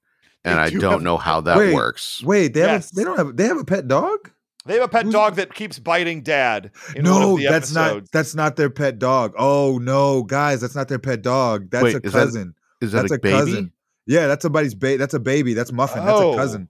and 0.45 0.59
They 0.59 0.63
i 0.63 0.71
do 0.71 0.79
don't 0.79 0.93
have 0.93 1.03
know 1.03 1.17
how 1.17 1.41
that 1.43 1.57
Wait, 1.59 1.75
works 1.75 2.23
Wait, 2.23 2.55
they 2.55 2.61
have 2.61 2.71
Yes. 2.71 2.93
a, 2.93 2.95
they 2.95 3.05
don't 3.05 3.17
have 3.19 3.37
they 3.37 3.45
have 3.47 3.59
a 3.59 3.65
pet 3.65 3.89
dog? 3.89 4.31
They 4.65 4.75
have 4.75 4.85
a 4.85 4.89
pet 4.89 5.03
Who's- 5.05 5.13
dog 5.13 5.35
that 5.37 5.55
keeps 5.55 5.79
biting 5.81 6.23
dad. 6.23 6.71
In 6.97 7.05
one 7.05 7.21
no, 7.21 7.33
of 7.35 7.39
the 7.39 7.47
that's 7.49 7.73
not 7.75 8.11
that's 8.13 8.35
not 8.35 8.57
their 8.57 8.71
pet 8.71 8.99
dog. 8.99 9.33
Oh 9.37 9.79
no, 9.79 10.23
guys, 10.23 10.61
that's 10.61 10.75
not 10.77 10.89
their 10.89 10.99
pet 11.01 11.23
dog. 11.23 11.71
That's 11.71 11.85
Wait, 11.85 11.95
a 11.97 11.99
is 11.99 12.13
that 12.13 12.19
cousin. 12.19 12.55
Is 12.81 12.93
that 12.93 13.03
that's 13.03 13.13
a, 13.13 13.17
a, 13.17 13.19
baby 13.19 13.37
cousin. 13.39 13.73
Yeah, 14.07 14.27
that's 14.29 14.43
somebody's 14.43 14.75
baby. 14.75 14.97
That's 14.99 15.15
a 15.15 15.21
baby. 15.21 15.55
That's 15.55 15.73
Muffin. 15.73 16.05
That's 16.05 16.21
Oh. 16.21 16.33
a 16.33 16.37
cousin. 16.37 16.69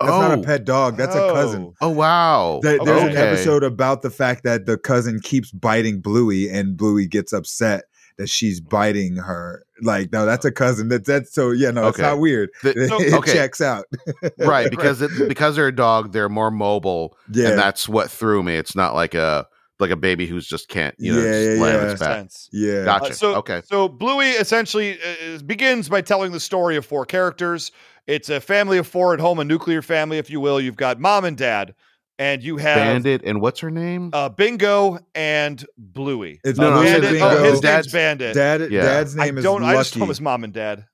That's 0.00 0.10
not 0.12 0.30
a 0.30 0.40
Oh. 0.40 0.42
pet 0.42 0.64
dog. 0.64 0.96
That's 0.96 1.14
a 1.14 1.18
cousin. 1.32 1.72
Oh. 1.80 1.86
oh 1.86 1.90
wow 1.90 2.60
There- 2.62 2.78
there's 2.82 3.02
an 3.14 3.16
episode 3.18 3.62
about 3.62 4.00
the 4.02 4.08
fact 4.10 4.44
that 4.44 4.64
the 4.64 4.78
cousin 4.78 5.20
keeps 5.20 5.50
biting 5.50 6.00
Bluey, 6.00 6.48
and 6.48 6.76
Bluey 6.76 7.06
gets 7.06 7.32
upset 7.34 7.84
that 8.16 8.28
she's 8.28 8.60
biting 8.60 9.16
her. 9.16 9.64
Like, 9.82 10.12
no, 10.12 10.24
that's 10.26 10.44
a 10.46 10.50
cousin. 10.52 10.88
That 10.88 11.04
that's 11.04 11.32
so 11.34 11.50
yeah, 11.50 11.70
no, 11.70 11.88
it's 11.88 11.98
not 11.98 12.18
weird. 12.18 12.48
The- 12.62 12.70
it 12.84 13.12
okay. 13.12 13.32
checks 13.32 13.60
out. 13.60 13.84
right 14.38 14.70
because 14.70 15.02
it, 15.02 15.10
because 15.28 15.56
they're 15.56 15.68
a 15.68 15.74
dog 15.74 16.12
they're 16.12 16.28
more 16.30 16.50
mobile 16.50 17.16
Yeah, 17.30 17.50
and 17.50 17.58
that's 17.58 17.88
what 17.88 18.10
threw 18.10 18.42
me 18.42 18.56
it's 18.56 18.74
not 18.74 18.94
like 18.94 19.14
a 19.14 19.46
like 19.80 19.90
a 19.90 19.96
baby 19.96 20.26
who's 20.26 20.46
just 20.46 20.68
can't 20.68 20.94
you 20.98 21.12
know 21.12 21.18
Yeah, 21.22 21.32
just 21.32 21.56
yeah, 21.58 21.62
lay 21.62 21.68
on 21.70 21.74
yeah. 21.74 21.82
its 21.82 21.88
Makes 21.92 22.00
back 22.00 22.16
sense. 22.18 22.48
yeah. 22.52 22.84
Gotcha. 22.84 23.04
Uh, 23.06 23.12
so, 23.12 23.34
Okay. 23.36 23.62
So 23.64 23.88
Bluey 23.88 24.30
essentially 24.30 24.98
uh, 25.02 25.38
begins 25.46 25.88
by 25.88 26.00
telling 26.00 26.32
the 26.32 26.40
story 26.40 26.76
of 26.76 26.84
four 26.86 27.04
characters. 27.06 27.72
It's 28.06 28.28
a 28.28 28.40
family 28.40 28.78
of 28.78 28.86
four 28.86 29.14
at 29.14 29.20
home, 29.20 29.38
a 29.38 29.44
nuclear 29.44 29.82
family, 29.82 30.18
if 30.18 30.30
you 30.30 30.40
will. 30.40 30.60
You've 30.60 30.76
got 30.76 30.98
mom 30.98 31.24
and 31.24 31.36
dad, 31.36 31.74
and 32.18 32.42
you 32.42 32.56
have 32.56 32.76
bandit 32.76 33.22
and 33.24 33.40
what's 33.40 33.60
her 33.60 33.70
name 33.70 34.10
uh, 34.12 34.28
Bingo 34.28 34.98
and 35.14 35.64
Bluey. 35.78 36.40
It's 36.42 36.58
No, 36.58 36.70
no, 36.70 36.76
Bluey 36.76 36.88
and 36.88 37.02
Bandit, 37.02 37.20
Bingo. 37.20 37.26
oh, 37.26 37.30
his 37.30 37.52
His 37.52 37.52
name's 37.52 37.60
dad's- 37.62 37.92
Bandit. 37.92 38.34
Dad, 38.34 38.60
Yeah. 38.72 38.82
dad's 38.82 39.14
name 39.16 39.38
is 39.38 39.44
don't. 39.44 39.62
Lucky. 39.62 39.76
I 39.76 39.80
just 39.80 39.96
know 39.96 40.04
him 40.04 40.10
as 40.10 40.20
mom 40.20 40.44
and 40.44 40.52
dad. 40.52 40.86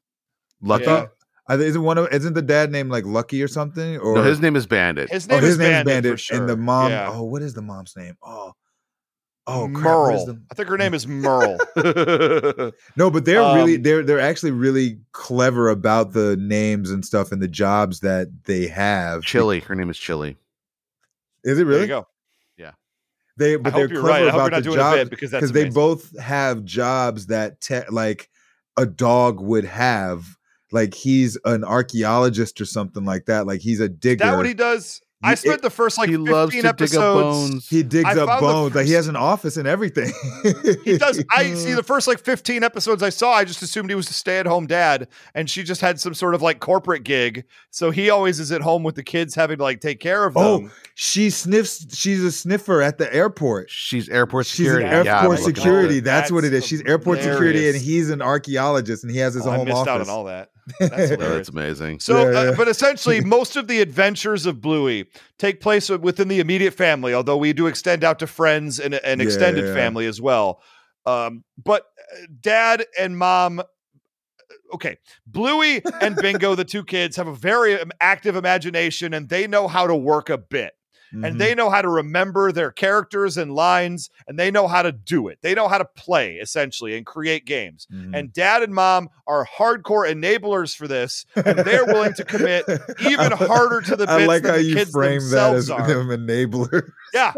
lucky 0.61 0.85
Yeah. 0.87 1.07
I 1.49 1.55
isn't 1.55 1.83
one 1.83 1.96
of 1.96 2.09
isn't 2.12 2.35
the 2.35 2.42
dad 2.42 2.72
name 2.72 2.88
like 2.88 3.05
Lucky 3.07 3.40
or 3.42 3.46
something? 3.49 3.99
Or 3.99 4.16
no 4.16 4.22
his 4.25 4.40
name 4.40 4.57
is 4.57 4.66
bandit 4.66 5.09
His 5.11 5.29
oh, 5.31 5.35
name 5.35 5.42
his 5.42 5.53
is 5.53 5.59
name's 5.59 5.70
Bandit, 5.70 5.87
Bandit, 5.94 6.12
for 6.12 6.18
sure. 6.18 6.40
and 6.40 6.49
the 6.49 6.57
mom. 6.57 6.90
Yeah. 6.90 7.09
Oh, 7.12 7.22
what 7.22 7.40
is 7.40 7.55
the 7.55 7.62
mom's 7.62 7.94
name? 7.96 8.14
Oh, 8.22 8.53
oh, 9.47 9.69
crap, 9.69 9.85
Merle. 9.85 10.27
the- 10.27 10.43
I 10.51 10.55
think 10.55 10.69
her 10.69 10.79
name 10.79 10.95
is 10.95 11.07
Merle. 11.07 11.59
No, 12.97 13.11
but 13.11 13.25
they're 13.25 13.41
really 13.55 13.77
Um, 13.77 13.83
they're 13.83 14.03
they're 14.03 14.21
actually 14.21 14.51
really 14.53 14.99
clever 15.13 15.69
about 15.69 16.13
the 16.13 16.37
names 16.39 16.91
and 16.91 17.05
stuff 17.05 17.33
and 17.33 17.41
the 17.43 17.49
jobs 17.49 18.01
that 18.01 18.29
they 18.45 18.67
have. 18.67 19.23
Chilli 19.23 19.63
her 19.65 19.75
name 19.75 19.91
is 19.91 19.97
Chilli 19.99 20.37
Is 21.45 21.59
it 21.59 21.65
There 21.65 21.65
you 21.65 21.65
really? 21.67 21.87
go. 21.87 22.07
Yeah. 22.57 22.73
They 23.37 23.55
I 23.55 23.57
but 23.59 23.73
hope 23.73 23.81
they're 23.81 23.93
you're 23.95 24.01
clever 24.03 24.25
right. 24.25 24.29
I 24.29 24.31
hope 24.31 24.47
about 24.49 24.51
you're 24.51 24.51
not 24.51 24.57
the 24.57 24.63
doing 24.63 24.77
a 24.77 24.81
jobs 24.81 24.97
bit 25.03 25.11
because 25.11 25.31
because 25.31 25.53
they 25.53 25.69
both 25.69 26.19
have 26.19 26.65
jobs 26.65 27.27
that 27.27 27.61
te- 27.61 27.89
like 27.91 28.29
a 28.77 28.87
dog 28.87 29.41
would 29.41 29.65
have. 29.65 30.25
Like 30.73 30.95
he's 30.95 31.39
an 31.45 31.63
archaeologist 31.63 32.61
or 32.61 32.65
something 32.65 33.05
like 33.05 33.27
that. 33.27 33.47
Like 33.47 33.61
he's 33.61 33.79
a 33.81 33.85
Is 33.85 33.91
digger. 33.91 34.25
that 34.25 34.37
what 34.37 34.47
he 34.47 34.55
does? 34.55 35.01
I 35.27 35.31
Ye- 35.31 35.37
spent 35.37 35.62
the 35.62 35.71
first 35.71 35.99
like 35.99 36.09
he 36.09 36.15
15 36.17 36.33
loves 36.33 36.53
to 36.53 36.57
dig 36.59 36.67
up 36.67 36.75
episodes. 36.77 37.23
bones 37.51 37.69
He 37.69 37.83
digs 37.83 38.05
I 38.07 38.12
up 38.12 38.29
found 38.29 38.29
the 38.43 38.47
bones. 38.53 38.75
Like 38.75 38.87
he 38.87 38.93
has 38.93 39.09
an 39.09 39.17
office 39.17 39.57
and 39.57 39.67
everything. 39.69 40.12
He 40.85 40.99
does. 40.99 41.23
I 41.31 41.55
see 41.55 41.75
the 41.75 41.83
first 41.83 42.07
like 42.09 42.19
15 42.21 42.62
episodes 42.62 43.03
I 43.03 43.11
saw. 43.11 43.33
I 43.33 43.45
just 43.45 43.62
assumed 43.62 43.91
he 43.91 43.97
was 43.97 44.09
a 44.09 44.12
stay 44.12 44.39
at 44.39 44.47
home 44.47 44.67
dad, 44.67 45.09
and 45.35 45.49
she 45.51 45.62
just 45.62 45.81
had 45.81 46.01
some 46.01 46.15
sort 46.15 46.35
of 46.35 46.43
like 46.43 46.61
corporate 46.61 47.03
gig. 47.05 47.45
So 47.71 47.91
he 47.91 48.11
always 48.11 48.41
is 48.41 48.53
at 48.53 48.62
home 48.62 48.83
with 48.83 48.95
the 48.95 49.03
kids, 49.03 49.35
having 49.35 49.59
to 49.59 49.62
like 49.62 49.81
take 49.81 50.01
care 50.01 50.25
of 50.25 50.37
Oh, 50.37 50.59
them. 50.59 50.73
she 50.95 51.31
sniffs. 51.31 51.97
She's 51.97 52.23
a 52.23 52.31
sniffer 52.33 52.81
at 52.83 52.99
the 52.99 53.12
airport. 53.15 53.71
she's 53.71 54.09
airport 54.09 54.47
She's 54.47 54.59
security 54.67 54.87
an 54.87 54.93
airport 55.07 55.23
looking 55.41 55.51
at 55.51 55.57
security. 55.57 55.99
it. 55.99 56.05
That's, 56.05 56.31
what 56.33 56.45
it 56.45 56.53
is. 56.53 56.67
She's 56.67 56.83
airport 56.83 57.19
security, 57.23 57.69
and 57.69 57.77
he's 57.79 58.11
an 58.11 58.23
archaeologist, 58.23 59.03
and 59.05 59.12
he 59.12 59.19
has 59.19 59.35
his 59.35 59.47
Oh, 59.47 59.51
I 59.51 59.59
own 59.59 59.65
missed 59.67 59.77
office. 59.79 59.89
out 59.89 60.01
on 60.03 60.09
all 60.09 60.25
that. 60.25 60.51
That's 60.81 60.91
hilarious. 61.11 61.19
that's 61.19 61.49
amazing 61.49 62.01
So, 62.01 62.31
Yeah, 62.31 62.39
uh, 62.39 62.57
but 62.57 62.69
essentially, 62.69 63.21
most 63.25 63.57
of 63.57 63.69
the 63.69 63.81
adventures 63.81 64.47
of 64.47 64.61
Bluey 64.61 65.07
take 65.39 65.61
place 65.61 65.89
within 65.89 66.29
the 66.29 66.41
immediate 66.41 66.75
family, 66.75 67.15
although 67.15 67.37
we 67.37 67.53
do 67.53 67.67
extend 67.67 68.05
out 68.05 68.19
to 68.21 68.27
friends 68.27 68.79
and 68.81 68.95
an 68.95 69.21
extended 69.21 69.67
yeah. 69.67 69.75
family 69.75 70.07
as 70.07 70.21
well. 70.21 70.61
Um, 71.05 71.45
but 71.63 71.87
uh, 72.13 72.27
dad 72.41 72.85
and 72.99 73.17
mom, 73.17 73.61
uh, 73.61 73.65
okay, 74.75 74.99
Bluey 75.27 75.83
and 76.01 76.17
Bingo, 76.17 76.55
the 76.55 76.65
two 76.65 76.85
kids, 76.85 77.17
have 77.17 77.29
a 77.29 77.35
very 77.35 77.81
um, 77.81 77.93
active 78.01 78.35
imagination 78.35 79.15
and 79.15 79.29
they 79.29 79.47
know 79.47 79.69
how 79.69 79.87
to 79.87 79.95
work 79.95 80.31
a 80.31 80.39
bit 80.39 80.73
Mhm. 81.14 81.27
and 81.27 81.40
they 81.40 81.55
know 81.55 81.71
how 81.71 81.81
to 81.83 81.88
remember 81.88 82.53
their 82.53 82.71
characters 82.71 83.37
and 83.37 83.53
lines 83.55 84.11
and 84.27 84.38
they 84.38 84.51
know 84.51 84.66
how 84.69 84.83
to 84.83 84.92
do 84.92 85.29
it. 85.29 85.38
They 85.42 85.55
know 85.55 85.69
how 85.69 85.79
to 85.79 85.85
play 85.85 86.35
essentially 86.37 86.97
and 86.97 87.07
create 87.07 87.45
games. 87.45 87.87
Mhm. 87.92 88.11
And 88.19 88.33
dad 88.33 88.62
and 88.62 88.75
mom 88.75 89.09
are 89.27 89.47
hardcore 89.47 90.09
enablers 90.11 90.75
for 90.77 90.87
this, 90.88 91.25
and 91.35 91.59
they're 91.61 91.85
willing 91.85 92.14
to 92.14 92.25
commit 92.25 92.64
even 93.01 93.33
harder 93.33 93.81
to 93.83 93.97
the 93.97 94.09
I 94.11 94.19
bits 94.19 94.29
like 94.29 94.42
than 94.42 94.51
how 94.53 94.57
the 94.59 94.62
you 94.64 94.75
kids 94.75 94.90
frame 94.90 95.21
that 95.31 95.55
as 95.55 95.71
are. 95.71 95.81
an 95.90 96.09
enabler. 96.09 96.90
Yeah. 97.14 97.33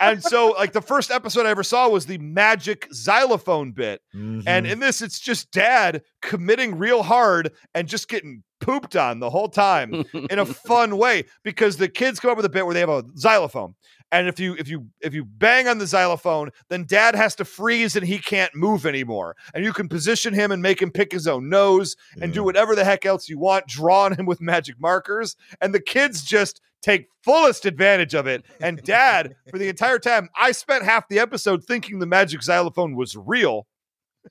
And 0.00 0.22
so, 0.22 0.48
like, 0.50 0.72
the 0.72 0.82
first 0.82 1.10
episode 1.10 1.46
I 1.46 1.50
ever 1.50 1.62
saw 1.62 1.88
was 1.88 2.06
the 2.06 2.18
magic 2.18 2.88
xylophone 2.92 3.72
bit. 3.72 4.00
And 4.12 4.42
Mhm. 4.46 4.70
in 4.70 4.80
this, 4.80 5.00
it's 5.02 5.18
just 5.20 5.50
dad 5.50 6.02
committing 6.20 6.76
real 6.78 7.02
hard 7.02 7.52
and 7.74 7.88
just 7.88 8.08
getting 8.08 8.42
pooped 8.60 8.94
on 8.96 9.18
the 9.20 9.30
whole 9.30 9.48
time 9.48 10.04
in 10.30 10.38
a 10.38 10.44
fun 10.66 10.96
way 10.96 11.24
because 11.42 11.76
the 11.76 11.88
kids 11.88 12.20
come 12.20 12.30
up 12.30 12.36
with 12.36 12.46
a 12.46 12.50
bit 12.50 12.64
where 12.64 12.74
they 12.74 12.80
have 12.80 12.88
a 12.88 13.04
xylophone. 13.16 13.74
And 14.12 14.28
if 14.28 14.38
you 14.38 14.54
if 14.58 14.68
you 14.68 14.88
if 15.00 15.14
you 15.14 15.24
bang 15.24 15.68
on 15.68 15.78
the 15.78 15.86
xylophone, 15.86 16.50
then 16.68 16.84
dad 16.86 17.14
has 17.14 17.34
to 17.36 17.46
freeze 17.46 17.96
and 17.96 18.06
he 18.06 18.18
can't 18.18 18.54
move 18.54 18.84
anymore. 18.84 19.36
And 19.54 19.64
you 19.64 19.72
can 19.72 19.88
position 19.88 20.34
him 20.34 20.52
and 20.52 20.60
make 20.60 20.82
him 20.82 20.90
pick 20.90 21.10
his 21.12 21.26
own 21.26 21.48
nose 21.48 21.96
and 22.20 22.34
do 22.34 22.44
whatever 22.44 22.74
the 22.76 22.84
heck 22.84 23.06
else 23.06 23.28
you 23.30 23.38
want, 23.38 23.66
draw 23.68 24.04
on 24.04 24.12
him 24.14 24.26
with 24.26 24.40
magic 24.42 24.78
markers. 24.78 25.34
And 25.62 25.74
the 25.74 25.80
kids 25.80 26.22
just 26.22 26.60
take 26.82 27.06
fullest 27.22 27.64
advantage 27.64 28.14
of 28.14 28.26
it. 28.26 28.44
And 28.60 28.82
dad, 28.82 29.36
for 29.50 29.58
the 29.58 29.68
entire 29.68 29.98
time, 29.98 30.28
I 30.36 30.52
spent 30.52 30.84
half 30.84 31.08
the 31.08 31.18
episode 31.18 31.64
thinking 31.64 31.98
the 31.98 32.06
magic 32.06 32.42
xylophone 32.42 32.96
was 32.96 33.16
real 33.16 33.66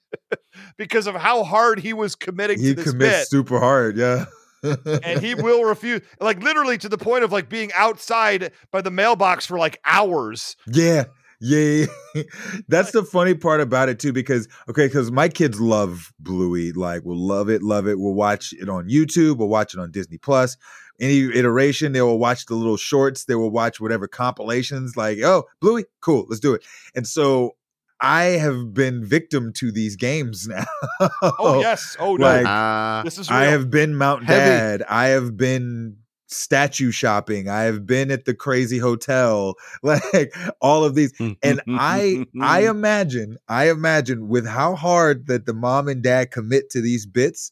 because 0.77 1.07
of 1.07 1.15
how 1.15 1.43
hard 1.43 1.79
he 1.79 1.93
was 1.93 2.15
committing 2.15 2.59
he 2.59 2.69
to 2.69 2.73
this 2.75 2.91
commits 2.91 3.19
bit. 3.19 3.27
super 3.27 3.59
hard. 3.59 3.97
Yeah. 3.97 4.25
and 5.03 5.21
he 5.21 5.33
will 5.35 5.63
refuse, 5.63 6.01
like 6.19 6.41
literally 6.43 6.77
to 6.77 6.89
the 6.89 6.97
point 6.97 7.23
of 7.23 7.31
like 7.31 7.49
being 7.49 7.71
outside 7.73 8.51
by 8.71 8.81
the 8.81 8.91
mailbox 8.91 9.45
for 9.45 9.57
like 9.57 9.79
hours. 9.85 10.55
Yeah. 10.67 11.05
Yeah, 11.43 11.87
that's 12.67 12.91
the 12.91 13.03
funny 13.03 13.33
part 13.33 13.61
about 13.61 13.89
it 13.89 13.97
too, 13.97 14.13
because 14.13 14.47
okay, 14.69 14.85
because 14.85 15.11
my 15.11 15.27
kids 15.27 15.59
love 15.59 16.13
Bluey, 16.19 16.71
like 16.71 17.03
will 17.03 17.17
love 17.17 17.49
it, 17.49 17.63
love 17.63 17.87
it. 17.87 17.97
We'll 17.97 18.13
watch 18.13 18.53
it 18.53 18.69
on 18.69 18.87
YouTube, 18.87 19.37
we'll 19.37 19.47
watch 19.47 19.73
it 19.73 19.79
on 19.79 19.89
Disney 19.89 20.19
Plus. 20.19 20.55
Any 20.99 21.19
iteration, 21.35 21.93
they 21.93 22.01
will 22.01 22.19
watch 22.19 22.45
the 22.45 22.55
little 22.55 22.77
shorts, 22.77 23.25
they 23.25 23.35
will 23.35 23.51
watch 23.51 23.79
whatever 23.79 24.07
compilations, 24.07 24.95
like, 24.95 25.19
oh, 25.23 25.45
Bluey, 25.59 25.85
cool, 26.01 26.25
let's 26.29 26.39
do 26.39 26.53
it. 26.53 26.63
And 26.95 27.07
so 27.07 27.55
I 27.99 28.23
have 28.23 28.73
been 28.73 29.05
victim 29.05 29.53
to 29.53 29.71
these 29.71 29.95
games 29.95 30.47
now. 30.49 30.65
Oh, 31.21 31.59
yes. 31.61 31.95
Oh 31.99 32.15
no. 32.15 32.25
Like, 32.25 32.45
Uh, 32.45 33.03
this 33.03 33.17
is 33.17 33.29
real. 33.29 33.39
I 33.39 33.43
have 33.45 33.69
been 33.69 33.95
Mount 33.95 34.25
Heavy. 34.25 34.39
Dad. 34.39 34.83
I 34.89 35.07
have 35.07 35.37
been 35.37 35.97
statue 36.27 36.91
shopping. 36.91 37.49
I 37.49 37.63
have 37.63 37.85
been 37.85 38.09
at 38.09 38.25
the 38.25 38.33
crazy 38.33 38.77
hotel, 38.77 39.55
like 39.83 40.33
all 40.61 40.83
of 40.83 40.95
these. 40.95 41.13
And 41.43 41.61
I 41.67 42.25
I 42.41 42.61
imagine, 42.69 43.37
I 43.47 43.69
imagine 43.69 44.29
with 44.29 44.47
how 44.47 44.75
hard 44.75 45.27
that 45.27 45.45
the 45.45 45.53
mom 45.53 45.87
and 45.87 46.01
dad 46.01 46.31
commit 46.31 46.69
to 46.71 46.81
these 46.81 47.05
bits, 47.05 47.51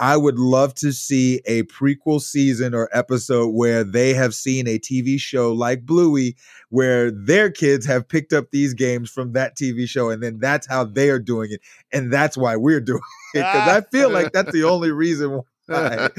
I 0.00 0.16
would 0.16 0.38
love 0.38 0.74
to 0.76 0.92
see 0.92 1.42
a 1.44 1.64
prequel 1.64 2.22
season 2.22 2.74
or 2.74 2.88
episode 2.90 3.48
where 3.48 3.84
they 3.84 4.14
have 4.14 4.34
seen 4.34 4.66
a 4.66 4.78
TV 4.78 5.20
show 5.20 5.52
like 5.52 5.84
Bluey, 5.84 6.36
where 6.70 7.10
their 7.10 7.50
kids 7.50 7.84
have 7.84 8.08
picked 8.08 8.32
up 8.32 8.50
these 8.50 8.72
games 8.72 9.10
from 9.10 9.34
that 9.34 9.58
TV 9.58 9.86
show, 9.86 10.08
and 10.08 10.22
then 10.22 10.38
that's 10.38 10.66
how 10.66 10.84
they 10.84 11.10
are 11.10 11.18
doing 11.18 11.52
it, 11.52 11.60
and 11.92 12.10
that's 12.10 12.34
why 12.34 12.56
we're 12.56 12.80
doing 12.80 13.02
it. 13.34 13.40
Because 13.40 13.68
I 13.68 13.82
feel 13.92 14.10
like 14.10 14.32
that's 14.32 14.52
the 14.52 14.64
only 14.64 14.90
reason 14.90 15.42
why. 15.66 16.08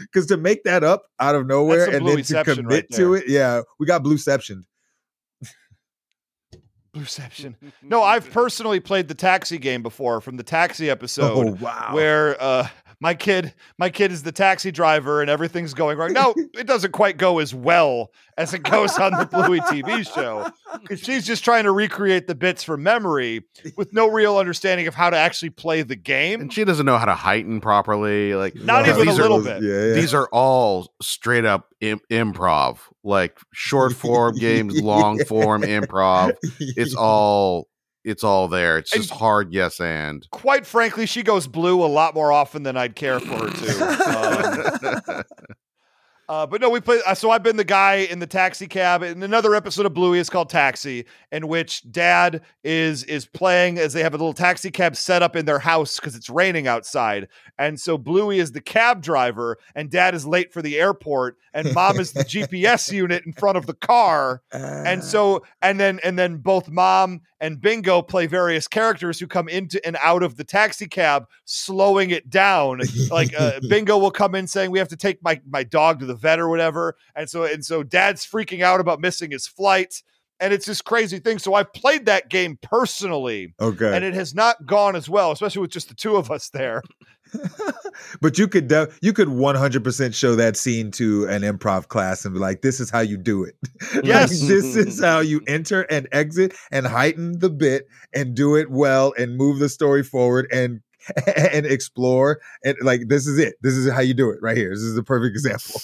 Because 0.00 0.26
to 0.26 0.36
make 0.36 0.64
that 0.64 0.82
up 0.84 1.04
out 1.20 1.34
of 1.34 1.46
nowhere 1.46 1.84
and 1.84 2.06
then 2.06 2.22
to 2.22 2.44
commit 2.44 2.64
right 2.64 2.90
to 2.92 3.14
it, 3.14 3.24
yeah, 3.28 3.62
we 3.78 3.86
got 3.86 4.02
Blueception. 4.02 4.64
Blueception. 6.94 7.54
No, 7.82 8.02
I've 8.02 8.30
personally 8.30 8.78
played 8.78 9.08
the 9.08 9.14
taxi 9.14 9.56
game 9.56 9.82
before 9.82 10.20
from 10.20 10.36
the 10.36 10.42
taxi 10.42 10.90
episode. 10.90 11.48
Oh, 11.48 11.58
wow. 11.60 11.90
Where 11.92 12.40
uh, 12.40 12.68
my 13.02 13.14
kid, 13.14 13.52
my 13.78 13.90
kid 13.90 14.12
is 14.12 14.22
the 14.22 14.30
taxi 14.30 14.70
driver 14.70 15.20
and 15.20 15.28
everything's 15.28 15.74
going 15.74 15.98
wrong. 15.98 16.12
No, 16.12 16.34
it 16.54 16.68
doesn't 16.68 16.92
quite 16.92 17.16
go 17.16 17.40
as 17.40 17.52
well 17.52 18.12
as 18.38 18.54
it 18.54 18.62
goes 18.62 18.96
on 18.96 19.10
the 19.10 19.26
Bluey 19.26 19.58
TV 19.62 20.06
show 20.14 20.48
because 20.80 21.00
she's 21.00 21.26
just 21.26 21.42
trying 21.42 21.64
to 21.64 21.72
recreate 21.72 22.28
the 22.28 22.36
bits 22.36 22.62
from 22.62 22.84
memory 22.84 23.42
with 23.76 23.92
no 23.92 24.08
real 24.08 24.38
understanding 24.38 24.86
of 24.86 24.94
how 24.94 25.10
to 25.10 25.16
actually 25.16 25.50
play 25.50 25.82
the 25.82 25.96
game. 25.96 26.40
And 26.40 26.52
she 26.52 26.64
doesn't 26.64 26.86
know 26.86 26.96
how 26.96 27.06
to 27.06 27.16
heighten 27.16 27.60
properly. 27.60 28.36
Like 28.36 28.54
not 28.54 28.86
even 28.86 29.08
a 29.08 29.12
little 29.12 29.40
are, 29.40 29.42
bit. 29.42 29.64
Yeah, 29.64 29.88
yeah. 29.88 29.94
These 29.94 30.14
are 30.14 30.28
all 30.32 30.94
straight 31.02 31.44
up 31.44 31.74
Im- 31.80 32.00
improv, 32.08 32.78
like 33.02 33.36
short 33.52 33.94
form 33.94 34.36
games, 34.38 34.80
long 34.80 35.18
form 35.24 35.62
improv. 35.62 36.36
It's 36.60 36.94
all 36.94 37.66
it's 38.04 38.24
all 38.24 38.48
there. 38.48 38.78
It's 38.78 38.90
just 38.90 39.10
and 39.10 39.18
hard 39.18 39.52
yes 39.52 39.80
and. 39.80 40.26
Quite 40.30 40.66
frankly, 40.66 41.06
she 41.06 41.22
goes 41.22 41.46
blue 41.46 41.82
a 41.82 41.86
lot 41.86 42.14
more 42.14 42.32
often 42.32 42.62
than 42.62 42.76
I'd 42.76 42.96
care 42.96 43.20
for 43.20 43.48
her 43.48 43.50
to. 43.50 44.92
Um, 45.12 45.24
uh, 46.28 46.46
but 46.46 46.60
no, 46.60 46.70
we 46.70 46.80
play. 46.80 47.00
Uh, 47.06 47.14
so 47.14 47.30
I've 47.30 47.42
been 47.42 47.56
the 47.56 47.64
guy 47.64 47.96
in 47.96 48.18
the 48.18 48.26
taxi 48.26 48.66
cab. 48.66 49.02
In 49.02 49.22
another 49.22 49.54
episode 49.54 49.86
of 49.86 49.94
Bluey 49.94 50.18
is 50.18 50.30
called 50.30 50.48
Taxi, 50.48 51.04
in 51.32 51.48
which 51.48 51.90
Dad 51.90 52.42
is 52.62 53.04
is 53.04 53.26
playing 53.26 53.78
as 53.78 53.92
they 53.92 54.02
have 54.02 54.14
a 54.14 54.16
little 54.16 54.32
taxi 54.32 54.70
cab 54.70 54.96
set 54.96 55.22
up 55.22 55.34
in 55.34 55.46
their 55.46 55.58
house 55.58 55.98
because 55.98 56.14
it's 56.14 56.30
raining 56.30 56.66
outside, 56.66 57.28
and 57.58 57.78
so 57.80 57.98
Bluey 57.98 58.38
is 58.38 58.52
the 58.52 58.60
cab 58.60 59.02
driver, 59.02 59.58
and 59.74 59.90
Dad 59.90 60.14
is 60.14 60.24
late 60.24 60.52
for 60.52 60.62
the 60.62 60.78
airport, 60.78 61.36
and 61.52 61.74
Mom 61.74 61.98
is 61.98 62.12
the 62.12 62.24
GPS 62.24 62.92
unit 62.92 63.26
in 63.26 63.32
front 63.32 63.56
of 63.56 63.66
the 63.66 63.74
car, 63.74 64.42
uh. 64.54 64.84
and 64.86 65.02
so 65.02 65.42
and 65.60 65.80
then 65.80 65.98
and 66.04 66.18
then 66.18 66.36
both 66.36 66.70
Mom 66.70 67.20
and 67.42 67.60
Bingo 67.60 68.02
play 68.02 68.26
various 68.26 68.68
characters 68.68 69.18
who 69.18 69.26
come 69.26 69.48
into 69.48 69.84
and 69.84 69.96
out 70.00 70.22
of 70.22 70.36
the 70.36 70.44
taxi 70.44 70.86
cab, 70.86 71.26
slowing 71.44 72.10
it 72.10 72.30
down. 72.30 72.80
like 73.10 73.34
uh, 73.38 73.58
Bingo 73.68 73.98
will 73.98 74.12
come 74.12 74.36
in 74.36 74.46
saying, 74.46 74.70
"We 74.70 74.78
have 74.78 74.88
to 74.88 74.96
take 74.96 75.22
my 75.22 75.40
my 75.50 75.64
dog 75.64 75.98
to 75.98 76.06
the 76.06 76.11
vet 76.14 76.38
or 76.38 76.48
whatever," 76.48 76.96
and 77.14 77.28
so 77.28 77.44
and 77.44 77.64
so 77.64 77.82
Dad's 77.82 78.26
freaking 78.26 78.62
out 78.62 78.80
about 78.80 79.00
missing 79.00 79.30
his 79.30 79.46
flight. 79.46 80.02
And 80.40 80.52
it's 80.52 80.66
this 80.66 80.82
crazy 80.82 81.20
thing. 81.20 81.38
So 81.38 81.54
I've 81.54 81.72
played 81.72 82.06
that 82.06 82.28
game 82.28 82.58
personally. 82.60 83.54
Oh, 83.60 83.68
okay. 83.68 83.94
And 83.94 84.04
it 84.04 84.14
has 84.14 84.34
not 84.34 84.66
gone 84.66 84.96
as 84.96 85.08
well, 85.08 85.30
especially 85.30 85.60
with 85.60 85.70
just 85.70 85.88
the 85.88 85.94
two 85.94 86.16
of 86.16 86.32
us 86.32 86.48
there. 86.48 86.82
but 88.20 88.38
you 88.38 88.46
could 88.48 88.68
de- 88.68 88.88
you 89.00 89.12
could 89.12 89.28
100% 89.28 90.14
show 90.14 90.36
that 90.36 90.56
scene 90.56 90.90
to 90.92 91.26
an 91.26 91.42
improv 91.42 91.88
class 91.88 92.24
and 92.24 92.34
be 92.34 92.40
like 92.40 92.62
this 92.62 92.80
is 92.80 92.90
how 92.90 93.00
you 93.00 93.16
do 93.16 93.44
it 93.44 93.54
yes 94.04 94.40
like, 94.40 94.48
this 94.48 94.76
is 94.76 95.00
how 95.00 95.20
you 95.20 95.40
enter 95.46 95.82
and 95.82 96.08
exit 96.12 96.54
and 96.70 96.86
heighten 96.86 97.38
the 97.38 97.50
bit 97.50 97.86
and 98.14 98.34
do 98.34 98.56
it 98.56 98.70
well 98.70 99.14
and 99.18 99.36
move 99.36 99.58
the 99.58 99.68
story 99.68 100.02
forward 100.02 100.46
and 100.52 100.80
and 101.36 101.66
explore 101.66 102.40
and 102.64 102.76
like 102.82 103.02
this 103.08 103.26
is 103.26 103.38
it 103.38 103.54
this 103.62 103.74
is 103.74 103.90
how 103.90 104.00
you 104.00 104.14
do 104.14 104.30
it 104.30 104.38
right 104.42 104.56
here 104.56 104.70
this 104.70 104.82
is 104.82 104.94
the 104.94 105.02
perfect 105.02 105.34
example 105.34 105.80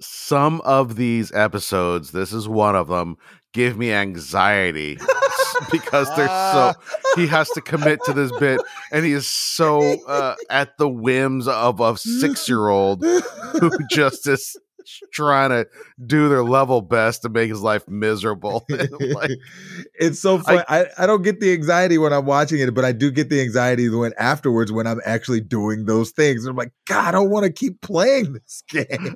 some 0.00 0.60
of 0.62 0.96
these 0.96 1.32
episodes 1.32 2.12
this 2.12 2.32
is 2.32 2.48
one 2.48 2.76
of 2.76 2.88
them 2.88 3.16
give 3.52 3.76
me 3.76 3.92
anxiety 3.92 4.98
because 5.72 6.08
they're 6.14 6.28
so 6.28 6.72
he 7.16 7.26
has 7.26 7.48
to 7.50 7.60
commit 7.60 7.98
to 8.04 8.12
this 8.12 8.30
bit 8.38 8.60
and 8.92 9.04
he 9.04 9.12
is 9.12 9.26
so 9.26 9.80
uh, 10.06 10.34
at 10.50 10.76
the 10.78 10.88
whims 10.88 11.48
of 11.48 11.80
a 11.80 11.96
six 11.96 12.48
year 12.48 12.68
old 12.68 13.04
who 13.04 13.70
just 13.90 14.28
is 14.28 14.56
trying 15.12 15.50
to 15.50 15.66
do 16.06 16.28
their 16.28 16.44
level 16.44 16.80
best 16.80 17.22
to 17.22 17.28
make 17.28 17.50
his 17.50 17.60
life 17.60 17.86
miserable. 17.88 18.64
like, 18.70 19.30
it's 19.94 20.18
so 20.18 20.38
fun. 20.38 20.64
I, 20.68 20.80
I, 20.80 20.86
I, 21.00 21.06
don't 21.06 21.20
get 21.20 21.40
the 21.40 21.52
anxiety 21.52 21.98
when 21.98 22.14
I'm 22.14 22.24
watching 22.24 22.58
it, 22.60 22.74
but 22.74 22.86
I 22.86 22.92
do 22.92 23.10
get 23.10 23.28
the 23.28 23.42
anxiety 23.42 23.90
when 23.90 24.14
afterwards 24.18 24.72
when 24.72 24.86
I'm 24.86 25.00
actually 25.04 25.40
doing 25.40 25.84
those 25.84 26.10
things. 26.10 26.46
I'm 26.46 26.56
like, 26.56 26.72
God, 26.86 27.08
I 27.08 27.10
don't 27.10 27.28
want 27.28 27.44
to 27.44 27.52
keep 27.52 27.82
playing 27.82 28.32
this 28.32 28.62
game 28.66 29.14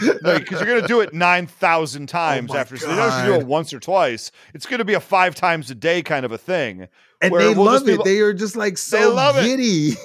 because 0.00 0.60
you're 0.60 0.66
going 0.66 0.82
to 0.82 0.88
do 0.88 1.00
it 1.00 1.12
9,000 1.12 2.06
times 2.08 2.50
oh 2.52 2.56
after. 2.56 2.76
So 2.76 2.88
you 2.90 2.96
don't 2.96 3.10
have 3.10 3.26
do 3.26 3.34
it 3.34 3.46
once 3.46 3.72
or 3.72 3.80
twice. 3.80 4.30
It's 4.54 4.66
going 4.66 4.78
to 4.78 4.84
be 4.84 4.94
a 4.94 5.00
five 5.00 5.34
times 5.34 5.70
a 5.70 5.74
day 5.74 6.02
kind 6.02 6.24
of 6.24 6.32
a 6.32 6.38
thing. 6.38 6.88
And 7.20 7.34
they 7.34 7.54
we'll 7.54 7.64
love 7.64 7.88
it. 7.88 7.98
Be, 7.98 8.04
they 8.04 8.20
are 8.20 8.32
just 8.32 8.56
like 8.56 8.78
so 8.78 9.14
giddy. 9.42 9.94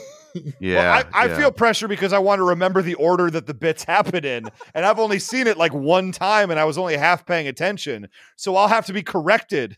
Yeah, 0.60 0.76
well, 0.76 1.04
I, 1.14 1.24
I 1.24 1.26
yeah. 1.28 1.38
feel 1.38 1.52
pressure 1.52 1.88
because 1.88 2.14
I 2.14 2.20
want 2.20 2.38
to 2.38 2.44
remember 2.44 2.84
the 2.84 2.94
order 2.96 3.32
that 3.32 3.48
the 3.48 3.56
bits 3.56 3.84
happen 3.84 4.24
in, 4.24 4.48
and 4.76 4.86
I've 4.86 5.00
only 5.00 5.18
seen 5.18 5.48
it 5.48 5.58
like 5.58 5.74
one 5.74 6.12
time, 6.12 6.52
and 6.52 6.60
I 6.60 6.66
was 6.66 6.78
only 6.78 6.96
half 6.96 7.26
paying 7.26 7.48
attention, 7.48 8.08
so 8.36 8.56
I'll 8.56 8.68
have 8.68 8.86
to 8.86 8.94
be 8.94 9.02
corrected 9.02 9.78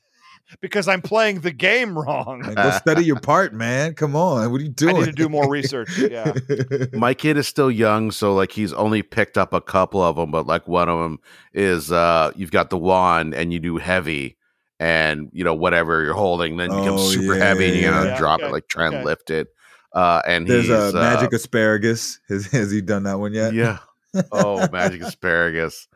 because 0.61 0.87
I'm 0.87 1.01
playing 1.01 1.41
the 1.41 1.51
game 1.51 1.97
wrong. 1.97 2.41
go 2.41 2.71
study 2.71 3.05
your 3.05 3.19
part, 3.19 3.53
man. 3.53 3.93
Come 3.93 4.15
on. 4.15 4.51
What 4.51 4.59
are 4.59 4.63
you 4.63 4.69
doing? 4.69 4.95
I 4.97 4.99
need 4.99 5.05
to 5.05 5.11
do 5.11 5.29
more 5.29 5.49
research. 5.49 5.97
Yeah. 5.97 6.33
My 6.93 7.13
kid 7.13 7.37
is 7.37 7.47
still 7.47 7.71
young, 7.71 8.11
so 8.11 8.33
like 8.33 8.51
he's 8.51 8.73
only 8.73 9.01
picked 9.01 9.37
up 9.37 9.53
a 9.53 9.61
couple 9.61 10.01
of 10.01 10.15
them, 10.15 10.31
but 10.31 10.47
like 10.47 10.67
one 10.67 10.89
of 10.89 10.99
them 10.99 11.19
is 11.53 11.91
uh 11.91 12.31
you've 12.35 12.51
got 12.51 12.69
the 12.69 12.77
wand 12.77 13.33
and 13.33 13.53
you 13.53 13.59
do 13.59 13.77
heavy 13.77 14.37
and 14.79 15.29
you 15.33 15.43
know 15.43 15.53
whatever 15.53 16.03
you're 16.03 16.13
holding 16.13 16.55
then 16.57 16.71
oh, 16.71 16.81
becomes 16.81 17.01
super 17.13 17.37
yeah, 17.37 17.43
heavy 17.43 17.67
and 17.67 17.75
you 17.75 17.81
gotta 17.81 18.09
yeah, 18.09 18.17
drop 18.17 18.39
okay, 18.39 18.47
it 18.47 18.51
like 18.51 18.67
try 18.67 18.87
okay. 18.87 18.97
and 18.97 19.05
lift 19.05 19.29
it. 19.29 19.47
Uh 19.93 20.21
and 20.27 20.47
there's 20.47 20.69
a 20.69 20.93
magic 20.93 21.33
uh, 21.33 21.35
asparagus. 21.35 22.19
Has, 22.29 22.47
has 22.47 22.71
he 22.71 22.81
done 22.81 23.03
that 23.03 23.19
one 23.19 23.33
yet? 23.33 23.53
Yeah. 23.53 23.79
Oh, 24.31 24.67
magic 24.71 25.03
asparagus. 25.03 25.87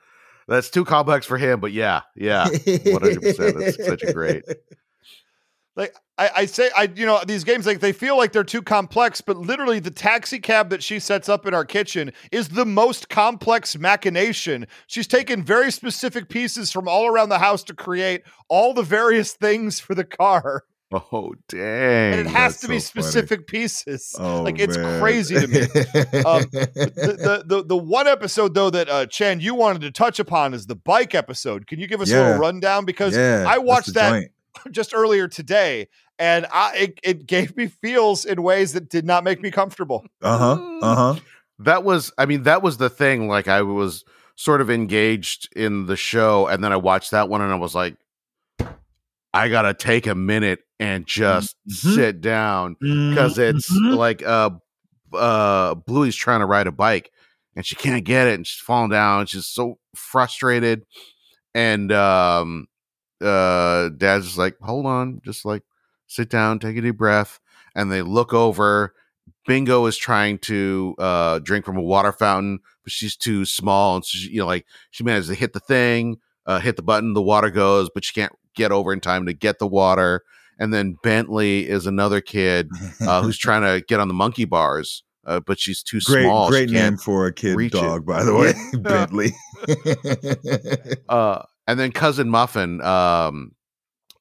That's 0.47 0.69
too 0.69 0.85
complex 0.85 1.25
for 1.25 1.37
him, 1.37 1.59
but 1.59 1.71
yeah, 1.71 2.01
yeah, 2.15 2.47
one 2.47 3.01
hundred 3.01 3.21
percent. 3.21 3.57
That's 3.57 3.85
such 3.85 4.03
a 4.03 4.13
great. 4.13 4.43
Like 5.75 5.95
I, 6.19 6.29
I, 6.35 6.45
say, 6.45 6.69
I 6.77 6.83
you 6.95 7.05
know 7.05 7.19
these 7.25 7.43
games 7.43 7.65
like 7.65 7.79
they 7.79 7.93
feel 7.93 8.15
like 8.15 8.31
they're 8.31 8.43
too 8.43 8.61
complex, 8.61 9.21
but 9.21 9.37
literally 9.37 9.79
the 9.79 9.89
taxi 9.89 10.39
cab 10.39 10.69
that 10.69 10.83
she 10.83 10.99
sets 10.99 11.27
up 11.27 11.47
in 11.47 11.53
our 11.55 11.65
kitchen 11.65 12.11
is 12.31 12.49
the 12.49 12.65
most 12.65 13.09
complex 13.09 13.75
machination. 13.75 14.67
She's 14.85 15.07
taken 15.07 15.43
very 15.43 15.71
specific 15.71 16.29
pieces 16.29 16.71
from 16.71 16.87
all 16.87 17.07
around 17.07 17.29
the 17.29 17.39
house 17.39 17.63
to 17.63 17.73
create 17.73 18.21
all 18.49 18.75
the 18.75 18.83
various 18.83 19.33
things 19.33 19.79
for 19.79 19.95
the 19.95 20.03
car. 20.03 20.63
Oh 20.93 21.33
dang! 21.47 22.13
And 22.13 22.19
it 22.21 22.27
has 22.27 22.59
to 22.61 22.67
be 22.67 22.79
specific 22.79 23.49
funny. 23.49 23.61
pieces. 23.61 24.15
Oh, 24.19 24.43
like 24.43 24.59
it's 24.59 24.77
man. 24.77 25.01
crazy 25.01 25.35
to 25.35 25.47
me. 25.47 25.61
um, 25.61 26.43
the, 26.51 26.69
the, 26.95 27.43
the 27.45 27.63
the 27.63 27.77
one 27.77 28.07
episode 28.07 28.53
though 28.53 28.69
that 28.69 28.89
uh, 28.89 29.05
Chan 29.07 29.39
you 29.39 29.55
wanted 29.55 29.81
to 29.81 29.91
touch 29.91 30.19
upon 30.19 30.53
is 30.53 30.67
the 30.67 30.75
bike 30.75 31.15
episode. 31.15 31.65
Can 31.65 31.79
you 31.79 31.87
give 31.87 31.99
us 32.01 32.11
yeah. 32.11 32.17
a 32.17 32.21
little 32.21 32.41
rundown 32.41 32.85
because 32.85 33.15
yeah, 33.15 33.45
I 33.47 33.57
watched 33.57 33.95
that 33.95 34.11
joint. 34.11 34.31
just 34.71 34.93
earlier 34.93 35.27
today, 35.27 35.87
and 36.19 36.45
I 36.51 36.75
it, 36.75 36.99
it 37.03 37.25
gave 37.25 37.57
me 37.57 37.67
feels 37.67 38.25
in 38.25 38.43
ways 38.43 38.73
that 38.73 38.89
did 38.89 39.05
not 39.05 39.23
make 39.23 39.41
me 39.41 39.51
comfortable. 39.51 40.05
Uh 40.21 40.37
huh. 40.37 40.79
Uh 40.81 40.95
huh. 40.95 41.19
That 41.59 41.83
was, 41.83 42.11
I 42.17 42.25
mean, 42.25 42.43
that 42.43 42.61
was 42.61 42.77
the 42.77 42.89
thing. 42.89 43.27
Like 43.27 43.47
I 43.47 43.61
was 43.61 44.03
sort 44.35 44.61
of 44.61 44.69
engaged 44.69 45.49
in 45.55 45.85
the 45.85 45.95
show, 45.95 46.47
and 46.47 46.63
then 46.63 46.71
I 46.71 46.77
watched 46.77 47.11
that 47.11 47.29
one, 47.29 47.41
and 47.41 47.51
I 47.51 47.55
was 47.55 47.75
like, 47.75 47.95
I 49.33 49.49
gotta 49.49 49.73
take 49.73 50.05
a 50.05 50.15
minute 50.15 50.59
and 50.79 51.07
just 51.07 51.55
mm-hmm. 51.67 51.95
sit 51.95 52.21
down 52.21 52.75
because 52.79 53.37
it's 53.37 53.71
mm-hmm. 53.71 53.95
like 53.95 54.21
uh 54.21 54.51
uh 55.13 55.75
Bluey's 55.75 56.15
trying 56.15 56.41
to 56.41 56.45
ride 56.45 56.67
a 56.67 56.71
bike 56.71 57.11
and 57.55 57.65
she 57.65 57.75
can't 57.75 58.03
get 58.03 58.27
it 58.27 58.35
and 58.35 58.45
she's 58.45 58.61
falling 58.61 58.91
down. 58.91 59.25
She's 59.25 59.47
so 59.47 59.79
frustrated. 59.95 60.85
And 61.55 61.91
um 61.91 62.67
uh 63.21 63.89
dad's 63.89 64.25
just 64.25 64.37
like, 64.37 64.57
hold 64.61 64.85
on, 64.85 65.21
just 65.23 65.45
like 65.45 65.63
sit 66.07 66.29
down, 66.29 66.59
take 66.59 66.77
a 66.77 66.81
deep 66.81 66.97
breath. 66.97 67.39
And 67.75 67.91
they 67.91 68.03
look 68.03 68.33
over. 68.33 68.93
Bingo 69.47 69.85
is 69.87 69.97
trying 69.97 70.37
to 70.39 70.95
uh 70.99 71.39
drink 71.39 71.65
from 71.65 71.77
a 71.77 71.81
water 71.81 72.11
fountain, 72.11 72.59
but 72.83 72.91
she's 72.91 73.15
too 73.15 73.45
small. 73.45 73.95
And 73.95 74.05
so 74.05 74.17
she, 74.17 74.29
you 74.29 74.39
know, 74.39 74.45
like 74.45 74.65
she 74.91 75.03
manages 75.03 75.29
to 75.29 75.35
hit 75.35 75.53
the 75.53 75.59
thing, 75.59 76.17
uh, 76.45 76.59
hit 76.59 76.75
the 76.75 76.83
button, 76.83 77.13
the 77.13 77.21
water 77.21 77.49
goes, 77.49 77.89
but 77.93 78.03
she 78.03 78.13
can't 78.13 78.33
get 78.55 78.71
over 78.71 78.93
in 78.93 78.99
time 78.99 79.25
to 79.25 79.33
get 79.33 79.59
the 79.59 79.67
water. 79.67 80.23
And 80.59 80.73
then 80.73 80.97
Bentley 81.03 81.67
is 81.67 81.87
another 81.87 82.21
kid 82.21 82.69
uh, 83.01 83.21
who's 83.23 83.37
trying 83.37 83.61
to 83.61 83.83
get 83.85 83.99
on 83.99 84.07
the 84.07 84.13
monkey 84.13 84.45
bars 84.45 85.03
uh, 85.25 85.39
but 85.39 85.59
she's 85.59 85.83
too 85.83 85.99
great, 86.01 86.23
small. 86.23 86.49
Great 86.49 86.69
name 86.69 86.97
for 86.97 87.27
a 87.27 87.33
kid 87.33 87.71
dog, 87.71 88.01
it. 88.01 88.05
by 88.05 88.23
the 88.23 88.35
way, 88.35 88.53
Bentley. 88.79 89.31
uh, 91.09 91.43
and 91.67 91.79
then 91.79 91.91
cousin 91.91 92.29
Muffin, 92.29 92.81
um, 92.81 93.53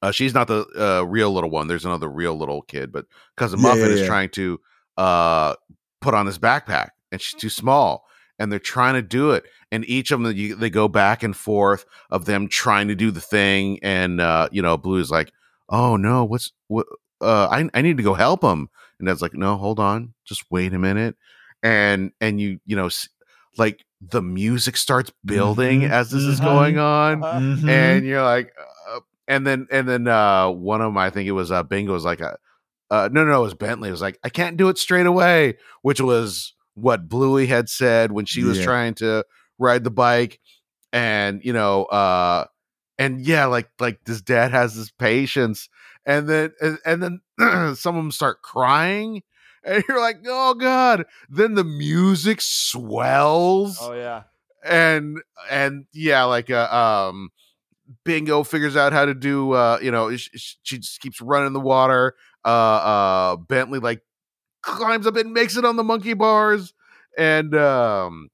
uh, 0.01 0.11
she's 0.11 0.33
not 0.33 0.47
the 0.47 0.65
uh, 0.77 1.03
real 1.03 1.31
little 1.31 1.49
one. 1.49 1.67
There's 1.67 1.85
another 1.85 2.09
real 2.09 2.35
little 2.35 2.61
kid, 2.61 2.91
but 2.91 3.05
cousin 3.35 3.59
Yeah, 3.59 3.67
Muffin 3.67 3.89
yeah, 3.89 4.01
is 4.01 4.07
trying 4.07 4.29
to 4.29 4.59
uh, 4.97 5.55
put 6.01 6.13
on 6.13 6.25
this 6.25 6.37
backpack, 6.37 6.89
and 7.11 7.21
she's 7.21 7.39
too 7.39 7.49
small. 7.49 8.05
And 8.39 8.51
they're 8.51 8.59
trying 8.59 8.95
to 8.95 9.01
do 9.01 9.31
it, 9.31 9.45
and 9.71 9.85
each 9.85 10.11
of 10.11 10.21
them 10.21 10.35
you, 10.35 10.55
they 10.55 10.69
go 10.69 10.87
back 10.87 11.21
and 11.23 11.35
forth 11.35 11.85
of 12.09 12.25
them 12.25 12.47
trying 12.47 12.87
to 12.87 12.95
do 12.95 13.11
the 13.11 13.21
thing, 13.21 13.79
and 13.83 14.19
uh, 14.19 14.49
you 14.51 14.61
know, 14.61 14.75
Blue 14.75 14.99
is 14.99 15.11
like, 15.11 15.31
"Oh 15.69 15.97
no, 15.97 16.23
what's 16.25 16.51
what? 16.67 16.87
Uh, 17.21 17.47
I 17.49 17.69
I 17.73 17.81
need 17.83 17.97
to 17.97 18.03
go 18.03 18.15
help 18.15 18.43
him," 18.43 18.69
and 18.99 19.07
Dad's 19.07 19.21
like, 19.21 19.35
"No, 19.35 19.55
hold 19.55 19.79
on, 19.79 20.13
just 20.25 20.43
wait 20.49 20.73
a 20.73 20.79
minute," 20.79 21.15
and 21.61 22.11
and 22.19 22.41
you 22.41 22.59
you 22.65 22.75
know, 22.75 22.89
like 23.57 23.85
the 24.01 24.21
music 24.21 24.77
starts 24.77 25.11
building 25.23 25.81
Mhm, 25.81 25.89
as 25.91 26.09
this 26.11 26.23
is 26.23 26.39
mhm. 26.41 26.43
going 26.43 26.77
on. 26.79 27.21
Mhm. 27.21 27.69
and 27.69 28.05
you're 28.05 28.23
like, 28.23 28.51
uh, 28.89 28.99
and 29.27 29.45
then 29.45 29.67
and 29.71 29.87
then 29.87 30.07
uh, 30.07 30.49
one 30.49 30.81
of 30.81 30.87
them, 30.87 30.97
I 30.97 31.11
think 31.11 31.27
it 31.27 31.33
was 31.33 31.51
uh, 31.51 31.63
Bingo, 31.63 31.93
was 31.93 32.03
like, 32.03 32.19
a, 32.19 32.37
uh, 32.89 33.09
no, 33.11 33.23
no, 33.23 33.39
it 33.41 33.43
was 33.43 33.53
Bentley. 33.53 33.89
It 33.89 33.93
was 33.93 34.01
like, 34.01 34.19
I 34.23 34.29
can't 34.29 34.57
do 34.57 34.69
it 34.69 34.77
straight 34.77 35.05
away, 35.05 35.57
which 35.83 36.01
was 36.01 36.53
what 36.75 37.07
Bluey 37.09 37.47
had 37.47 37.69
said 37.69 38.11
when 38.11 38.25
she 38.25 38.43
was 38.43 38.57
Yeah. 38.59 38.65
trying 38.65 38.93
to 38.95 39.25
ride 39.59 39.83
the 39.83 39.91
bike, 39.91 40.39
and 40.91 41.43
you 41.43 41.53
know, 41.53 41.85
uh, 41.85 42.45
and 42.97 43.21
yeah, 43.21 43.45
like 43.45 43.69
like 43.79 43.99
this 44.05 44.21
dad 44.21 44.51
has 44.51 44.75
this 44.75 44.91
patience, 44.91 45.69
and 46.05 46.27
then 46.27 46.51
and, 46.61 46.77
and 46.85 47.03
then 47.03 47.21
some 47.75 47.95
of 47.95 48.03
them 48.03 48.11
start 48.11 48.41
crying. 48.41 49.23
And 49.65 49.81
you're 49.87 50.01
like, 50.01 50.17
oh 50.27 50.55
god! 50.55 51.05
Then 51.29 51.53
the 51.55 51.63
music 51.63 52.41
swells 52.41 53.77
Oh 53.81 53.93
yeah. 53.93 54.23
and 54.63 55.21
and 55.49 55.85
yeah 55.93 56.23
like 56.25 56.49
uh, 56.49 56.67
um 57.09 57.29
bingo 58.03 58.43
figures 58.43 58.75
out 58.75 58.91
how 58.93 59.05
to 59.05 59.13
do 59.13 59.51
uh 59.53 59.77
you 59.81 59.91
know 59.91 60.15
sh- 60.15 60.29
sh- 60.35 60.55
she 60.63 60.77
just 60.79 60.99
keeps 61.01 61.21
running 61.21 61.53
the 61.53 61.59
water 61.59 62.15
uh 62.45 62.47
uh 62.47 63.35
bentley 63.37 63.79
like 63.79 64.01
climbs 64.63 65.05
up 65.05 65.15
and 65.15 65.33
makes 65.33 65.55
it 65.57 65.65
on 65.65 65.75
the 65.75 65.83
monkey 65.83 66.13
bars 66.13 66.73
and 67.17 67.55
um 67.55 68.29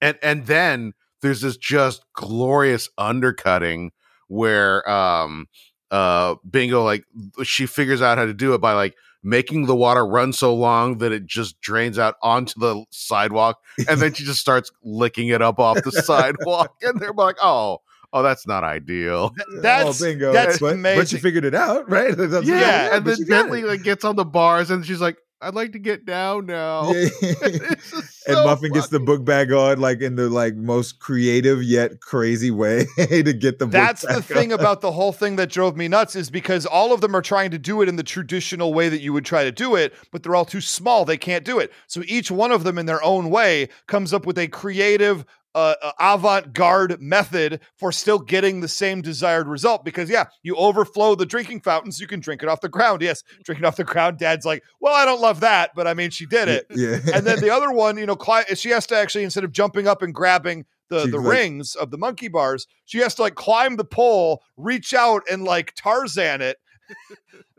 and 0.00 0.16
and 0.22 0.46
then 0.46 0.92
there's 1.22 1.40
this 1.40 1.56
just 1.56 2.04
glorious 2.14 2.88
undercutting 2.98 3.90
where 4.28 4.88
um 4.88 5.46
uh 5.90 6.34
bingo 6.48 6.84
like 6.84 7.04
she 7.42 7.66
figures 7.66 8.02
out 8.02 8.18
how 8.18 8.24
to 8.24 8.34
do 8.34 8.54
it 8.54 8.60
by 8.60 8.72
like 8.72 8.94
making 9.22 9.66
the 9.66 9.74
water 9.74 10.06
run 10.06 10.32
so 10.32 10.54
long 10.54 10.98
that 10.98 11.10
it 11.10 11.26
just 11.26 11.60
drains 11.60 11.98
out 11.98 12.14
onto 12.22 12.58
the 12.60 12.84
sidewalk 12.90 13.58
and 13.88 14.00
then 14.00 14.12
she 14.12 14.24
just 14.24 14.40
starts 14.40 14.70
licking 14.84 15.28
it 15.28 15.42
up 15.42 15.58
off 15.58 15.82
the 15.82 15.90
sidewalk 16.02 16.74
and 16.82 17.00
they're 17.00 17.12
like 17.12 17.36
oh 17.42 17.78
oh 18.12 18.22
that's 18.22 18.46
not 18.46 18.62
ideal 18.62 19.32
That's- 19.62 20.00
oh, 20.00 20.04
bingo. 20.04 20.32
that's 20.32 20.58
but, 20.60 20.80
But 20.80 21.08
she 21.08 21.18
figured 21.18 21.44
it 21.44 21.54
out, 21.54 21.90
right? 21.90 22.16
That's- 22.16 22.44
Yeah, 22.44 22.96
and 22.96 23.04
then 23.04 23.16
bentley 23.28 23.62
like 23.62 23.82
gets 23.82 24.04
on 24.04 24.14
the 24.16 24.24
bars 24.24 24.70
and 24.70 24.86
she's 24.86 25.00
like 25.00 25.16
i'd 25.46 25.54
like 25.54 25.72
to 25.72 25.78
get 25.78 26.04
down 26.04 26.46
now 26.46 26.92
Yeah. 26.92 27.08
Just 27.20 27.92
and 28.26 28.36
so 28.36 28.44
Muffin 28.44 28.72
gets 28.72 28.88
the 28.88 29.00
book 29.00 29.24
bag 29.24 29.52
on 29.52 29.78
like 29.80 30.00
in 30.00 30.16
the 30.16 30.28
like 30.28 30.54
most 30.56 30.98
creative 30.98 31.62
yet 31.62 32.00
crazy 32.00 32.50
way 32.50 32.86
to 32.96 33.32
get 33.32 33.58
the 33.58 33.66
book 33.66 33.72
That's 33.72 34.02
the 34.02 34.20
thing 34.22 34.52
on. 34.52 34.58
about 34.58 34.80
the 34.80 34.92
whole 34.92 35.12
thing 35.12 35.36
that 35.36 35.50
drove 35.50 35.76
me 35.76 35.88
nuts 35.88 36.16
is 36.16 36.30
because 36.30 36.66
all 36.66 36.92
of 36.92 37.00
them 37.00 37.14
are 37.14 37.22
trying 37.22 37.50
to 37.52 37.58
do 37.58 37.82
it 37.82 37.88
in 37.88 37.96
the 37.96 38.02
traditional 38.02 38.74
way 38.74 38.88
that 38.88 39.00
you 39.00 39.12
would 39.12 39.24
try 39.24 39.44
to 39.44 39.52
do 39.52 39.76
it, 39.76 39.94
but 40.10 40.22
they're 40.22 40.34
all 40.34 40.44
too 40.44 40.60
small. 40.60 41.04
They 41.04 41.16
can't 41.16 41.44
do 41.44 41.58
it. 41.58 41.72
So 41.86 42.02
each 42.06 42.30
one 42.30 42.50
of 42.52 42.64
them, 42.64 42.78
in 42.78 42.86
their 42.86 43.02
own 43.04 43.30
way, 43.30 43.68
comes 43.86 44.12
up 44.12 44.26
with 44.26 44.38
a 44.38 44.48
creative, 44.48 45.24
uh, 45.56 45.74
uh, 45.82 45.92
avant-garde 45.98 47.00
method 47.00 47.60
for 47.78 47.90
still 47.90 48.18
getting 48.18 48.60
the 48.60 48.68
same 48.68 49.00
desired 49.00 49.48
result. 49.48 49.84
Because 49.84 50.10
yeah, 50.10 50.26
you 50.42 50.54
overflow 50.54 51.14
the 51.14 51.24
drinking 51.26 51.62
fountains, 51.62 51.98
you 51.98 52.06
can 52.06 52.20
drink 52.20 52.42
it 52.42 52.48
off 52.48 52.60
the 52.60 52.68
ground. 52.68 53.00
Yes, 53.02 53.24
drinking 53.44 53.64
off 53.64 53.76
the 53.76 53.84
ground. 53.84 54.18
Dad's 54.18 54.44
like, 54.44 54.62
well, 54.80 54.94
I 54.94 55.04
don't 55.06 55.20
love 55.20 55.40
that, 55.40 55.70
but 55.74 55.86
I 55.86 55.94
mean, 55.94 56.10
she 56.10 56.26
did 56.26 56.48
it. 56.48 56.66
Yeah. 56.70 56.98
and 57.14 57.26
then 57.26 57.40
the 57.40 57.50
other 57.54 57.72
one, 57.72 57.96
you 57.96 58.04
know, 58.06 58.18
she 58.54 58.68
has 58.70 58.86
to 58.88 58.96
actually 58.96 59.24
instead 59.24 59.44
of 59.44 59.50
jumping 59.52 59.88
up 59.88 60.02
and 60.02 60.14
grabbing 60.14 60.66
the 60.90 61.02
She's 61.04 61.10
the 61.12 61.18
like- 61.18 61.32
rings 61.38 61.74
of 61.74 61.90
the 61.90 61.98
monkey 61.98 62.28
bars, 62.28 62.66
she 62.84 62.98
has 62.98 63.14
to 63.16 63.22
like 63.22 63.34
climb 63.34 63.76
the 63.76 63.84
pole, 63.84 64.42
reach 64.56 64.92
out 64.94 65.22
and 65.30 65.42
like 65.42 65.74
Tarzan 65.74 66.42
it 66.42 66.58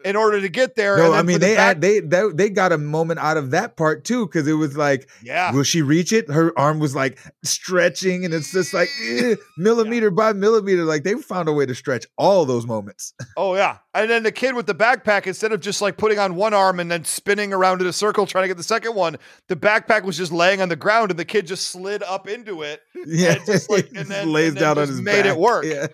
in 0.06 0.16
order 0.16 0.40
to 0.42 0.50
get 0.50 0.76
there. 0.76 0.98
no, 0.98 1.06
and 1.08 1.16
I 1.16 1.22
mean 1.24 1.40
the 1.40 1.48
they 1.48 1.74
they, 1.78 2.00
they 2.00 2.24
they 2.34 2.50
got 2.50 2.72
a 2.72 2.78
moment 2.78 3.20
out 3.20 3.38
of 3.38 3.52
that 3.52 3.76
part 3.78 4.04
too 4.04 4.26
because 4.26 4.48
it 4.48 4.54
was 4.54 4.78
like, 4.78 5.10
yeah. 5.24 5.52
will 5.52 5.64
she 5.64 5.82
reach 5.82 6.14
it? 6.14 6.30
Her 6.30 6.58
arm 6.58 6.80
was 6.80 6.96
like 6.96 7.20
stretching, 7.44 8.24
and 8.26 8.34
it's 8.34 8.52
just 8.52 8.74
like 8.74 8.90
eh, 9.04 9.36
millimeter 9.58 10.12
by 10.12 10.34
millimeter. 10.34 10.84
Like 10.84 11.04
they 11.04 11.16
found 11.16 11.50
a 11.50 11.54
way 11.54 11.66
to 11.66 11.76
stretch 11.76 12.06
all 12.18 12.46
those 12.46 12.66
moments. 12.66 13.14
Oh 13.40 13.56
yeah. 13.56 13.78
And 13.94 14.10
then 14.10 14.24
the 14.24 14.32
kid 14.32 14.56
with 14.56 14.66
the 14.66 14.74
backpack, 14.74 15.28
instead 15.28 15.52
of 15.52 15.60
just 15.60 15.80
like 15.80 15.98
putting 15.98 16.18
on 16.18 16.34
one 16.36 16.56
arm 16.56 16.80
and 16.80 16.90
then 16.90 17.04
spinning 17.04 17.54
around 17.54 17.82
in 17.82 17.88
a 17.88 17.94
circle 17.94 18.26
trying 18.26 18.46
to 18.46 18.48
get 18.48 18.58
the 18.58 18.64
second 18.64 18.96
one, 18.96 19.18
the 19.48 19.56
backpack 19.56 20.04
was 20.04 20.18
just 20.18 20.32
laying 20.32 20.60
on 20.60 20.70
the 20.70 20.76
ground 20.76 21.12
and 21.12 21.20
the 21.20 21.26
kid 21.26 21.46
just 21.46 21.68
slid 21.70 22.02
up 22.02 22.28
into 22.28 22.64
it. 22.64 22.82
Yeah, 23.06 23.34
it's 23.34 23.46
just 23.46 23.70
like- 23.70 23.90
and 23.96 24.08
then- 24.08 24.32
lays 24.32 24.50
and 24.50 24.58
then 24.58 24.64
down 24.64 24.78
on 24.80 24.88
his 24.88 25.02
made 25.02 25.20
it 25.28 25.36
back. 25.36 25.38
work. 25.38 25.66
Yeah. 25.66 25.88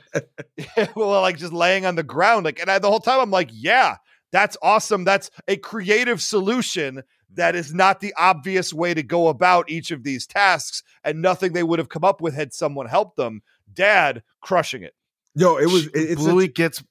well, 0.96 1.22
like 1.22 1.38
just 1.38 1.52
laying 1.54 1.86
on 1.86 1.96
the 1.96 2.04
ground. 2.04 2.46
Like, 2.46 2.60
and 2.62 2.70
I, 2.72 2.80
the 2.80 2.90
whole 2.90 3.00
time 3.02 3.20
I'm 3.20 3.32
like, 3.32 3.50
yeah, 3.52 3.93
that's 4.34 4.58
awesome. 4.62 5.06
That's 5.06 5.30
a 5.48 5.56
creative 5.56 6.22
solution 6.22 7.04
that 7.36 7.56
is 7.56 7.74
not 7.74 8.02
the 8.02 8.14
obvious 8.18 8.74
way 8.74 8.94
to 8.94 9.02
go 9.04 9.28
about 9.30 9.70
each 9.70 9.92
of 9.92 10.04
these 10.04 10.28
tasks 10.28 10.84
and 11.04 11.22
nothing 11.22 11.54
they 11.54 11.64
would 11.64 11.80
have 11.80 11.88
come 11.90 12.04
up 12.04 12.20
with 12.20 12.34
had 12.34 12.54
someone 12.54 12.88
helped 12.88 13.16
them. 13.16 13.42
Dad 13.72 14.24
crushing 14.42 14.84
it. 14.84 14.94
Yo, 15.36 15.58
it 15.58 15.68
was 15.68 15.86
it, 15.88 15.92
it's 15.94 16.22
such- 16.22 16.32
Bluey 16.32 16.48
gets 16.48 16.84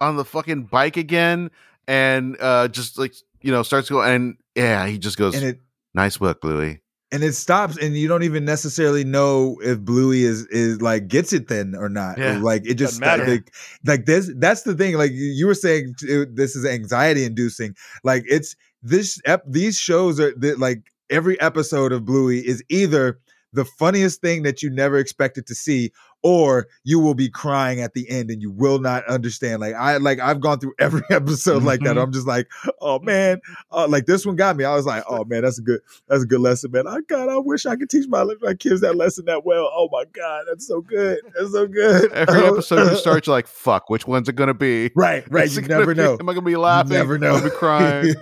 on 0.00 0.16
the 0.16 0.24
fucking 0.24 0.64
bike 0.64 0.96
again 0.96 1.50
and 1.88 2.36
uh 2.40 2.68
just 2.68 2.98
like 2.98 3.14
you 3.40 3.50
know 3.52 3.62
starts 3.62 3.88
going 3.88 4.08
and 4.08 4.36
yeah 4.54 4.86
he 4.86 4.98
just 4.98 5.16
goes 5.16 5.34
and 5.34 5.44
it 5.44 5.60
nice 5.94 6.18
work 6.20 6.40
Bluey 6.40 6.80
and 7.14 7.22
it 7.22 7.34
stops 7.34 7.76
and 7.78 7.96
you 7.96 8.08
don't 8.08 8.24
even 8.24 8.44
necessarily 8.44 9.04
know 9.04 9.56
if 9.62 9.78
bluey 9.80 10.24
is 10.24 10.46
is 10.46 10.82
like 10.82 11.06
gets 11.08 11.32
it 11.32 11.46
then 11.48 11.74
or 11.76 11.88
not 11.88 12.18
Yeah. 12.18 12.38
like 12.42 12.66
it 12.66 12.74
just 12.74 13.00
like, 13.00 13.50
like 13.86 14.04
this 14.06 14.30
that's 14.38 14.62
the 14.62 14.74
thing 14.74 14.96
like 14.98 15.12
you- 15.12 15.46
were 15.46 15.54
saying 15.54 15.94
t- 15.98 16.24
this 16.32 16.56
is 16.56 16.66
anxiety 16.66 17.24
inducing 17.24 17.74
like 18.02 18.24
it's 18.28 18.56
this 18.82 19.20
ep- 19.24 19.44
these 19.46 19.78
shows 19.78 20.18
are 20.18 20.34
that 20.38 20.58
like 20.58 20.82
every 21.08 21.40
episode 21.40 21.92
of 21.92 22.04
bluey 22.04 22.40
is 22.40 22.62
either 22.68 23.18
the 23.54 23.64
funniest 23.64 24.20
thing 24.20 24.42
that 24.42 24.62
you 24.62 24.70
never 24.70 24.98
expected 24.98 25.46
to 25.46 25.54
see 25.54 25.92
or 26.22 26.66
you 26.84 26.98
will 26.98 27.14
be 27.14 27.28
crying 27.28 27.80
at 27.80 27.92
the 27.92 28.08
end 28.08 28.30
and 28.30 28.40
you 28.40 28.50
will 28.50 28.78
not 28.78 29.04
understand. 29.06 29.60
Like 29.60 29.74
i 29.74 29.98
like 29.98 30.18
i've 30.20 30.40
gone 30.40 30.58
through 30.58 30.72
every 30.78 31.02
episode 31.10 31.62
like 31.62 31.80
that. 31.80 31.96
Mhm. 31.96 32.02
i'm 32.02 32.12
just 32.12 32.26
like 32.26 32.46
oh 32.80 32.98
man. 33.00 33.40
Uh, 33.70 33.86
like 33.88 34.06
this 34.06 34.24
one 34.24 34.34
got 34.36 34.56
me. 34.56 34.64
I 34.64 34.74
was 34.74 34.86
like 34.86 35.04
oh 35.08 35.24
man 35.24 35.42
that's 35.42 35.58
a 35.58 35.62
good 35.62 35.80
that's 36.08 36.22
a 36.22 36.26
good 36.26 36.40
lesson 36.40 36.70
man. 36.72 36.86
I 36.86 37.00
god 37.08 37.28
i 37.28 37.36
wish 37.38 37.66
i 37.66 37.76
could 37.76 37.90
teach 37.90 38.06
my, 38.08 38.24
my 38.42 38.54
kids 38.54 38.80
that 38.80 38.96
lesson 38.96 39.26
that 39.26 39.44
well. 39.44 39.70
Oh 39.72 39.88
my 39.92 40.04
god 40.12 40.44
that's 40.48 40.66
so 40.66 40.80
good. 40.80 41.18
That's 41.36 41.52
so 41.52 41.66
good. 41.66 42.10
Every 42.12 42.42
episode 42.46 42.90
you 42.90 42.96
start 42.96 43.26
you're 43.26 43.36
like 43.36 43.46
fuck 43.46 43.90
which 43.90 44.06
one's 44.06 44.28
it 44.28 44.34
gonna 44.36 44.54
be? 44.54 44.90
Right 44.96 45.24
right. 45.30 45.44
Is 45.44 45.56
you 45.56 45.62
never 45.62 45.94
be- 45.94 46.00
know. 46.02 46.16
am 46.18 46.28
I 46.28 46.32
gonna 46.32 46.46
be 46.46 46.56
laughing? 46.56 46.92
you 46.92 46.98
never 46.98 47.18
know 47.18 47.34
I'll 47.36 47.44
be 47.44 47.50
crying? 47.50 48.14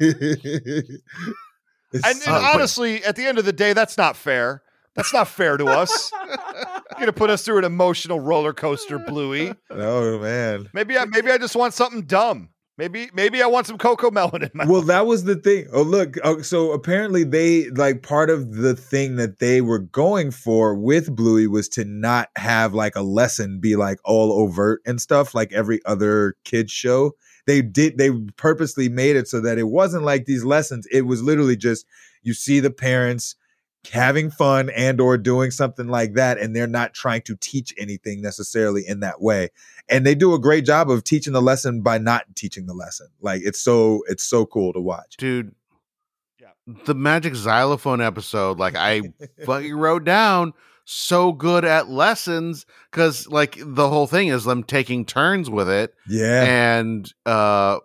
And, 1.94 2.04
and 2.04 2.22
honestly, 2.26 3.04
at 3.04 3.16
the 3.16 3.26
end 3.26 3.38
of 3.38 3.44
the 3.44 3.52
day, 3.52 3.74
that's 3.74 3.98
not 3.98 4.16
fair. 4.16 4.62
That's 4.94 5.12
not 5.12 5.28
fair 5.28 5.56
to 5.56 5.66
us. 5.66 6.12
You're 6.22 7.00
gonna 7.00 7.12
put 7.12 7.30
us 7.30 7.44
through 7.44 7.58
an 7.58 7.64
emotional 7.64 8.20
roller 8.20 8.52
coaster, 8.52 8.98
Bluey. 8.98 9.54
oh 9.70 10.18
man 10.18 10.68
Maybe 10.74 10.98
I 10.98 11.04
maybe 11.06 11.30
I 11.30 11.38
just 11.38 11.56
want 11.56 11.74
something 11.74 12.02
dumb. 12.02 12.50
Maybe 12.78 13.10
maybe 13.12 13.42
I 13.42 13.46
want 13.46 13.66
some 13.66 13.76
Cocomelon 13.76 14.42
in 14.42 14.50
my 14.54 14.64
well 14.66 14.80
that 14.82 15.06
was 15.06 15.24
the 15.24 15.36
thing 15.36 15.68
oh 15.72 15.82
look 15.82 16.16
oh, 16.24 16.40
so 16.40 16.72
apparently 16.72 17.22
they 17.22 17.68
like 17.70 18.02
part 18.02 18.30
of 18.30 18.54
the 18.56 18.74
thing 18.74 19.16
that 19.16 19.40
they 19.40 19.60
were 19.60 19.78
going 19.78 20.30
for 20.30 20.74
with 20.74 21.14
bluey 21.14 21.46
was 21.46 21.68
to 21.70 21.84
not 21.84 22.30
have 22.36 22.72
like 22.72 22.96
a 22.96 23.02
lesson 23.02 23.60
be 23.60 23.76
like 23.76 23.98
all 24.04 24.32
overt 24.32 24.80
and 24.86 25.02
stuff 25.02 25.34
like 25.34 25.52
every 25.52 25.80
other 25.84 26.34
kids 26.44 26.72
show 26.72 27.12
they 27.46 27.60
did 27.60 27.98
they 27.98 28.10
purposely 28.36 28.88
made 28.88 29.16
it 29.16 29.28
so 29.28 29.38
that 29.40 29.58
it 29.58 29.68
wasn't 29.68 30.02
like 30.02 30.24
these 30.24 30.44
lessons 30.44 30.86
it 30.90 31.02
was 31.02 31.22
literally 31.22 31.56
just 31.56 31.84
you 32.22 32.32
see 32.32 32.58
the 32.58 32.70
parents 32.70 33.36
having 33.90 34.30
fun 34.30 34.70
and 34.70 35.00
or 35.00 35.18
doing 35.18 35.50
something 35.50 35.88
like 35.88 36.14
that 36.14 36.38
and 36.38 36.54
they're 36.54 36.66
not 36.66 36.94
trying 36.94 37.22
to 37.22 37.36
teach 37.36 37.74
anything 37.76 38.22
necessarily 38.22 38.86
in 38.86 39.00
that 39.00 39.20
way. 39.20 39.48
And 39.88 40.06
they 40.06 40.14
do 40.14 40.34
a 40.34 40.38
great 40.38 40.64
job 40.64 40.90
of 40.90 41.02
teaching 41.02 41.32
the 41.32 41.42
lesson 41.42 41.82
by 41.82 41.98
not 41.98 42.24
teaching 42.36 42.66
the 42.66 42.74
lesson. 42.74 43.08
Like 43.20 43.42
it's 43.44 43.60
so 43.60 44.02
it's 44.08 44.24
so 44.24 44.46
cool 44.46 44.72
to 44.72 44.80
watch. 44.80 45.16
Dude 45.16 45.54
Yeah. 46.40 46.48
the 46.84 46.94
magic 46.94 47.34
xylophone 47.34 48.00
episode 48.00 48.58
like 48.58 48.76
i 48.76 49.02
fucking 49.44 49.74
wrote 49.74 50.04
down 50.04 50.52
so 50.84 51.32
good 51.32 51.64
at 51.64 51.88
lessons 51.88 52.66
because 52.90 53.26
like 53.28 53.56
the 53.58 53.88
whole 53.88 54.06
thing 54.06 54.28
is 54.28 54.44
them 54.44 54.64
taking 54.64 55.04
turns 55.04 55.48
with 55.48 55.68
it 55.68 55.94
yeah. 56.08 56.44
and 56.44 57.12
uh, 57.26 57.78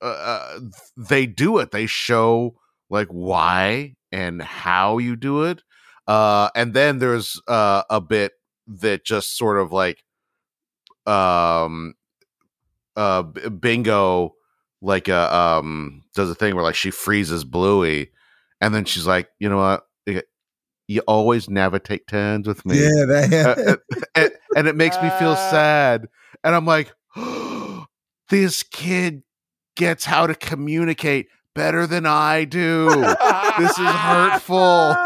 uh, 0.00 0.04
uh 0.04 0.60
they 0.96 1.26
do 1.26 1.58
it. 1.58 1.70
They 1.70 1.86
show 1.86 2.56
like 2.90 3.08
why 3.08 3.94
and 4.12 4.42
how 4.42 4.98
you 4.98 5.16
do 5.16 5.44
it. 5.44 5.62
Uh, 6.06 6.50
and 6.54 6.74
then 6.74 6.98
there's 6.98 7.40
uh, 7.48 7.82
a 7.88 8.00
bit 8.00 8.32
that 8.66 9.04
just 9.04 9.36
sort 9.36 9.58
of 9.58 9.72
like 9.72 10.04
um 11.04 11.94
uh 12.94 13.22
bingo 13.22 14.32
like 14.80 15.08
uh 15.08 15.58
um 15.58 16.02
does 16.14 16.30
a 16.30 16.34
thing 16.34 16.54
where 16.54 16.62
like 16.62 16.76
she 16.76 16.92
freezes 16.92 17.44
bluey 17.44 18.12
and 18.60 18.72
then 18.72 18.84
she's 18.84 19.06
like 19.06 19.28
you 19.40 19.48
know 19.48 19.56
what? 19.56 19.86
You 20.88 21.00
always 21.08 21.48
never 21.48 21.78
take 21.78 22.06
turns 22.06 22.46
with 22.46 22.66
me. 22.66 22.78
Yeah, 22.78 23.04
that, 23.06 23.78
uh, 23.88 23.96
and, 24.14 24.32
and 24.56 24.68
it 24.68 24.76
makes 24.76 24.96
me 25.02 25.08
feel 25.18 25.34
sad 25.50 26.06
and 26.44 26.54
i'm 26.54 26.66
like 26.66 26.92
this 28.28 28.62
kid 28.62 29.22
gets 29.76 30.04
how 30.04 30.26
to 30.26 30.34
communicate 30.34 31.28
better 31.54 31.86
than 31.86 32.06
i 32.06 32.44
do. 32.44 32.88
This 33.58 33.78
is 33.78 33.86
hurtful 33.86 34.96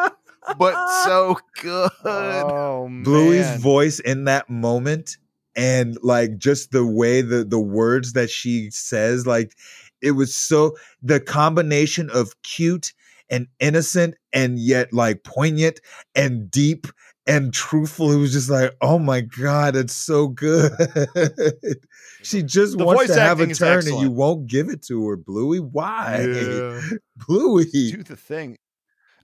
but 0.59 0.88
so 1.05 1.38
good. 1.61 1.90
Oh, 2.05 2.88
Bluey's 3.03 3.57
voice 3.61 3.99
in 3.99 4.24
that 4.24 4.49
moment 4.49 5.18
and 5.57 5.97
like 6.03 6.36
just 6.38 6.70
the 6.70 6.86
way 6.86 7.22
the 7.22 7.44
the 7.44 7.59
words 7.59 8.12
that 8.12 8.30
she 8.30 8.70
says 8.70 9.26
like 9.26 9.57
it 10.03 10.12
was 10.12 10.34
so 10.34 10.76
the 11.03 11.18
combination 11.18 12.11
of 12.11 12.40
cute 12.42 12.92
and 13.30 13.49
innocent 13.59 14.14
and 14.32 14.59
yet 14.59 14.92
like 14.92 15.24
poignant 15.24 15.80
and 16.14 16.51
deep 16.51 16.86
and 17.27 17.53
truthful 17.53 18.12
it 18.12 18.16
was 18.18 18.33
just 18.33 18.49
like 18.51 18.74
oh 18.81 18.99
my 18.99 19.20
god 19.20 19.74
it's 19.77 19.95
so 19.95 20.29
good 20.29 20.70
she 22.22 22.43
just 22.43 22.79
The 22.79 22.85
wants 22.85 23.07
to 23.07 23.20
have 23.20 23.41
a 23.41 23.53
turn 23.55 23.87
and 23.89 24.01
you 24.01 24.11
won't 24.11 24.47
give 24.47 24.68
it 24.68 24.83
to 24.87 25.07
her 25.09 25.16
bluey 25.16 25.59
why 25.61 26.24
Yeah. 26.29 26.81
bluey 27.27 27.64
do 27.64 28.03
the 28.03 28.16
thing. 28.16 28.59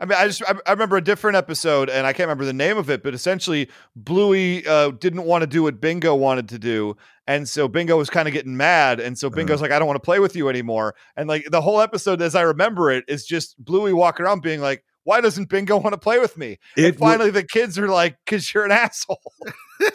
I 0.00 0.04
mean, 0.04 0.18
I 0.18 0.26
just 0.26 0.42
I, 0.42 0.54
I 0.66 0.72
remember 0.72 0.96
a 0.96 1.00
different 1.00 1.36
episode, 1.36 1.88
and 1.88 2.08
I 2.08 2.12
can't 2.12 2.26
remember 2.26 2.44
the 2.44 2.52
name 2.52 2.76
of 2.76 2.90
it, 2.90 3.04
but 3.04 3.14
essentially, 3.14 3.68
Bluey 3.94 4.66
uh, 4.66 4.90
didn't 4.90 5.22
want 5.22 5.42
to 5.42 5.46
do 5.46 5.62
what 5.62 5.80
Bingo 5.80 6.12
wanted 6.16 6.48
to 6.48 6.58
do, 6.58 6.96
and 7.28 7.48
so 7.48 7.68
Bingo 7.68 7.96
was 7.96 8.10
kind 8.10 8.26
of 8.26 8.34
getting 8.34 8.56
mad, 8.56 8.98
and 8.98 9.16
so 9.16 9.30
Bingo's 9.30 9.56
Uh-huh. 9.60 9.66
like, 9.66 9.70
"I 9.70 9.78
don't 9.78 9.86
want 9.86 9.94
to 10.02 10.04
play 10.04 10.18
with 10.18 10.34
you 10.34 10.48
anymore." 10.48 10.96
And 11.16 11.28
like 11.28 11.46
the 11.52 11.60
whole 11.60 11.80
episode, 11.80 12.20
as 12.20 12.34
I 12.34 12.40
remember 12.42 12.90
it, 12.90 13.04
is 13.06 13.24
just 13.24 13.54
Bluey 13.64 13.92
walking 13.92 14.26
around 14.26 14.42
being 14.42 14.60
like, 14.60 14.82
"Why 15.04 15.20
doesn't 15.20 15.48
Bingo 15.48 15.76
want 15.78 15.92
to 15.94 15.98
play 15.98 16.18
with 16.18 16.36
me?" 16.36 16.58
It 16.76 16.84
and 16.84 16.98
wa- 16.98 17.08
finally, 17.10 17.30
the 17.30 17.42
kids 17.44 17.78
are 17.78 17.88
like, 17.88 18.16
"Cause 18.26 18.52
you're 18.52 18.64
an 18.64 18.70
asshole." 18.84 19.20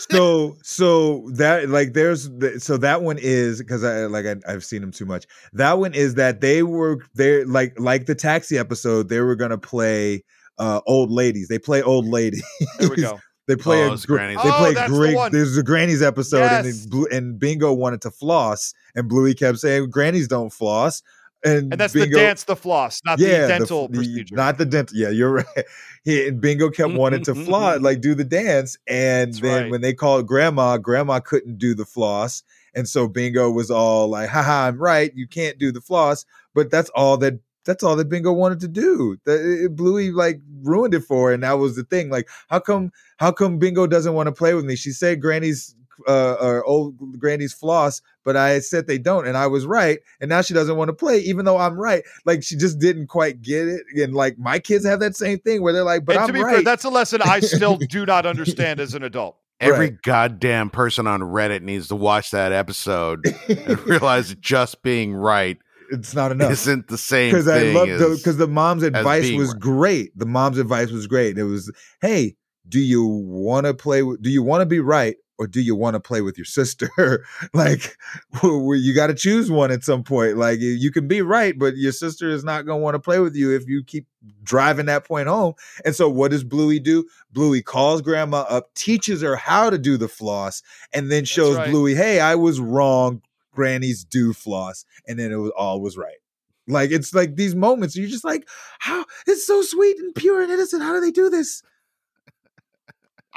so 0.10 0.58
so 0.64 1.30
that 1.34 1.70
like 1.70 1.94
there's 1.94 2.30
the, 2.30 2.60
so 2.60 2.78
that 2.78 3.02
one 3.02 3.18
is 3.20 3.60
because 3.60 3.84
I 3.84 4.06
like 4.06 4.26
I, 4.26 4.36
I've 4.48 4.64
seen 4.66 4.82
them 4.82 4.92
too 4.92 5.06
much. 5.06 5.26
That 5.54 5.80
one 5.80 5.94
is 5.94 6.16
that 6.16 6.42
they 6.42 6.64
were 6.64 7.00
they 7.16 7.44
like 7.46 7.80
like 7.80 8.06
the 8.06 8.16
taxi 8.16 8.58
episode. 8.58 9.10
They 9.10 9.22
were 9.22 9.36
gonna 9.36 9.58
play 9.58 10.24
uh 10.58 10.82
old 10.88 11.12
ladies. 11.12 11.48
They 11.48 11.60
play 11.60 11.82
old 11.82 12.06
ladies. 12.08 12.44
There 12.80 12.90
we 12.90 12.98
go. 12.98 13.20
They 13.48 13.56
play 13.56 13.82
Oh, 13.86 13.92
a 13.92 13.94
it's 13.94 14.06
gr- 14.06 14.16
Granny's. 14.18 14.44
They 14.44 14.50
Oh, 14.50 14.58
play 14.58 14.74
that's 14.74 14.92
the 14.92 14.98
great. 14.98 15.16
one. 15.16 15.32
There's 15.32 15.56
a 15.56 15.64
Granny's 15.64 16.02
episode, 16.02 16.42
and 16.42 16.66
Yes. 16.66 16.82
then 16.82 16.90
Blue, 16.90 17.08
and 17.14 17.40
Bingo 17.40 17.72
wanted 17.72 18.02
to 18.02 18.12
floss, 18.12 18.74
and 18.94 19.08
Bluey 19.08 19.34
kept 19.34 19.60
saying 19.60 19.90
Grannies 19.90 20.28
don't 20.28 20.50
floss, 20.52 21.02
and 21.44 21.72
And 21.72 21.80
that's 21.80 21.94
Bingo, 21.94 22.18
the 22.18 22.24
dance, 22.24 22.44
the 22.46 22.56
floss, 22.56 23.02
not 23.06 23.20
yeah, 23.20 23.42
the 23.42 23.48
dental 23.48 23.88
the- 23.88 23.98
procedure. 23.98 24.36
not 24.36 24.58
the 24.58 24.66
dental. 24.66 24.98
Yeah, 24.98 25.10
you're 25.10 25.32
right. 25.56 25.66
He, 26.04 26.28
and 26.30 26.42
Bingo 26.42 26.70
kept 26.70 26.94
wanting 26.94 27.24
to 27.26 27.36
floss, 27.36 27.80
like 27.82 28.02
do 28.02 28.16
the 28.16 28.24
dance, 28.24 28.78
and 28.88 29.32
That's 29.34 29.42
then 29.42 29.64
right. 29.64 29.72
when 29.72 29.82
they 29.82 29.94
called 29.94 30.26
Grandma, 30.28 30.78
Grandma 30.78 31.20
couldn't 31.20 31.58
do 31.58 31.76
the 31.76 31.86
floss, 31.86 32.44
and 32.74 32.88
so 32.88 33.08
Bingo 33.08 33.52
was 33.52 33.70
all 33.70 34.08
like, 34.10 34.30
"Haha, 34.30 34.68
I'm 34.68 34.78
right. 34.82 35.12
You 35.16 35.28
can't 35.28 35.58
do 35.60 35.72
the 35.72 35.82
floss." 35.82 36.26
But 36.56 36.72
that's 36.72 36.90
all 36.92 37.18
that. 37.18 37.40
That's 37.66 37.84
all 37.84 37.98
that 37.98 38.08
Bingo 38.08 38.32
wanted 38.32 38.62
to 38.62 38.68
do. 38.70 39.18
That 39.26 39.70
Bluey 39.76 40.12
like 40.12 40.40
ruined 40.64 40.94
it 40.94 41.02
for, 41.02 41.28
her, 41.28 41.34
and 41.34 41.44
that 41.44 41.54
was 41.60 41.76
the 41.76 41.84
thing. 41.84 42.10
Like, 42.10 42.30
how 42.50 42.60
come? 42.62 42.92
How 43.18 43.32
come 43.34 43.60
Bingo 43.60 43.86
doesn't 43.88 44.14
want 44.14 44.28
to 44.28 44.32
play 44.32 44.54
with 44.54 44.64
me? 44.66 44.76
She 44.78 44.92
said 44.92 45.22
Granny's 45.22 45.76
uh, 46.08 46.36
or 46.40 46.64
old 46.66 47.18
Granny's 47.20 47.54
floss, 47.54 48.02
but 48.24 48.36
I 48.38 48.60
said 48.60 48.88
they 48.88 48.98
don't, 48.98 49.28
and 49.28 49.38
I 49.38 49.48
was 49.48 49.66
right. 49.66 50.00
And 50.22 50.30
now 50.30 50.42
she 50.42 50.54
doesn't 50.54 50.76
want 50.78 50.90
to 50.90 50.94
play, 50.94 51.20
even 51.20 51.46
though 51.46 51.58
I'm 51.58 51.80
right. 51.80 52.04
Like 52.26 52.44
she 52.44 52.56
just 52.56 52.80
didn't 52.80 53.08
quite 53.08 53.42
get 53.42 53.68
it. 53.68 53.82
And 53.96 54.14
like 54.14 54.38
my 54.38 54.60
kids 54.60 54.86
have 54.86 55.00
that 55.00 55.16
same 55.16 55.40
thing 55.40 55.62
where 55.62 55.74
they're 55.74 55.84
like, 55.84 56.06
"But 56.06 56.16
and 56.16 56.22
I'm 56.24 56.28
to 56.28 56.34
be 56.34 56.42
right." 56.44 56.56
fair, 56.56 56.64
that's 56.64 56.84
a 56.84 56.90
lesson 56.90 57.22
I 57.24 57.40
still 57.40 57.78
do 57.90 58.06
not 58.06 58.26
understand 58.26 58.80
as 58.80 58.94
an 58.94 59.04
adult. 59.04 59.38
Every 59.60 59.88
Right. 59.88 60.02
goddamn 60.04 60.70
person 60.70 61.08
on 61.08 61.22
Reddit 61.22 61.62
needs 61.64 61.88
to 61.88 61.96
watch 61.96 62.30
that 62.32 62.52
episode 62.52 63.26
and 63.50 63.80
realize 63.88 64.36
just 64.36 64.84
being 64.84 65.16
right 65.16 65.58
it's 65.90 66.14
not 66.14 66.32
enough. 66.32 66.52
isn't 66.52 66.90
the 66.90 66.98
same 66.98 67.32
Because 67.32 67.48
I 67.48 67.72
love 67.72 67.88
the 67.88 68.16
because 68.18 68.38
the 68.38 68.48
mom's 68.48 68.84
advice 68.84 69.32
was 69.32 69.50
right. 69.54 69.60
great. 69.60 70.18
The 70.18 70.26
mom's 70.28 70.58
advice 70.60 70.92
was 70.92 71.08
great. 71.08 71.38
It 71.40 71.44
was, 71.46 71.72
"Hey, 72.02 72.36
do 72.70 72.80
you 72.80 73.06
want 73.08 73.66
to 73.66 73.74
play? 73.74 74.04
with 74.04 74.22
Do 74.22 74.30
you 74.30 74.44
want 74.44 74.62
to 74.62 74.66
be 74.68 74.80
right?" 74.82 75.16
Or 75.40 75.46
do 75.46 75.62
you 75.62 75.76
want 75.76 75.94
to 75.94 76.00
play 76.00 76.22
with 76.22 76.38
your 76.38 76.46
sister? 76.46 76.90
like, 77.54 77.96
well, 78.42 78.76
you 78.76 78.96
got 78.96 79.08
to 79.08 79.14
choose 79.14 79.52
one 79.52 79.72
at 79.72 79.84
some 79.84 80.04
point. 80.04 80.38
Like, 80.38 80.60
you- 80.60 80.92
can 80.92 81.08
be 81.08 81.22
right, 81.22 81.58
but 81.58 81.78
your 81.78 81.92
sister 81.92 82.30
is 82.30 82.44
not 82.44 82.66
going 82.66 82.80
to 82.80 82.84
want 82.84 82.96
to 82.96 83.00
play 83.00 83.20
with 83.20 83.36
you 83.36 83.54
if 83.56 83.68
you 83.68 83.84
keep 83.84 84.08
driving 84.44 84.88
that 84.88 85.06
point 85.06 85.28
home. 85.28 85.54
And 85.86 85.96
so, 85.96 86.10
what 86.10 86.32
does 86.32 86.44
Bluey 86.44 86.80
do? 86.80 87.06
Bluey 87.32 87.62
calls 87.62 88.02
grandma 88.02 88.46
up, 88.50 88.74
teaches 88.74 89.22
her 89.22 89.36
how 89.36 89.70
to 89.70 89.78
do 89.78 89.96
the 89.98 90.08
floss, 90.08 90.64
and 90.92 91.12
then 91.12 91.24
shows 91.26 91.56
right. 91.58 91.70
Bluey, 91.70 91.94
hey, 91.94 92.20
I 92.20 92.36
was 92.36 92.60
wrong. 92.60 93.22
Grannies 93.54 94.04
do 94.04 94.34
floss. 94.34 94.86
And 95.08 95.20
then 95.20 95.32
it 95.32 95.36
was 95.38 95.52
all 95.58 95.82
was 95.82 95.98
right. 95.98 96.18
Like, 96.68 96.92
it's 96.92 97.14
like 97.14 97.36
these 97.36 97.56
moments, 97.56 97.96
you're 97.96 98.10
just 98.10 98.26
like, 98.26 98.48
how? 98.80 99.06
It's 99.26 99.46
so 99.46 99.62
sweet 99.62 99.98
and 100.00 100.14
pure 100.14 100.42
and 100.42 100.52
innocent. 100.52 100.84
How 100.84 100.94
do 100.94 101.00
they 101.00 101.12
do 101.12 101.30
this? 101.30 101.64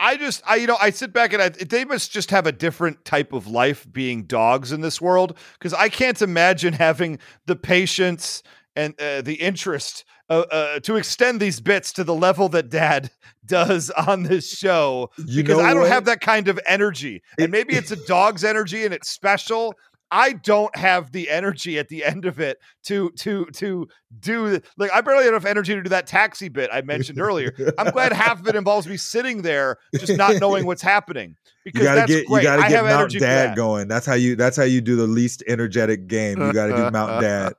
I 0.00 0.16
just, 0.16 0.42
I, 0.46 0.56
you 0.56 0.66
know, 0.66 0.78
I 0.80 0.90
sit 0.90 1.12
back 1.12 1.32
and 1.34 1.42
I, 1.42 1.50
they 1.50 1.84
must 1.84 2.10
just 2.10 2.30
have 2.30 2.46
a 2.46 2.52
different 2.52 3.04
type 3.04 3.32
of 3.34 3.46
life 3.46 3.86
being 3.92 4.24
dogs 4.24 4.72
in 4.72 4.80
this 4.80 5.00
world 5.00 5.36
because 5.58 5.74
I 5.74 5.88
can't 5.90 6.20
imagine 6.22 6.72
having 6.72 7.18
the 7.46 7.54
patience 7.54 8.42
and 8.74 8.98
uh, 9.00 9.20
the 9.20 9.34
interest 9.34 10.04
uh, 10.30 10.44
uh, 10.50 10.80
to 10.80 10.96
extend 10.96 11.40
these 11.40 11.60
bits 11.60 11.92
to 11.92 12.04
the 12.04 12.14
level 12.14 12.48
that 12.50 12.70
Dad 12.70 13.10
does 13.44 13.90
on 13.90 14.22
this 14.22 14.48
show 14.56 15.10
You 15.18 15.42
because 15.42 15.58
I 15.58 15.74
don't 15.74 15.82
what? 15.82 15.90
have 15.90 16.04
that 16.06 16.20
kind 16.20 16.48
of 16.48 16.58
energy. 16.66 17.22
It- 17.36 17.42
and 17.44 17.52
maybe 17.52 17.74
it's 17.74 17.90
a 17.90 17.96
dog's 18.06 18.42
energy 18.44 18.84
and 18.84 18.94
it's 18.94 19.10
special. 19.10 19.74
I 20.10 20.32
don't 20.32 20.74
have 20.76 21.12
the 21.12 21.30
energy 21.30 21.78
at 21.78 21.88
the 21.88 22.04
end 22.04 22.24
of 22.24 22.40
it 22.40 22.58
to 22.84 23.10
to 23.18 23.46
to 23.54 23.88
do 24.18 24.60
like 24.76 24.90
I 24.92 25.00
barely 25.00 25.24
have 25.24 25.32
enough 25.34 25.44
energy 25.46 25.74
to 25.74 25.82
do 25.82 25.88
that 25.90 26.06
taxi 26.06 26.48
bit 26.48 26.70
I 26.72 26.82
mentioned 26.82 27.20
earlier. 27.20 27.54
I'm 27.78 27.90
glad 27.92 28.12
half 28.12 28.40
of 28.40 28.48
it 28.48 28.56
involves 28.56 28.86
me 28.86 28.96
sitting 28.96 29.42
there 29.42 29.78
just 29.94 30.16
not 30.16 30.40
knowing 30.40 30.66
what's 30.66 30.82
happening 30.82 31.36
You 31.64 31.72
because 31.72 31.82
gotta 31.86 32.00
that's 32.00 32.10
get 32.12 32.26
great. 32.26 32.42
you 32.42 32.48
gotta 32.48 32.62
I 32.62 32.68
get 32.70 32.76
have 32.84 32.86
Mount 32.86 33.12
Dad 33.12 33.50
that. 33.50 33.56
going. 33.56 33.86
That's 33.86 34.06
how 34.06 34.14
you 34.14 34.34
that's 34.34 34.56
how 34.56 34.62
you 34.64 34.80
do 34.80 34.96
the 34.96 35.06
least 35.06 35.42
energetic 35.46 36.06
game. 36.06 36.40
You 36.40 36.52
gotta 36.54 36.74
do 36.74 36.90
Mount 36.90 37.20
Dad. 37.20 37.52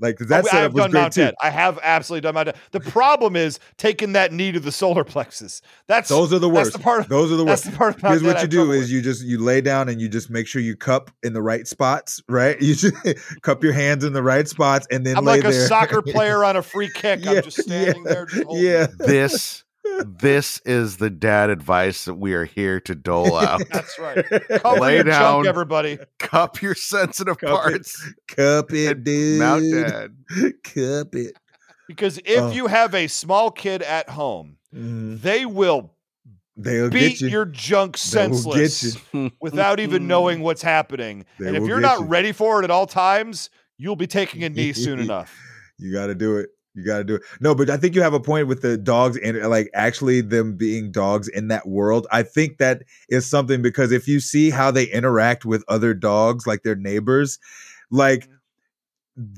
Like 0.00 0.18
'cause 0.18 0.26
that 0.28 0.44
Oh, 0.44 0.48
I 0.48 0.50
setup 0.50 0.62
have 0.62 0.72
was 0.74 0.82
done 0.82 0.90
great 0.90 1.00
Mount 1.02 1.12
too. 1.12 1.20
Dad. 1.26 1.34
I 1.40 1.50
have 1.50 1.78
absolutely 1.82 2.22
done 2.22 2.34
Mount 2.34 2.46
Dad. 2.46 2.56
The 2.72 2.80
problem 2.80 3.36
is 3.36 3.60
taking 3.76 4.12
that 4.14 4.32
knee 4.32 4.50
to 4.52 4.58
the 4.60 4.72
solar 4.72 5.04
plexus. 5.04 5.62
That's 5.86 6.08
Those 6.08 6.32
are 6.32 6.38
the 6.40 6.48
that's 6.50 6.64
worst. 6.66 6.72
the 6.72 6.78
part. 6.80 7.00
Of, 7.02 7.08
Those 7.08 7.30
are 7.32 7.36
the 7.36 7.44
that's 7.44 7.64
worst. 7.64 7.70
the 7.72 7.78
part. 7.78 7.94
Of 7.96 8.00
Here's 8.02 8.22
Dad 8.22 8.26
what 8.26 8.36
I 8.36 8.40
you 8.40 8.42
have 8.42 8.50
do 8.50 8.72
is 8.72 8.80
with. 8.82 8.90
you 8.90 9.02
just 9.02 9.22
you 9.24 9.38
lay 9.38 9.60
down 9.60 9.88
and 9.88 10.00
you 10.00 10.08
just 10.08 10.30
make 10.30 10.46
sure 10.46 10.60
you 10.60 10.76
cup 10.76 11.10
in 11.22 11.32
the 11.32 11.42
right 11.42 11.66
spots, 11.68 12.22
right? 12.28 12.60
You 12.64 12.74
just 12.74 12.94
cup 13.42 13.62
your 13.62 13.72
hands 13.72 14.04
in 14.04 14.12
the 14.12 14.22
right 14.22 14.48
spots 14.48 14.86
and 14.90 15.06
then 15.06 15.16
I'm 15.16 15.24
lay 15.24 15.34
like 15.40 15.44
a 15.44 15.50
there. 15.52 15.66
soccer 15.68 16.02
player 16.06 16.44
on 16.44 16.56
a 16.56 16.62
free 16.62 16.88
kick. 16.88 17.26
I'm 17.26 17.42
just 17.42 17.62
standing 17.62 18.04
yeah, 18.04 18.12
there. 18.12 18.26
Just 18.26 18.46
yeah. 18.50 18.86
this 18.98 19.63
this 20.06 20.60
is 20.64 20.96
the 20.96 21.10
dad 21.10 21.50
advice 21.50 22.04
that 22.06 22.14
we 22.14 22.32
are 22.34 22.44
here 22.44 22.80
to 22.80 22.94
dole 22.94 23.36
out. 23.38 23.62
That's 23.72 23.98
right. 23.98 24.24
Cover 24.62 24.80
Lay 24.80 24.94
your 24.96 25.04
down. 25.04 25.44
junk, 25.44 25.46
everybody. 25.46 25.98
Cup 26.18 26.60
your 26.62 26.74
sensitive 26.74 27.38
Cup 27.38 27.50
it. 27.50 27.52
parts. 27.72 28.12
Cup 28.28 28.72
it, 28.72 29.04
dude. 29.04 29.38
Mount 29.40 29.64
Dad. 29.72 30.14
Cup 30.64 31.14
it. 31.14 31.34
Because 31.86 32.18
if 32.24 32.40
Oh. 32.40 32.50
you 32.50 32.66
have 32.66 32.94
a 32.94 33.06
small 33.08 33.50
kid 33.50 33.82
at 33.82 34.08
home, 34.08 34.56
Mhm. 34.74 35.20
they 35.20 35.44
will 35.46 35.92
They'll 36.56 36.88
beat 36.88 37.18
get 37.18 37.20
you. 37.22 37.28
your 37.28 37.44
junk 37.44 37.98
They 37.98 38.26
will 38.28 38.54
get 38.54 38.70
senseless 38.70 38.98
you. 39.12 39.30
without 39.40 39.80
even 39.80 40.06
knowing 40.06 40.40
what's 40.40 40.62
happening. 40.62 41.26
They 41.38 41.48
and 41.48 41.56
if 41.56 41.64
you're 41.64 41.80
not 41.80 42.00
you. 42.00 42.06
ready 42.06 42.32
for 42.32 42.60
it 42.60 42.64
at 42.64 42.70
all 42.70 42.86
times, 42.86 43.50
you'll 43.76 43.96
be 43.96 44.06
taking 44.06 44.44
a 44.44 44.48
knee 44.48 44.72
soon 44.72 44.98
enough. 44.98 45.36
You 45.78 45.92
got 45.92 46.06
to 46.06 46.14
do 46.14 46.38
it. 46.38 46.50
You 46.74 46.84
got 46.84 46.98
to 46.98 47.04
do 47.04 47.14
it. 47.16 47.22
No, 47.40 47.54
but 47.54 47.70
I 47.70 47.76
think 47.76 47.94
you 47.94 48.02
have 48.02 48.14
a 48.14 48.20
point 48.20 48.48
with 48.48 48.62
the 48.62 48.76
dogs 48.76 49.16
and 49.18 49.40
uh, 49.40 49.48
like 49.48 49.70
actually 49.74 50.20
them 50.22 50.56
being 50.56 50.90
dogs 50.90 51.28
in 51.28 51.48
that 51.48 51.68
world. 51.68 52.06
I 52.10 52.24
think 52.24 52.58
that 52.58 52.82
is 53.08 53.28
something 53.28 53.62
because 53.62 53.92
if 53.92 54.08
you 54.08 54.18
see 54.18 54.50
how 54.50 54.72
they 54.72 54.84
interact 54.84 55.44
with 55.44 55.64
other 55.68 55.94
dogs, 55.94 56.46
like 56.46 56.64
their 56.64 56.74
neighbors, 56.74 57.38
like 57.92 58.24
mm-hmm. 58.24 58.34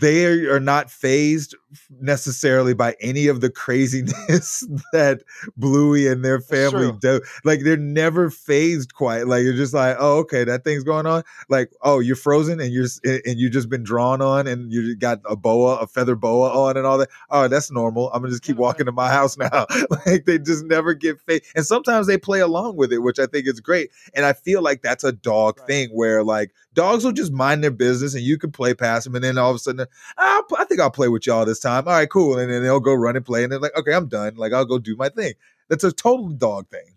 they 0.00 0.24
are 0.46 0.60
not 0.60 0.90
phased 0.90 1.54
necessarily 2.00 2.74
by 2.74 2.94
any 3.00 3.26
of 3.26 3.40
the 3.40 3.50
craziness 3.50 4.66
that 4.92 5.22
Bluey 5.56 6.06
and 6.06 6.24
their 6.24 6.40
family 6.40 6.92
do. 7.00 7.20
Like 7.44 7.60
they're 7.62 7.76
never 7.76 8.30
phased 8.30 8.94
quite. 8.94 9.26
Like 9.26 9.42
you're 9.42 9.54
just 9.54 9.74
like, 9.74 9.96
oh, 9.98 10.18
okay, 10.18 10.44
that 10.44 10.64
thing's 10.64 10.84
going 10.84 11.06
on. 11.06 11.22
Like, 11.48 11.72
oh, 11.82 11.98
you're 11.98 12.16
frozen 12.16 12.60
and 12.60 12.72
you're 12.72 12.86
and 13.04 13.38
you 13.38 13.50
just 13.50 13.68
been 13.68 13.82
drawn 13.82 14.20
on 14.20 14.46
and 14.46 14.72
you 14.72 14.96
got 14.96 15.20
a 15.28 15.36
boa, 15.36 15.76
a 15.76 15.86
feather 15.86 16.16
boa 16.16 16.50
on 16.50 16.76
and 16.76 16.86
all 16.86 16.98
that. 16.98 17.08
Oh, 17.30 17.48
that's 17.48 17.70
normal. 17.70 18.10
I'm 18.12 18.22
gonna 18.22 18.32
just 18.32 18.42
keep 18.42 18.54
mm-hmm. 18.54 18.62
walking 18.62 18.86
to 18.86 18.92
my 18.92 19.08
house 19.08 19.36
now. 19.38 19.66
like 20.06 20.24
they 20.24 20.38
just 20.38 20.64
never 20.64 20.94
get 20.94 21.20
phased. 21.20 21.44
And 21.54 21.64
sometimes 21.64 22.06
they 22.06 22.18
play 22.18 22.40
along 22.40 22.76
with 22.76 22.92
it, 22.92 22.98
which 22.98 23.18
I 23.18 23.26
think 23.26 23.46
is 23.46 23.60
great. 23.60 23.90
And 24.14 24.24
I 24.24 24.32
feel 24.32 24.62
like 24.62 24.82
that's 24.82 25.04
a 25.04 25.12
dog 25.12 25.58
right. 25.58 25.66
thing 25.66 25.90
where 25.90 26.22
like 26.22 26.52
dogs 26.76 27.04
will 27.04 27.12
just 27.12 27.32
mind 27.32 27.64
their 27.64 27.70
business 27.70 28.14
and 28.14 28.22
you 28.22 28.38
can 28.38 28.52
play 28.52 28.74
past 28.74 29.04
them 29.04 29.14
and 29.14 29.24
then 29.24 29.38
all 29.38 29.50
of 29.50 29.56
a 29.56 29.58
sudden 29.58 29.86
i 30.18 30.42
think 30.68 30.80
i'll 30.80 30.90
play 30.90 31.08
with 31.08 31.26
y'all 31.26 31.44
this 31.44 31.58
time 31.58 31.65
all 31.66 31.82
right 31.82 32.10
cool 32.10 32.38
and 32.38 32.50
then 32.50 32.62
they'll 32.62 32.80
go 32.80 32.94
run 32.94 33.16
and 33.16 33.24
play 33.24 33.42
and 33.42 33.52
they're 33.52 33.58
like 33.58 33.76
okay 33.76 33.92
i'm 33.92 34.08
done 34.08 34.34
like 34.36 34.52
i'll 34.52 34.64
go 34.64 34.78
do 34.78 34.96
my 34.96 35.08
thing. 35.08 35.34
That's 35.68 35.82
a 35.82 35.90
total 35.90 36.28
dog 36.28 36.68
thing. 36.68 36.94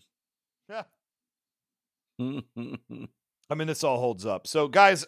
Yeah. 0.69 0.83
I 3.49 3.55
mean 3.55 3.67
this 3.67 3.83
all 3.83 3.99
holds 3.99 4.25
up. 4.25 4.45
So 4.45 4.67
guys 4.67 5.05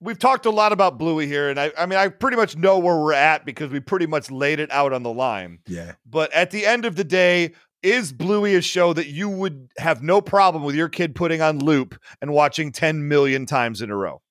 we've 0.00 0.18
talked 0.18 0.46
a 0.46 0.50
lot 0.50 0.72
about 0.72 0.98
bluey 0.98 1.26
here 1.26 1.48
and 1.48 1.58
I, 1.58 1.72
I 1.78 1.86
mean 1.86 1.98
i 1.98 2.08
pretty 2.08 2.36
much 2.36 2.56
know 2.56 2.78
where 2.78 2.96
we're 2.96 3.12
at 3.12 3.46
because 3.46 3.70
we 3.70 3.80
pretty 3.80 4.06
much 4.06 4.30
laid 4.30 4.60
it 4.60 4.70
out 4.70 4.92
on 4.92 5.02
the 5.02 5.12
line. 5.12 5.60
Yeah. 5.66 5.92
But 6.04 6.32
at 6.32 6.50
the 6.50 6.66
end 6.66 6.84
of 6.84 6.96
the 6.96 7.04
day 7.04 7.52
is 7.82 8.12
Bluey 8.12 8.56
a 8.56 8.60
show 8.60 8.92
that 8.92 9.06
you 9.06 9.28
would 9.28 9.70
have 9.78 10.02
no 10.02 10.20
problem 10.20 10.64
with 10.64 10.74
your 10.74 10.88
kid 10.88 11.14
putting 11.14 11.40
on 11.40 11.60
loop 11.60 11.94
and 12.20 12.32
watching 12.32 12.72
10 12.72 13.06
million 13.06 13.46
times 13.46 13.80
in 13.80 13.90
a 13.90 13.96
row? 13.96 14.22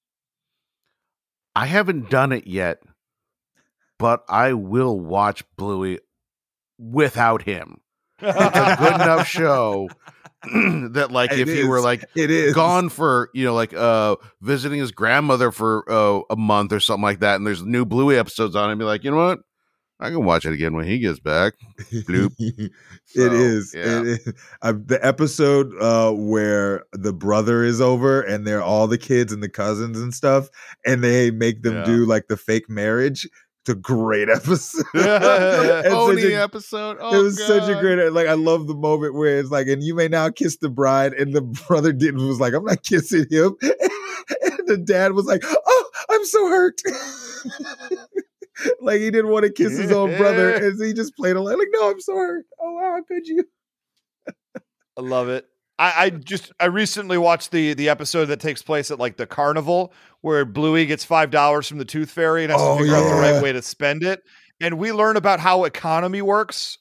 I 1.55 1.67
haven't 1.67 2.09
done 2.09 2.33
it 2.33 2.47
yet, 2.47 2.79
but 3.97 4.23
I 4.29 4.53
will 4.53 4.99
watch 4.99 5.43
Bluey 5.57 5.99
without 6.77 7.41
him. 7.43 7.81
It's 8.21 8.37
a 8.37 8.75
good 8.79 8.95
enough 9.01 9.27
show 9.27 9.89
that 10.43 11.09
like 11.11 11.31
it 11.31 11.39
if 11.39 11.47
is. 11.47 11.59
he 11.59 11.67
were 11.67 11.81
like 11.81 12.05
it 12.15 12.31
is 12.31 12.53
gone 12.53 12.89
for 12.89 13.29
you 13.33 13.45
know 13.45 13.53
like 13.53 13.73
uh 13.73 14.15
visiting 14.41 14.79
his 14.79 14.91
grandmother 14.91 15.51
for 15.51 15.83
uh, 15.91 16.21
a 16.29 16.35
month 16.35 16.71
or 16.71 16.79
something 16.79 17.03
like 17.03 17.19
that 17.19 17.35
and 17.35 17.47
there's 17.47 17.63
new 17.63 17.83
bluey 17.83 18.17
episodes 18.17 18.55
on 18.55 18.69
it 18.69 18.73
and 18.73 18.79
be 18.79 18.85
like 18.85 19.03
you 19.03 19.11
know 19.11 19.17
what 19.17 19.39
I 19.99 20.09
can 20.09 20.25
watch 20.25 20.45
it 20.45 20.53
again 20.53 20.75
when 20.75 20.85
he 20.85 20.99
gets 20.99 21.19
back. 21.19 21.53
Bloop. 21.89 22.33
so, 23.05 23.21
it 23.21 23.33
is. 23.33 23.73
Yeah. 23.73 24.01
It 24.01 24.07
is. 24.07 24.33
Uh, 24.61 24.73
the 24.73 24.99
episode 25.01 25.71
uh, 25.79 26.11
where 26.11 26.83
the 26.91 27.13
brother 27.13 27.63
is 27.63 27.79
over 27.79 28.21
and 28.21 28.45
they're 28.45 28.61
all 28.61 28.87
the 28.87 28.97
kids 28.97 29.31
and 29.31 29.41
the 29.41 29.49
cousins 29.49 29.99
and 29.99 30.13
stuff, 30.13 30.49
and 30.85 31.01
they 31.01 31.31
make 31.31 31.63
them 31.63 31.75
yeah. 31.75 31.85
do 31.85 32.05
like 32.05 32.27
the 32.27 32.35
fake 32.35 32.69
marriage. 32.69 33.27
A 33.67 33.75
great 33.75 34.29
episode. 34.33 34.85
Only 34.95 36.33
a, 36.33 36.43
episode. 36.43 36.97
Oh, 36.99 37.19
it 37.19 37.23
was 37.23 37.37
God. 37.37 37.47
such 37.47 37.69
a 37.69 37.79
great. 37.79 38.11
Like 38.11 38.27
I 38.27 38.33
love 38.33 38.67
the 38.67 38.75
moment 38.75 39.15
where 39.15 39.39
it's 39.39 39.49
like, 39.49 39.67
and 39.67 39.81
you 39.83 39.95
may 39.95 40.07
now 40.07 40.29
kiss 40.29 40.57
the 40.57 40.69
bride, 40.69 41.13
and 41.13 41.33
the 41.33 41.41
brother 41.67 41.91
didn't 41.91 42.27
was 42.27 42.39
like, 42.39 42.53
I'm 42.53 42.65
not 42.65 42.83
kissing 42.83 43.25
him, 43.29 43.55
and 43.61 44.67
the 44.67 44.77
dad 44.77 45.13
was 45.13 45.25
like, 45.25 45.43
Oh, 45.45 45.89
I'm 46.09 46.25
so 46.25 46.47
hurt 46.49 46.81
like 48.81 48.99
he 48.99 49.11
didn't 49.11 49.31
want 49.31 49.45
to 49.45 49.51
kiss 49.51 49.77
his 49.77 49.91
own 49.91 50.15
brother, 50.17 50.53
and 50.53 50.81
he 50.81 50.93
just 50.93 51.15
played 51.15 51.35
along. 51.35 51.57
Like, 51.57 51.67
no, 51.71 51.89
I'm 51.91 51.99
sorry. 51.99 52.43
Oh 52.59 52.73
wow, 52.73 52.95
how 52.95 53.03
could 53.03 53.27
you? 53.27 53.43
I 54.97 55.01
love 55.01 55.29
it. 55.29 55.45
I, 55.77 56.05
I, 56.05 56.09
just 56.09 56.51
I 56.59 56.65
recently 56.65 57.17
watched 57.17 57.51
the 57.51 57.73
the 57.73 57.89
episode 57.89 58.25
that 58.25 58.39
takes 58.39 58.61
place 58.61 58.91
at 58.91 58.99
like 58.99 59.17
the 59.17 59.27
carnival 59.27 59.93
where 60.21 60.45
Bluey 60.45 60.85
gets 60.85 61.03
five 61.03 61.31
dollars 61.31 61.67
from 61.67 61.77
the 61.77 61.85
Tooth 61.85 62.09
Fairy 62.09 62.43
and 62.43 62.51
has 62.51 62.61
oh, 62.61 62.77
to 62.77 62.83
figure 62.83 62.95
yeah. 62.95 63.03
out 63.03 63.09
the 63.09 63.21
right 63.21 63.43
way 63.43 63.51
to 63.51 63.61
spend 63.61 64.03
it, 64.03 64.23
and 64.61 64.77
we 64.77 64.91
learn 64.91 65.17
about 65.17 65.39
how 65.39 65.65
economy 65.65 66.21
works. 66.21 66.77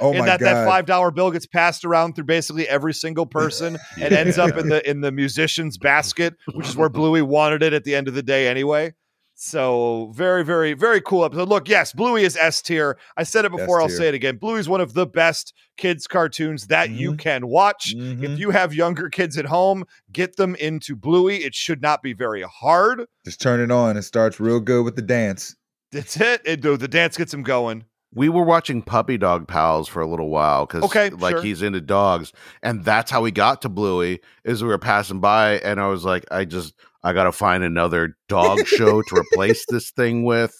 Oh 0.00 0.12
and 0.12 0.26
that 0.26 0.40
God. 0.40 0.46
that 0.46 0.66
five 0.66 0.86
dollar 0.86 1.10
bill 1.10 1.30
gets 1.30 1.46
passed 1.46 1.84
around 1.84 2.14
through 2.14 2.24
basically 2.24 2.66
every 2.66 2.94
single 2.94 3.26
person 3.26 3.78
and 4.00 4.14
ends 4.14 4.38
up 4.38 4.56
in 4.56 4.68
the 4.70 4.88
in 4.88 5.02
the 5.02 5.12
musician's 5.12 5.76
basket, 5.76 6.34
which 6.54 6.66
is 6.66 6.76
where 6.76 6.88
Bluey 6.88 7.22
wanted 7.22 7.62
it 7.62 7.72
at 7.72 7.84
the 7.84 7.94
end 7.94 8.08
of 8.08 8.14
the 8.14 8.22
day 8.22 8.48
anyway. 8.48 8.94
So 9.34 10.12
very, 10.14 10.44
very, 10.44 10.72
very 10.74 11.00
cool 11.00 11.24
episode. 11.24 11.48
Look, 11.48 11.68
yes, 11.68 11.92
Bluey 11.92 12.22
is 12.22 12.36
S 12.36 12.62
tier. 12.62 12.96
I 13.16 13.24
said 13.24 13.44
it 13.44 13.50
before. 13.50 13.80
S-tier. 13.80 13.82
I'll 13.82 13.88
say 13.88 14.08
it 14.08 14.14
again. 14.14 14.36
Bluey 14.36 14.60
is 14.60 14.68
one 14.68 14.80
of 14.80 14.94
the 14.94 15.06
best 15.06 15.52
kids 15.76 16.06
cartoons 16.06 16.68
that 16.68 16.90
mm-hmm. 16.90 16.98
you 16.98 17.16
can 17.16 17.48
watch. 17.48 17.94
Mm-hmm. 17.96 18.24
If 18.24 18.38
you 18.38 18.50
have 18.50 18.72
younger 18.72 19.08
kids 19.08 19.36
at 19.36 19.46
home, 19.46 19.84
get 20.12 20.36
them 20.36 20.54
into 20.56 20.94
Bluey. 20.94 21.38
It 21.38 21.54
should 21.54 21.82
not 21.82 22.02
be 22.02 22.12
very 22.12 22.42
hard. 22.42 23.06
Just 23.24 23.40
turn 23.40 23.58
it 23.60 23.72
on. 23.72 23.96
It 23.96 24.02
starts 24.02 24.38
real 24.38 24.60
good 24.60 24.84
with 24.84 24.94
the 24.94 25.02
dance. 25.02 25.56
That's 25.90 26.20
it. 26.20 26.42
it 26.44 26.62
the 26.62 26.88
dance 26.88 27.16
gets 27.16 27.32
them 27.32 27.42
going. 27.42 27.84
We 28.14 28.28
were 28.28 28.44
watching 28.44 28.82
Puppy 28.82 29.16
Dog 29.16 29.48
Pals 29.48 29.88
for 29.88 30.02
a 30.02 30.06
little 30.06 30.28
while 30.28 30.66
because, 30.66 30.84
okay, 30.84 31.08
like, 31.08 31.36
sure. 31.36 31.42
he's 31.42 31.62
into 31.62 31.80
dogs, 31.80 32.30
and 32.62 32.84
that's 32.84 33.10
how 33.10 33.22
we 33.22 33.30
got 33.30 33.62
to 33.62 33.70
Bluey. 33.70 34.20
Is 34.44 34.62
we 34.62 34.68
were 34.68 34.76
passing 34.76 35.20
by, 35.20 35.58
and 35.60 35.80
I 35.80 35.86
was 35.86 36.04
like, 36.04 36.26
I 36.30 36.44
just 36.44 36.74
I 37.02 37.12
got 37.12 37.24
to 37.24 37.32
find 37.32 37.64
another 37.64 38.16
dog 38.28 38.66
show 38.66 39.02
to 39.02 39.16
replace 39.16 39.64
this 39.68 39.90
thing 39.90 40.24
with. 40.24 40.54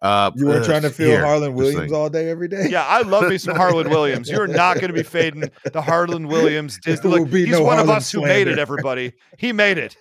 Uh, 0.00 0.30
you 0.36 0.46
were 0.46 0.62
trying 0.62 0.82
to 0.82 0.90
feel 0.90 1.08
here, 1.08 1.24
Harlan 1.24 1.54
Williams 1.54 1.90
all 1.90 2.08
day, 2.08 2.30
every 2.30 2.46
day. 2.46 2.68
Yeah, 2.70 2.86
I 2.86 3.02
love 3.02 3.28
me 3.28 3.36
some 3.36 3.56
Harlan 3.56 3.90
Williams. 3.90 4.30
You're 4.30 4.46
not 4.46 4.76
going 4.76 4.88
to 4.88 4.92
be 4.92 5.02
fading 5.02 5.50
the 5.72 5.82
Harlan 5.82 6.28
Williams 6.28 6.78
Disney. 6.78 7.10
Look, 7.10 7.28
he's 7.28 7.48
no 7.48 7.62
one 7.62 7.78
Harlan 7.78 7.90
of 7.90 7.96
us 7.96 8.08
slander. 8.08 8.28
who 8.28 8.32
made 8.32 8.48
it. 8.48 8.58
Everybody, 8.60 9.14
he 9.36 9.52
made 9.52 9.76
it. 9.76 9.96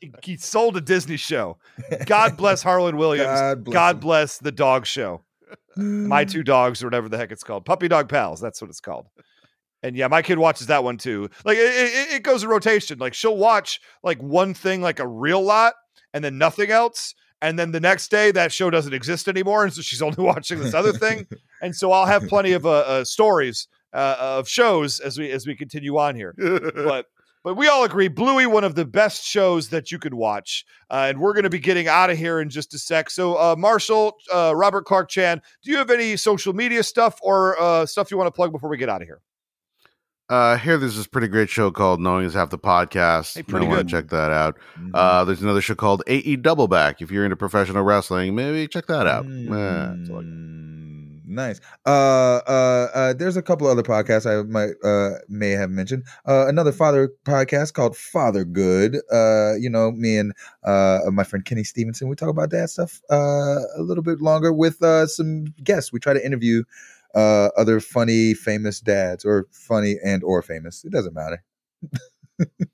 He, 0.00 0.10
he, 0.22 0.36
sold 0.38 0.76
a 0.78 0.80
Disney 0.80 1.18
show. 1.18 1.58
God 2.06 2.36
bless 2.38 2.62
Harlan 2.62 2.96
Williams. 2.96 3.26
God 3.26 3.64
bless, 3.64 3.74
God 3.74 4.00
bless 4.00 4.38
the 4.38 4.52
dog 4.52 4.86
show. 4.86 5.22
My 5.76 6.24
two 6.24 6.42
dogs, 6.42 6.82
or 6.82 6.86
whatever 6.86 7.10
the 7.10 7.18
heck 7.18 7.30
it's 7.30 7.44
called, 7.44 7.66
puppy 7.66 7.88
dog 7.88 8.08
pals. 8.08 8.40
That's 8.40 8.60
what 8.62 8.70
it's 8.70 8.80
called. 8.80 9.06
And 9.82 9.96
yeah, 9.96 10.08
my 10.08 10.22
kid 10.22 10.38
watches 10.38 10.68
that 10.68 10.84
one 10.84 10.96
too. 10.96 11.28
Like 11.44 11.58
it, 11.58 11.62
it, 11.62 12.14
it, 12.14 12.22
goes 12.22 12.42
in 12.42 12.48
rotation. 12.48 12.98
Like 12.98 13.14
she'll 13.14 13.36
watch 13.36 13.80
like 14.02 14.22
one 14.22 14.54
thing 14.54 14.80
like 14.80 15.00
a 15.00 15.06
real 15.06 15.42
lot 15.42 15.74
and 16.14 16.24
then 16.24 16.38
nothing 16.38 16.70
else. 16.70 17.14
And 17.40 17.58
then 17.58 17.72
the 17.72 17.80
next 17.80 18.10
day 18.10 18.30
that 18.30 18.52
show 18.52 18.70
doesn't 18.70 18.94
exist 18.94 19.26
anymore. 19.26 19.64
And 19.64 19.72
so 19.72 19.82
she's 19.82 20.02
only 20.02 20.22
watching 20.22 20.60
this 20.60 20.74
other 20.74 20.92
thing. 20.92 21.26
and 21.62 21.74
so 21.74 21.92
I'll 21.92 22.06
have 22.06 22.28
plenty 22.28 22.52
of 22.52 22.64
uh, 22.64 22.70
uh, 22.70 23.04
stories 23.04 23.66
uh, 23.92 24.16
of 24.18 24.48
shows 24.48 25.00
as 25.00 25.18
we 25.18 25.30
as 25.30 25.46
we 25.46 25.56
continue 25.56 25.98
on 25.98 26.14
here. 26.14 26.34
but 26.38 27.06
but 27.44 27.56
we 27.56 27.66
all 27.66 27.82
agree 27.82 28.06
Bluey, 28.06 28.46
one 28.46 28.62
of 28.62 28.76
the 28.76 28.84
best 28.84 29.24
shows 29.24 29.70
that 29.70 29.90
you 29.90 29.98
could 29.98 30.14
watch. 30.14 30.64
Uh, 30.88 31.06
and 31.08 31.20
we're 31.20 31.32
going 31.32 31.42
to 31.42 31.50
be 31.50 31.58
getting 31.58 31.88
out 31.88 32.08
of 32.08 32.16
here 32.16 32.40
in 32.40 32.48
just 32.48 32.72
a 32.72 32.78
sec. 32.78 33.10
So, 33.10 33.34
uh, 33.34 33.56
Marshall, 33.58 34.16
uh, 34.32 34.52
Robert 34.54 34.84
Clark 34.84 35.08
Chan, 35.08 35.42
do 35.64 35.72
you 35.72 35.78
have 35.78 35.90
any 35.90 36.16
social 36.16 36.52
media 36.52 36.84
stuff 36.84 37.18
or 37.20 37.60
uh, 37.60 37.84
stuff 37.84 38.12
you 38.12 38.16
want 38.16 38.28
to 38.28 38.32
plug 38.32 38.52
before 38.52 38.70
we 38.70 38.76
get 38.76 38.88
out 38.88 39.02
of 39.02 39.08
here? 39.08 39.20
Uh, 40.28 40.56
here 40.56 40.78
there's 40.78 40.96
this 40.96 41.06
pretty 41.06 41.28
great 41.28 41.50
show 41.50 41.70
called 41.70 42.00
Knowing 42.00 42.24
Is 42.24 42.34
Half 42.34 42.50
the 42.50 42.58
Podcast. 42.58 43.34
Hey, 43.34 43.42
pretty 43.42 43.66
good. 43.66 43.88
Check 43.88 44.08
that 44.08 44.32
out. 44.32 44.56
Mm-hmm. 44.78 44.90
Uh, 44.94 45.24
there's 45.24 45.42
another 45.42 45.60
show 45.60 45.74
called 45.74 46.02
AE 46.06 46.36
Double 46.36 46.68
Back. 46.68 47.02
If 47.02 47.10
you're 47.10 47.24
into 47.24 47.36
professional 47.36 47.82
wrestling, 47.82 48.34
maybe 48.34 48.66
check 48.68 48.86
that 48.86 49.06
out. 49.06 49.26
Mm-hmm. 49.26 51.34
nice. 51.34 51.60
Uh, 51.84 52.40
uh, 52.46 52.88
uh, 52.94 53.12
there's 53.12 53.36
a 53.36 53.42
couple 53.42 53.66
other 53.66 53.82
podcasts 53.82 54.24
I 54.24 54.42
might 54.48 54.72
uh 54.82 55.18
may 55.28 55.50
have 55.50 55.70
mentioned. 55.70 56.04
Uh, 56.26 56.46
another 56.46 56.72
father 56.72 57.10
podcast 57.24 57.74
called 57.74 57.96
Father 57.96 58.44
Good. 58.44 58.96
Uh, 59.12 59.54
you 59.56 59.68
know, 59.68 59.90
me 59.90 60.16
and 60.16 60.32
uh 60.64 61.00
my 61.12 61.24
friend 61.24 61.44
Kenny 61.44 61.64
Stevenson. 61.64 62.08
We 62.08 62.16
talk 62.16 62.30
about 62.30 62.50
that 62.50 62.70
stuff 62.70 63.02
uh 63.10 63.58
a 63.76 63.82
little 63.82 64.04
bit 64.04 64.22
longer 64.22 64.52
with 64.52 64.82
uh 64.82 65.06
some 65.06 65.46
guests. 65.62 65.92
We 65.92 66.00
try 66.00 66.14
to 66.14 66.24
interview 66.24 66.62
uh, 67.14 67.50
other 67.56 67.80
funny 67.80 68.34
famous 68.34 68.80
dads 68.80 69.24
or 69.24 69.48
funny 69.52 69.96
and 70.04 70.22
or 70.24 70.42
famous. 70.42 70.84
It 70.84 70.92
doesn't 70.92 71.14
matter. 71.14 71.44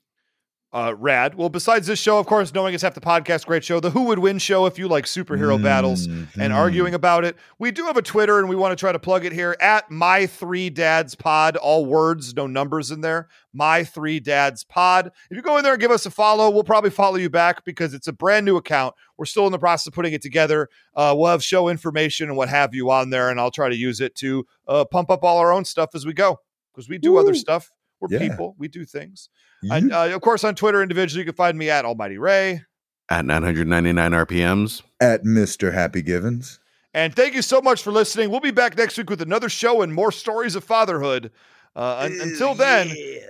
uh, 0.71 0.93
rad. 0.97 1.35
Well, 1.35 1.49
besides 1.49 1.87
this 1.87 1.99
show, 1.99 2.19
of 2.19 2.27
course, 2.27 2.53
knowing 2.53 2.73
it's 2.73 2.83
half 2.83 2.93
the 2.93 3.01
podcast, 3.01 3.45
great 3.45 3.63
show. 3.63 3.79
The 3.79 3.89
Who 3.89 4.03
Would 4.03 4.19
Win 4.19 4.37
show, 4.37 4.67
if 4.67 4.77
you 4.77 4.87
like 4.87 5.05
superhero 5.05 5.55
mm-hmm. 5.55 5.63
battles 5.63 6.07
and 6.39 6.53
arguing 6.53 6.93
about 6.93 7.25
it. 7.25 7.35
We 7.57 7.71
do 7.71 7.85
have 7.85 7.97
a 7.97 8.01
Twitter, 8.03 8.37
and 8.39 8.47
we 8.47 8.55
want 8.55 8.71
to 8.71 8.75
try 8.75 8.91
to 8.91 8.99
plug 8.99 9.25
it 9.25 9.31
here 9.31 9.57
at 9.59 9.89
My 9.89 10.27
Three 10.27 10.69
Dads 10.69 11.15
Pod. 11.15 11.57
All 11.57 11.85
words, 11.85 12.35
no 12.35 12.45
numbers 12.45 12.91
in 12.91 13.01
there. 13.01 13.29
My 13.51 13.83
Three 13.83 14.19
Dads 14.19 14.63
Pod. 14.63 15.11
If 15.31 15.37
you 15.37 15.41
go 15.41 15.57
in 15.57 15.63
there 15.63 15.73
and 15.73 15.81
give 15.81 15.91
us 15.91 16.05
a 16.05 16.11
follow, 16.11 16.51
we'll 16.51 16.63
probably 16.63 16.91
follow 16.91 17.15
you 17.15 17.31
back 17.31 17.65
because 17.65 17.95
it's 17.95 18.07
a 18.07 18.13
brand 18.13 18.45
new 18.45 18.57
account. 18.57 18.93
We're 19.17 19.25
still 19.25 19.47
in 19.47 19.51
the 19.51 19.59
process 19.59 19.87
of 19.87 19.93
putting 19.93 20.13
it 20.13 20.21
together. 20.21 20.69
Uh, 20.95 21.15
we'll 21.17 21.31
have 21.31 21.43
show 21.43 21.67
information 21.67 22.29
and 22.29 22.37
what 22.37 22.49
have 22.49 22.75
you 22.75 22.91
on 22.91 23.09
there, 23.09 23.29
and 23.29 23.39
I'll 23.39 23.51
try 23.51 23.69
to 23.69 23.75
use 23.75 24.01
it 24.01 24.13
to 24.17 24.45
uh, 24.67 24.85
pump 24.85 25.09
up 25.09 25.23
all 25.23 25.39
our 25.39 25.51
own 25.51 25.65
stuff 25.65 25.95
as 25.95 26.05
we 26.05 26.13
go 26.13 26.39
because 26.73 26.87
we 26.87 26.99
do 26.99 27.13
Woo. 27.13 27.19
other 27.19 27.33
stuff. 27.33 27.71
We're 27.99 28.07
yeah. 28.11 28.19
people. 28.19 28.55
We 28.57 28.67
do 28.67 28.85
things. 28.85 29.29
And 29.63 29.91
uh, 29.91 30.15
of 30.15 30.21
course, 30.21 30.43
on 30.43 30.55
Twitter 30.55 30.81
individually, 30.81 31.21
you 31.21 31.25
can 31.25 31.35
find 31.35 31.57
me 31.57 31.69
at 31.69 31.85
Almighty 31.85 32.17
Ray. 32.17 32.63
At 33.09 33.25
999 33.25 34.11
RPMs. 34.11 34.83
At 35.01 35.23
Mr. 35.23 35.73
Happy 35.73 36.01
Givens. 36.01 36.59
And 36.93 37.15
thank 37.15 37.33
you 37.33 37.41
so 37.41 37.61
much 37.61 37.83
for 37.83 37.91
listening. 37.91 38.29
We'll 38.29 38.39
be 38.39 38.51
back 38.51 38.77
next 38.77 38.97
week 38.97 39.09
with 39.09 39.21
another 39.21 39.49
show 39.49 39.81
and 39.81 39.93
more 39.93 40.11
stories 40.11 40.55
of 40.55 40.63
fatherhood. 40.63 41.31
Uh, 41.75 42.05
un- 42.05 42.19
until 42.21 42.55
then, 42.55 42.89
yeah. 42.89 43.21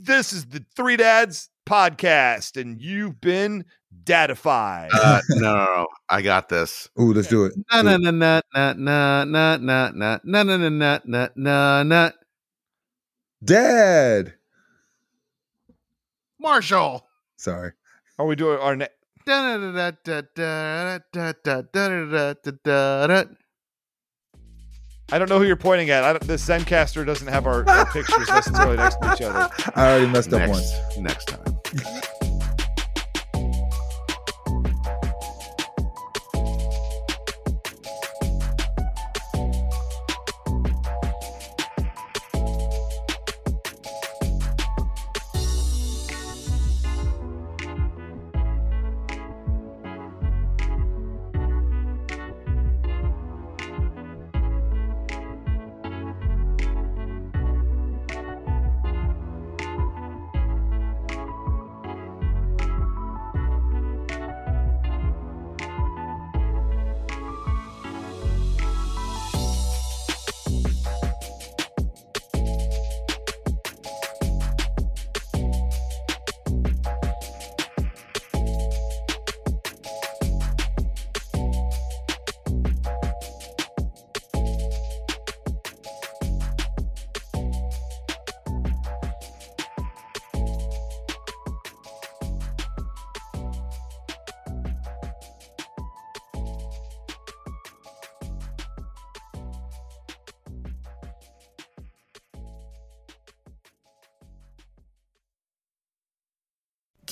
this 0.00 0.32
is 0.32 0.46
the 0.46 0.64
Three 0.74 0.96
Dads 0.96 1.50
podcast, 1.66 2.60
and 2.60 2.80
you've 2.80 3.20
been 3.20 3.64
dadified. 4.04 4.90
Uh, 4.92 5.20
no, 5.30 5.54
no, 5.54 5.64
no, 5.64 5.86
I 6.08 6.22
got 6.22 6.48
this. 6.48 6.88
Ooh, 7.00 7.12
let's 7.12 7.28
do 7.28 7.44
it. 7.44 7.52
Na 7.72 7.82
na 7.82 7.96
na 7.96 8.10
na 8.10 8.40
na 8.54 8.72
na 8.74 9.24
na 9.24 9.56
na 9.56 9.90
na 9.94 10.18
na 10.24 10.42
na 10.42 10.68
na 10.68 10.98
na 11.04 11.28
na 11.36 11.82
na. 11.82 12.10
Dad. 13.44 14.34
Marshall. 16.40 17.06
Sorry. 17.36 17.72
Are 18.18 18.26
we 18.26 18.36
doing 18.36 18.58
our 18.58 18.76
next? 18.76 18.94
I 19.28 21.00
don't 25.18 25.28
know 25.28 25.38
who 25.38 25.44
you're 25.44 25.56
pointing 25.56 25.90
at. 25.90 26.04
I 26.04 26.12
don't, 26.12 26.26
the 26.26 26.34
Zencastr 26.34 27.04
doesn't 27.04 27.28
have 27.28 27.46
our, 27.46 27.68
our 27.68 27.86
pictures 27.86 28.28
necessarily 28.28 28.76
next 28.76 29.00
to 29.02 29.14
each 29.14 29.22
other. 29.22 29.50
I 29.76 29.90
already 29.90 30.06
messed 30.06 30.32
up 30.32 30.40
next, 30.40 30.50
once. 30.50 30.72
Next 30.98 31.24
time. 31.26 31.58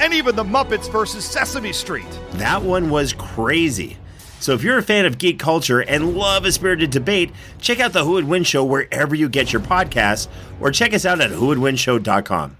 and 0.00 0.12
even 0.14 0.36
the 0.36 0.44
Muppets 0.44 0.90
versus 0.90 1.24
Sesame 1.24 1.72
Street. 1.72 2.06
That 2.32 2.62
one 2.62 2.90
was 2.90 3.12
crazy. 3.12 3.96
So 4.40 4.52
if 4.52 4.62
you're 4.62 4.78
a 4.78 4.82
fan 4.82 5.06
of 5.06 5.18
geek 5.18 5.38
culture 5.38 5.80
and 5.80 6.16
love 6.16 6.44
a 6.44 6.52
spirited 6.52 6.90
debate, 6.90 7.30
check 7.60 7.80
out 7.80 7.92
the 7.92 8.04
Who 8.04 8.12
Would 8.12 8.26
Win 8.26 8.44
show 8.44 8.64
wherever 8.64 9.14
you 9.14 9.28
get 9.28 9.52
your 9.52 9.62
podcasts, 9.62 10.28
or 10.60 10.70
check 10.70 10.92
us 10.92 11.06
out 11.06 11.20
at 11.20 11.30
whowouldwinshow.com. 11.30 12.56